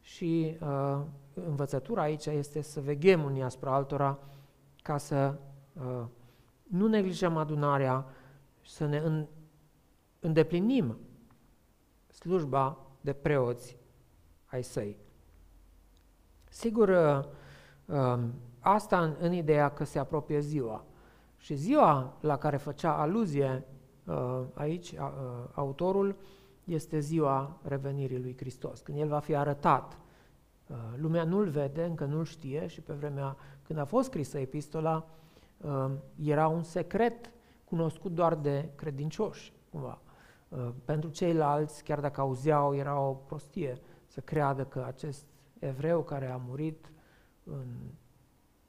și 0.00 0.56
uh, 0.60 1.00
învățătura 1.34 2.02
aici 2.02 2.26
este 2.26 2.60
să 2.60 2.80
veghem 2.80 3.24
unii 3.24 3.42
asupra 3.42 3.74
altora 3.74 4.18
ca 4.82 4.96
să 4.96 5.34
uh, 5.72 6.04
nu 6.62 6.86
neglijăm 6.86 7.36
adunarea, 7.36 8.06
să 8.64 8.86
ne 8.86 9.26
îndeplinim 10.20 10.96
slujba 12.08 12.78
de 13.00 13.12
preoți 13.12 13.77
ai 14.50 14.62
săi. 14.62 14.96
Sigur, 16.48 16.88
uh, 16.88 17.24
um, 17.96 18.32
asta 18.60 19.02
în, 19.02 19.14
în 19.20 19.32
ideea 19.32 19.68
că 19.68 19.84
se 19.84 19.98
apropie 19.98 20.40
ziua. 20.40 20.84
Și 21.36 21.54
ziua 21.54 22.16
la 22.20 22.38
care 22.38 22.56
făcea 22.56 22.96
aluzie 22.96 23.64
uh, 24.04 24.42
aici 24.54 24.90
uh, 24.90 24.98
autorul 25.52 26.16
este 26.64 26.98
ziua 26.98 27.58
revenirii 27.62 28.20
lui 28.20 28.36
Hristos, 28.36 28.80
când 28.80 28.98
El 28.98 29.08
va 29.08 29.18
fi 29.18 29.34
arătat. 29.34 29.98
Lumea 30.96 31.24
nu-L 31.24 31.48
vede, 31.48 31.84
încă 31.84 32.04
nu-L 32.04 32.24
știe 32.24 32.66
și 32.66 32.80
pe 32.80 32.92
vremea 32.92 33.36
când 33.62 33.78
a 33.78 33.84
fost 33.84 34.06
scrisă 34.06 34.38
epistola, 34.38 35.06
Um, 35.64 36.02
era 36.22 36.48
un 36.48 36.62
secret 36.62 37.30
cunoscut 37.64 38.12
doar 38.12 38.34
de 38.34 38.68
credincioși, 38.74 39.52
cumva. 39.70 39.98
Uh, 40.48 40.68
pentru 40.84 41.10
ceilalți, 41.10 41.84
chiar 41.84 42.00
dacă 42.00 42.20
auzeau, 42.20 42.74
era 42.74 43.00
o 43.00 43.12
prostie 43.12 43.80
să 44.08 44.20
creadă 44.20 44.64
că 44.64 44.84
acest 44.86 45.24
evreu 45.58 46.02
care 46.02 46.26
a 46.30 46.36
murit 46.36 46.92
în 47.44 47.66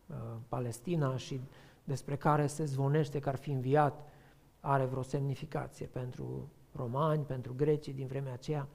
uh, 0.08 0.16
Palestina 0.48 1.18
și 1.18 1.42
despre 1.84 2.16
care 2.16 2.48
se 2.48 2.66
zvonește 2.66 3.20
că 3.20 3.30
ar 3.30 3.36
fi 3.36 3.52
înviat, 3.52 4.08
are 4.60 4.86
vreo 4.86 5.02
semnificație 5.02 5.86
pentru 5.86 6.50
romani, 6.76 7.24
pentru 7.24 7.54
grecii 7.56 7.94
din 7.94 8.08
vremea 8.08 8.34
aceea. 8.34 8.68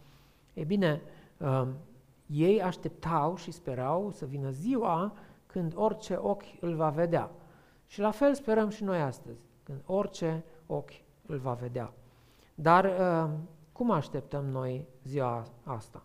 E 0.54 0.64
bine, 0.64 1.02
um, 1.38 1.74
ei 2.26 2.62
așteptau 2.62 3.36
și 3.36 3.50
sperau 3.50 4.10
să 4.10 4.26
vină 4.26 4.50
ziua 4.50 5.16
când 5.46 5.72
orice 5.76 6.16
ochi 6.16 6.60
îl 6.60 6.74
va 6.74 6.90
vedea. 6.90 7.30
Și 7.86 8.00
la 8.00 8.10
fel 8.10 8.34
sperăm 8.34 8.68
și 8.68 8.84
noi 8.84 9.00
astăzi, 9.00 9.40
când 9.62 9.82
orice 9.86 10.44
ochi 10.66 11.02
îl 11.26 11.38
va 11.38 11.52
vedea. 11.52 11.92
Dar 12.54 12.84
uh, 12.84 13.30
cum 13.72 13.90
așteptăm 13.90 14.44
noi 14.44 14.86
ziua 15.04 15.46
asta? 15.64 16.02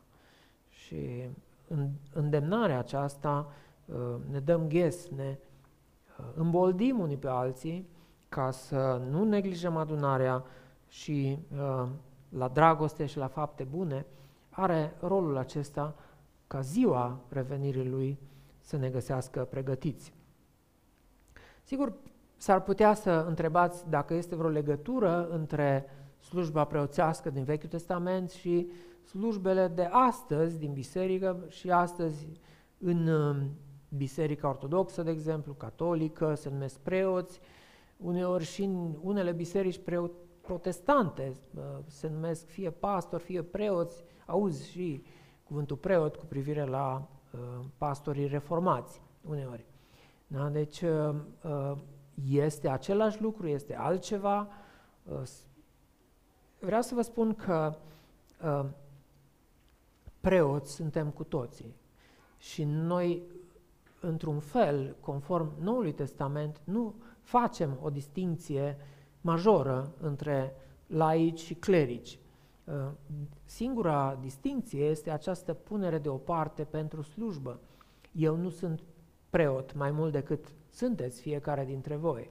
Și 0.89 1.29
în 1.67 1.89
îndemnarea 2.13 2.79
aceasta 2.79 3.51
uh, 3.85 3.95
ne 4.31 4.39
dăm 4.39 4.67
ghes, 4.67 5.07
ne 5.09 5.37
uh, 6.19 6.25
îmboldim 6.35 6.99
unii 6.99 7.17
pe 7.17 7.27
alții 7.27 7.87
ca 8.29 8.51
să 8.51 9.01
nu 9.09 9.23
neglijăm 9.23 9.77
adunarea 9.77 10.43
și 10.87 11.39
la 12.29 12.47
dragoste 12.47 13.05
și 13.05 13.17
la 13.17 13.27
fapte 13.27 13.63
bune, 13.63 14.05
are 14.49 14.95
rolul 14.99 15.37
acesta 15.37 15.95
ca 16.47 16.61
ziua 16.61 17.19
revenirii 17.29 17.89
lui 17.89 18.19
să 18.59 18.77
ne 18.77 18.89
găsească 18.89 19.43
pregătiți. 19.43 20.13
Sigur, 21.63 21.93
s-ar 22.37 22.61
putea 22.61 22.93
să 22.93 23.25
întrebați 23.27 23.89
dacă 23.89 24.13
este 24.13 24.35
vreo 24.35 24.49
legătură 24.49 25.27
între 25.27 25.85
slujba 26.19 26.63
preoțească 26.63 27.29
din 27.29 27.43
Vechiul 27.43 27.69
Testament 27.69 28.29
și 28.29 28.71
slujbele 29.09 29.67
de 29.67 29.89
astăzi 29.91 30.59
din 30.59 30.73
biserică 30.73 31.45
și 31.47 31.71
astăzi 31.71 32.27
în 32.77 33.07
um, 33.07 33.51
Biserica 33.97 34.47
Ortodoxă, 34.47 35.03
de 35.03 35.11
exemplu, 35.11 35.53
catolică, 35.53 36.35
se 36.35 36.49
numesc 36.49 36.79
preoți, 36.79 37.39
uneori 37.97 38.43
și 38.43 38.63
în 38.63 38.95
unele 39.01 39.31
biserici 39.31 39.81
protestante 40.41 41.33
uh, 41.55 41.63
se 41.85 42.07
numesc 42.07 42.47
fie 42.47 42.69
pastori, 42.69 43.23
fie 43.23 43.41
preoți, 43.41 44.03
auzi 44.25 44.69
și 44.69 45.03
cuvântul 45.43 45.77
preot 45.77 46.15
cu 46.15 46.25
privire 46.25 46.65
la 46.65 47.07
uh, 47.33 47.65
pastorii 47.77 48.27
reformați 48.27 49.01
uneori. 49.21 49.65
Da? 50.27 50.49
Deci 50.49 50.81
uh, 50.81 51.15
uh, 51.43 51.77
este 52.29 52.69
același 52.69 53.21
lucru, 53.21 53.47
este 53.47 53.75
altceva. 53.75 54.47
Uh, 55.03 55.21
vreau 56.59 56.81
să 56.81 56.95
vă 56.95 57.01
spun 57.01 57.33
că 57.33 57.75
uh, 58.43 58.65
preoți 60.19 60.73
suntem 60.73 61.09
cu 61.09 61.23
toții. 61.23 61.75
Și 62.37 62.63
noi, 62.63 63.23
într-un 64.01 64.39
fel, 64.39 64.95
conform 64.99 65.51
Noului 65.61 65.93
Testament, 65.93 66.61
nu 66.63 66.95
facem 67.21 67.79
o 67.81 67.89
distinție 67.89 68.77
majoră 69.21 69.93
între 70.01 70.53
laici 70.87 71.39
și 71.39 71.53
clerici. 71.53 72.19
Uh, 72.63 72.73
singura 73.45 74.17
distinție 74.21 74.85
este 74.85 75.09
această 75.09 75.53
punere 75.53 75.97
deoparte 75.97 76.63
pentru 76.63 77.01
slujbă. 77.01 77.59
Eu 78.11 78.35
nu 78.35 78.49
sunt 78.49 78.83
preot 79.29 79.73
mai 79.73 79.91
mult 79.91 80.11
decât 80.11 80.53
sunteți 80.69 81.21
fiecare 81.21 81.65
dintre 81.65 81.95
voi. 81.95 82.29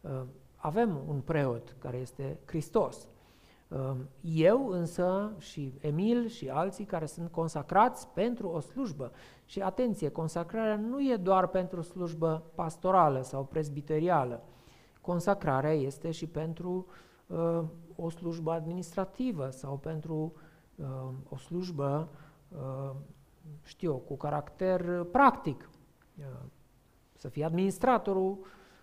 Uh, 0.00 0.22
avem 0.56 1.00
un 1.08 1.20
preot 1.20 1.76
care 1.78 1.96
este 1.96 2.38
Hristos. 2.44 3.08
Uh, 3.68 3.96
eu 4.20 4.68
însă 4.68 5.32
și 5.38 5.74
Emil 5.80 6.26
și 6.26 6.48
alții 6.48 6.84
care 6.84 7.06
sunt 7.06 7.30
consacrați 7.30 8.08
pentru 8.08 8.48
o 8.48 8.60
slujbă. 8.60 9.12
Și 9.44 9.60
atenție, 9.60 10.08
consacrarea 10.08 10.76
nu 10.76 11.00
e 11.00 11.16
doar 11.16 11.46
pentru 11.46 11.80
slujbă 11.80 12.42
pastorală 12.54 13.22
sau 13.22 13.44
presbiterială. 13.44 14.42
Consacrarea 15.00 15.72
este 15.72 16.10
și 16.10 16.26
pentru 16.26 16.86
uh, 17.26 17.62
o 17.96 18.10
slujbă 18.10 18.52
administrativă 18.52 19.50
sau 19.50 19.76
pentru 19.76 20.32
uh, 20.76 21.08
o 21.28 21.36
slujbă, 21.36 22.08
uh, 22.48 22.94
știu 23.62 23.96
cu 23.96 24.16
caracter 24.16 25.04
practic. 25.04 25.70
Uh, 26.18 26.24
să 27.12 27.28
fie 27.28 27.44
administratorul 27.44 28.38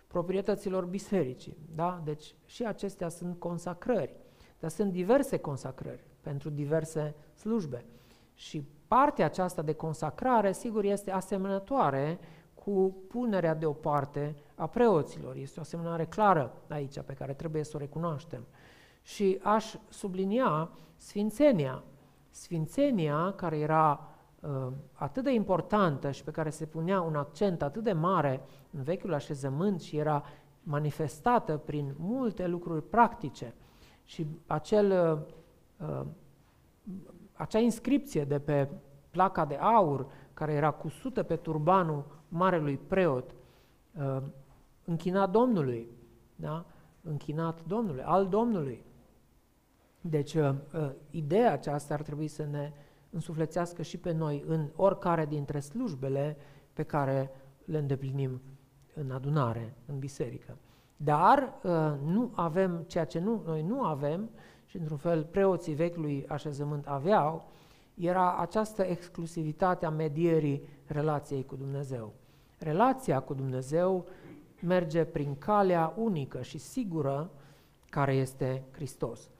proprietăților 0.06 0.84
bisericii. 0.84 1.56
Da? 1.74 2.00
Deci 2.04 2.34
și 2.44 2.64
acestea 2.64 3.08
sunt 3.08 3.38
consacrări. 3.38 4.14
Dar 4.64 4.72
sunt 4.72 4.92
diverse 4.92 5.38
consacrări 5.38 6.04
pentru 6.20 6.50
diverse 6.50 7.14
slujbe. 7.34 7.84
Și 8.34 8.66
partea 8.88 9.24
aceasta 9.24 9.62
de 9.62 9.72
consacrare, 9.72 10.52
sigur, 10.52 10.84
este 10.84 11.10
asemănătoare 11.10 12.18
cu 12.54 12.96
punerea 13.08 13.54
deoparte 13.54 14.34
a 14.54 14.66
preoților. 14.66 15.36
Este 15.36 15.58
o 15.58 15.62
asemănare 15.62 16.04
clară 16.04 16.52
aici 16.68 17.00
pe 17.00 17.12
care 17.12 17.32
trebuie 17.32 17.64
să 17.64 17.72
o 17.74 17.78
recunoaștem. 17.78 18.46
Și 19.02 19.40
aș 19.42 19.74
sublinia 19.88 20.70
sfințenia. 20.96 21.82
Sfințenia 22.30 23.32
care 23.36 23.58
era 23.58 24.08
uh, 24.40 24.72
atât 24.92 25.24
de 25.24 25.32
importantă 25.32 26.10
și 26.10 26.24
pe 26.24 26.30
care 26.30 26.50
se 26.50 26.66
punea 26.66 27.00
un 27.00 27.14
accent 27.14 27.62
atât 27.62 27.82
de 27.82 27.92
mare 27.92 28.40
în 28.70 28.82
vechiul 28.82 29.14
așezământ 29.14 29.80
și 29.80 29.96
era 29.96 30.24
manifestată 30.62 31.56
prin 31.56 31.94
multe 31.98 32.46
lucruri 32.46 32.82
practice 32.82 33.54
și 34.04 34.26
acel, 34.46 34.90
uh, 35.80 35.88
uh 35.88 36.06
acea 37.32 37.58
inscripție 37.58 38.24
de 38.24 38.38
pe 38.38 38.68
placa 39.10 39.44
de 39.44 39.54
aur 39.54 40.06
care 40.34 40.52
era 40.52 40.70
cusută 40.70 41.22
pe 41.22 41.36
turbanul 41.36 42.04
marelui 42.28 42.76
preot, 42.76 43.34
uh, 43.98 44.22
închinat 44.84 45.30
Domnului, 45.30 45.88
da? 46.36 46.64
închinat 47.02 47.64
Domnului, 47.66 48.02
al 48.02 48.28
Domnului. 48.28 48.84
Deci, 50.00 50.34
uh, 50.34 50.54
uh, 50.74 50.90
ideea 51.10 51.52
aceasta 51.52 51.94
ar 51.94 52.02
trebui 52.02 52.28
să 52.28 52.44
ne 52.44 52.72
însuflețească 53.10 53.82
și 53.82 53.98
pe 53.98 54.12
noi 54.12 54.44
în 54.46 54.68
oricare 54.76 55.26
dintre 55.26 55.60
slujbele 55.60 56.36
pe 56.72 56.82
care 56.82 57.30
le 57.64 57.78
îndeplinim 57.78 58.40
în 58.94 59.10
adunare, 59.10 59.76
în 59.86 59.98
biserică. 59.98 60.58
Dar 61.04 61.54
uh, 61.62 61.70
nu 62.04 62.30
avem 62.34 62.84
ceea 62.86 63.04
ce 63.04 63.18
nu, 63.18 63.42
noi 63.46 63.62
nu 63.62 63.82
avem, 63.82 64.30
și 64.66 64.76
într-un 64.76 64.96
fel 64.96 65.24
preoții 65.24 65.74
vechiului 65.74 66.26
așezământ 66.28 66.86
aveau, 66.86 67.48
era 67.94 68.36
această 68.36 68.82
exclusivitate 68.82 69.86
a 69.86 69.90
medierii 69.90 70.62
relației 70.86 71.44
cu 71.44 71.56
Dumnezeu. 71.56 72.12
Relația 72.58 73.20
cu 73.20 73.34
Dumnezeu 73.34 74.06
merge 74.60 75.04
prin 75.04 75.36
calea 75.38 75.94
unică 75.96 76.42
și 76.42 76.58
sigură 76.58 77.30
care 77.90 78.14
este 78.14 78.64
Hristos. 78.70 79.30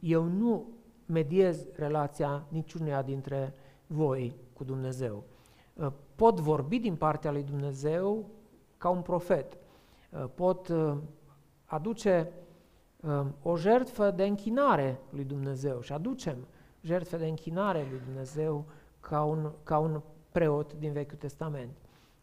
Eu 0.00 0.24
nu 0.24 0.66
mediez 1.06 1.66
relația 1.76 2.44
niciunuia 2.48 3.02
dintre 3.02 3.54
voi 3.86 4.34
cu 4.52 4.64
Dumnezeu. 4.64 5.24
Uh, 5.74 5.92
pot 6.14 6.40
vorbi 6.40 6.78
din 6.78 6.96
partea 6.96 7.30
lui 7.30 7.42
Dumnezeu 7.42 8.30
ca 8.78 8.88
un 8.88 9.02
profet. 9.02 9.58
Uh, 10.10 10.24
pot 10.34 10.68
uh, 10.68 10.96
aduce 11.64 12.32
o 13.42 13.56
jertfă 13.56 14.10
de 14.10 14.24
închinare 14.24 15.00
lui 15.10 15.24
Dumnezeu 15.24 15.80
și 15.80 15.92
aducem 15.92 16.46
jertfe 16.80 17.16
de 17.16 17.26
închinare 17.26 17.86
lui 17.90 18.00
Dumnezeu 18.04 18.64
ca 19.00 19.22
un, 19.22 19.52
ca 19.62 19.78
un 19.78 20.02
preot 20.32 20.72
din 20.72 20.92
Vechiul 20.92 21.18
Testament. 21.18 21.76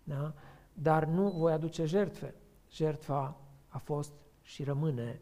Da? 0.04 0.34
Dar 0.74 1.06
nu 1.06 1.30
voi 1.30 1.52
aduce 1.52 1.86
jertfe. 1.86 2.34
Jertfa 2.72 3.38
a 3.68 3.78
fost 3.78 4.14
și 4.42 4.64
rămâne 4.64 5.20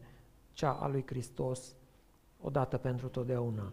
cea 0.52 0.72
a 0.72 0.88
lui 0.88 1.02
Hristos 1.06 1.76
odată 2.40 2.76
pentru 2.76 3.08
totdeauna. 3.08 3.72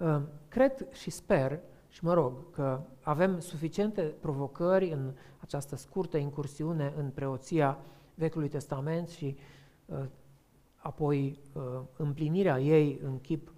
Ă, 0.00 0.22
cred 0.48 0.92
și 0.92 1.10
sper 1.10 1.60
și 1.90 2.04
mă 2.04 2.14
rog 2.14 2.50
că 2.50 2.80
avem 3.02 3.38
suficiente 3.38 4.02
provocări 4.02 4.90
în 4.90 5.12
această 5.40 5.76
scurtă 5.76 6.16
incursiune 6.16 6.92
în 6.96 7.10
preoția 7.10 7.78
Vechiului 8.14 8.48
Testament 8.48 9.08
și 9.08 9.36
ă, 9.90 10.06
apoi 10.76 11.38
ă, 11.56 11.84
împlinirea 11.96 12.60
ei 12.60 13.00
în 13.04 13.20
chip 13.20 13.52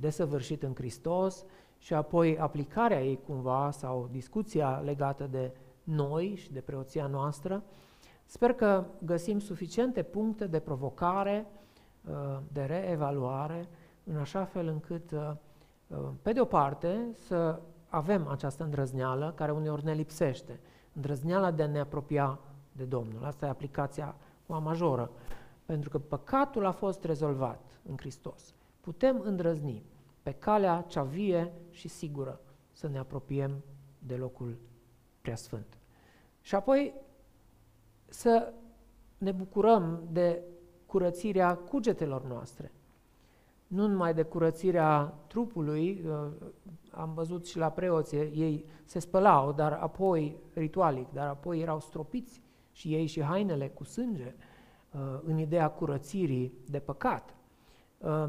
desăvârșit 0.00 0.62
în 0.62 0.74
Hristos 0.74 1.44
și 1.78 1.94
apoi 1.94 2.38
aplicarea 2.38 3.04
ei 3.04 3.18
cumva 3.26 3.70
sau 3.70 4.08
discuția 4.10 4.80
legată 4.84 5.28
de 5.30 5.52
noi 5.84 6.34
și 6.34 6.52
de 6.52 6.60
preoția 6.60 7.06
noastră, 7.06 7.62
sper 8.24 8.52
că 8.52 8.84
găsim 9.04 9.38
suficiente 9.38 10.02
puncte 10.02 10.46
de 10.46 10.58
provocare, 10.58 11.46
uh, 12.10 12.38
de 12.52 12.62
reevaluare, 12.62 13.68
în 14.04 14.16
așa 14.16 14.44
fel 14.44 14.66
încât, 14.66 15.10
uh, 15.10 15.18
uh, 15.18 15.32
pe 16.22 16.32
de 16.32 16.40
o 16.40 16.44
parte, 16.44 17.08
să 17.14 17.60
avem 17.88 18.26
această 18.26 18.64
îndrăzneală 18.64 19.32
care 19.36 19.52
uneori 19.52 19.84
ne 19.84 19.92
lipsește, 19.92 20.60
îndrăzneala 20.92 21.50
de 21.50 21.62
a 21.62 21.66
ne 21.66 21.80
apropia 21.80 22.38
de 22.72 22.84
Domnul. 22.84 23.24
Asta 23.24 23.46
e 23.46 23.48
aplicația 23.48 24.16
majoră, 24.46 25.10
pentru 25.64 25.90
că 25.90 25.98
păcatul 25.98 26.66
a 26.66 26.70
fost 26.70 27.04
rezolvat 27.04 27.60
în 27.88 27.96
Hristos 27.96 28.54
putem 28.82 29.20
îndrăzni 29.20 29.82
pe 30.22 30.32
calea 30.32 30.84
cea 30.88 31.02
vie 31.02 31.52
și 31.70 31.88
sigură 31.88 32.40
să 32.72 32.88
ne 32.88 32.98
apropiem 32.98 33.62
de 33.98 34.14
locul 34.14 34.58
preasfânt. 35.20 35.78
Și 36.40 36.54
apoi 36.54 36.94
să 38.08 38.52
ne 39.18 39.32
bucurăm 39.32 40.08
de 40.10 40.42
curățirea 40.86 41.56
cugetelor 41.56 42.24
noastre. 42.24 42.72
Nu 43.72 43.86
numai 43.86 44.14
de 44.14 44.22
curățirea 44.22 45.14
trupului, 45.26 46.04
uh, 46.06 46.32
am 46.90 47.12
văzut 47.14 47.46
și 47.46 47.58
la 47.58 47.70
preoție, 47.70 48.30
ei 48.34 48.64
se 48.84 48.98
spălau, 48.98 49.52
dar 49.52 49.72
apoi, 49.72 50.36
ritualic, 50.54 51.12
dar 51.12 51.26
apoi 51.26 51.60
erau 51.60 51.80
stropiți 51.80 52.42
și 52.72 52.94
ei 52.94 53.06
și 53.06 53.22
hainele 53.22 53.68
cu 53.68 53.84
sânge 53.84 54.34
uh, 54.90 55.00
în 55.24 55.38
ideea 55.38 55.70
curățirii 55.70 56.52
de 56.70 56.78
păcat. 56.78 57.34
Uh, 57.98 58.28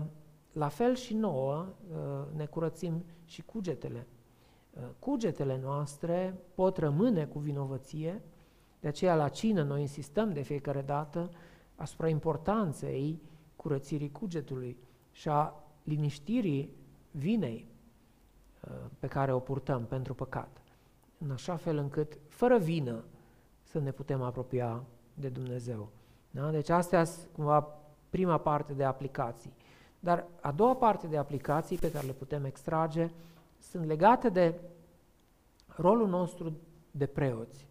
la 0.52 0.68
fel 0.68 0.96
și 0.96 1.14
nouă 1.14 1.66
uh, 1.91 2.36
ne 2.36 2.46
curățim 2.46 3.06
și 3.26 3.41
cugetele. 3.41 4.08
Uh, 4.74 4.84
cugetele 5.00 5.60
noastre 5.64 6.39
pot 6.54 6.78
rămâne 6.78 7.26
cu 7.26 7.39
vinovăție, 7.39 8.22
de 8.80 8.88
aceea 8.88 9.16
la 9.16 9.30
cină 9.30 9.64
noi 9.64 9.82
insistăm 9.82 10.34
de 10.34 10.41
fiecare 10.41 10.82
dată 10.82 11.30
asupra 11.76 12.08
importanței 12.08 13.22
curățirii 13.56 14.12
cugetului 14.12 14.78
și 15.14 15.30
a 15.30 15.53
liniștirii 15.84 16.76
vinei 17.11 17.68
uh, 18.68 18.72
pe 18.99 19.07
care 19.07 19.34
o 19.34 19.39
purtăm 19.39 19.86
pentru 19.86 20.14
păcat, 20.14 20.61
în 21.18 21.32
așa 21.32 21.55
fel 21.55 21.78
încât, 21.78 22.18
fără 22.28 22.57
vină, 22.57 23.03
să 23.64 23.80
ne 23.80 23.91
putem 23.91 24.22
apropia 24.22 24.84
de 25.14 25.30
Dumnezeu. 25.30 25.89
Da? 26.32 26.51
Deci 26.51 26.70
astea 26.70 27.03
sunt 27.03 27.28
cumva 27.32 27.61
prima 28.09 28.38
parte 28.38 28.74
de 28.74 28.84
aplicații. 28.84 29.53
Dar 29.99 30.26
a 30.41 30.51
doua 30.51 30.76
parte 30.76 31.07
de 31.07 31.18
aplicații 31.18 31.78
pe 31.78 31.91
care 31.91 32.05
le 32.05 32.11
putem 32.11 32.45
extrage 32.45 33.11
sunt 33.59 33.86
legate 33.86 34.30
de 34.30 34.59
rolul 35.68 36.07
nostru 36.07 36.53
de 36.91 37.05
preoți 37.05 37.68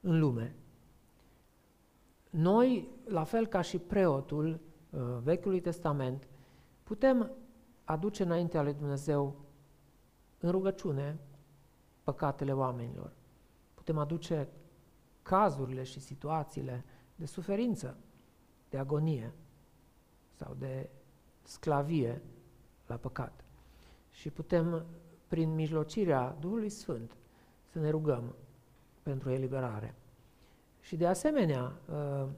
în 0.00 0.18
lume. 0.18 0.54
Noi, 2.30 2.88
la 3.04 3.24
fel 3.24 3.46
ca 3.46 3.60
și 3.60 3.78
preotul 3.78 4.60
uh, 4.90 5.00
Vechiului 5.22 5.60
Testament, 5.60 6.28
putem 6.86 7.30
aduce 7.84 8.22
înaintea 8.22 8.62
lui 8.62 8.74
Dumnezeu 8.74 9.36
în 10.38 10.50
rugăciune 10.50 11.18
păcatele 12.02 12.52
oamenilor. 12.52 13.12
Putem 13.74 13.98
aduce 13.98 14.48
cazurile 15.22 15.82
și 15.82 16.00
situațiile 16.00 16.84
de 17.14 17.26
suferință, 17.26 17.96
de 18.68 18.78
agonie 18.78 19.32
sau 20.32 20.54
de 20.58 20.90
sclavie 21.42 22.22
la 22.86 22.96
păcat. 22.96 23.44
Și 24.10 24.30
putem, 24.30 24.86
prin 25.28 25.54
mijlocirea 25.54 26.36
Duhului 26.40 26.68
Sfânt, 26.68 27.16
să 27.72 27.78
ne 27.78 27.90
rugăm 27.90 28.34
pentru 29.02 29.30
eliberare. 29.30 29.94
Și 30.80 30.96
de 30.96 31.06
asemenea, 31.06 31.72
uh, 31.90 32.28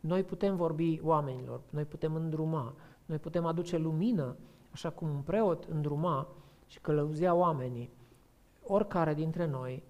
noi 0.00 0.24
putem 0.24 0.56
vorbi 0.56 1.00
oamenilor, 1.02 1.60
noi 1.70 1.84
putem 1.84 2.14
îndruma, 2.14 2.74
noi 3.06 3.18
putem 3.18 3.44
aduce 3.44 3.76
lumină, 3.76 4.36
așa 4.70 4.90
cum 4.90 5.08
un 5.08 5.20
preot 5.20 5.64
îndruma 5.64 6.28
și 6.66 6.80
călăuzea 6.80 7.34
oamenii. 7.34 7.90
Oricare 8.62 9.14
dintre 9.14 9.46
noi 9.46 9.82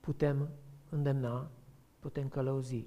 putem 0.00 0.48
îndemna, 0.88 1.50
putem 1.98 2.28
călăuzi. 2.28 2.86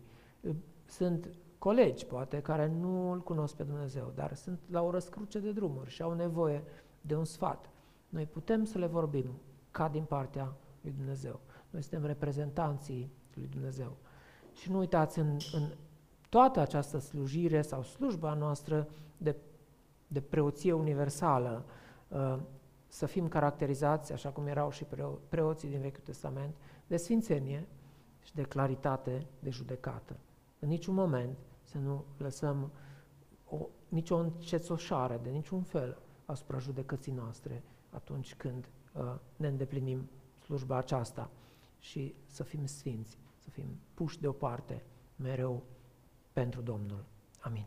Sunt 0.86 1.30
colegi, 1.58 2.06
poate, 2.06 2.42
care 2.42 2.68
nu 2.68 3.12
îl 3.12 3.22
cunosc 3.22 3.56
pe 3.56 3.64
Dumnezeu, 3.64 4.12
dar 4.16 4.34
sunt 4.34 4.60
la 4.70 4.82
o 4.82 4.92
răscruce 4.92 5.40
de 5.40 5.52
drumuri 5.52 5.90
și 5.90 6.02
au 6.02 6.14
nevoie 6.14 6.64
de 7.02 7.16
un 7.16 7.26
sfat. 7.26 7.70
Noi 8.10 8.26
putem 8.26 8.64
să 8.64 8.78
le 8.78 8.86
vorbim 8.86 9.26
ca 9.72 9.88
din 9.88 10.04
partea 10.04 10.54
lui 10.82 10.92
Dumnezeu. 10.92 11.40
Noi 11.70 11.82
suntem 11.82 12.06
reprezentanții 12.06 13.12
lui 13.34 13.48
Dumnezeu. 13.48 13.98
Și 14.54 14.72
nu 14.72 14.78
uitați, 14.78 15.20
în, 15.20 15.38
în 15.54 15.70
toată 16.30 16.60
această 16.60 16.98
slujire 16.98 17.62
sau 17.62 17.84
slujba 17.84 18.34
noastră 18.34 18.88
de, 19.18 19.36
de 20.12 20.22
preoție 20.22 20.74
universală, 20.74 21.66
uh, 22.08 22.40
să 22.88 23.06
fim 23.06 23.28
caracterizați, 23.28 24.14
așa 24.14 24.30
cum 24.30 24.48
erau 24.48 24.72
și 24.72 24.84
preo, 24.84 25.20
preoții 25.30 25.70
din 25.70 25.82
Vechiul 25.82 26.04
Testament, 26.04 26.56
de 26.88 26.98
sfințenie 26.98 27.68
și 28.22 28.36
de 28.36 28.42
claritate 28.42 29.28
de 29.40 29.50
judecată. 29.50 30.16
În 30.60 30.68
niciun 30.68 30.94
moment 30.94 31.38
să 31.64 31.78
nu 31.78 32.06
lăsăm 32.18 32.72
o, 33.50 33.68
nicio 33.88 34.18
încețoșare 34.18 35.20
de 35.24 35.30
niciun 35.30 35.62
fel 35.62 35.98
asupra 36.26 36.58
judecății 36.58 37.12
noastre 37.12 37.64
atunci 37.90 38.36
când 38.36 38.70
uh, 38.94 39.16
ne 39.36 39.48
îndeplinim 39.48 40.10
slujba 40.44 40.78
aceasta 40.78 41.30
și 41.80 42.16
să 42.26 42.44
fim 42.44 42.66
sfinți, 42.66 43.18
să 43.38 43.50
fim 43.50 43.66
puși 43.94 44.20
deoparte 44.20 44.84
mereu 45.16 45.64
pentru 46.34 46.62
Domnul. 46.62 47.06
Amin. 47.40 47.66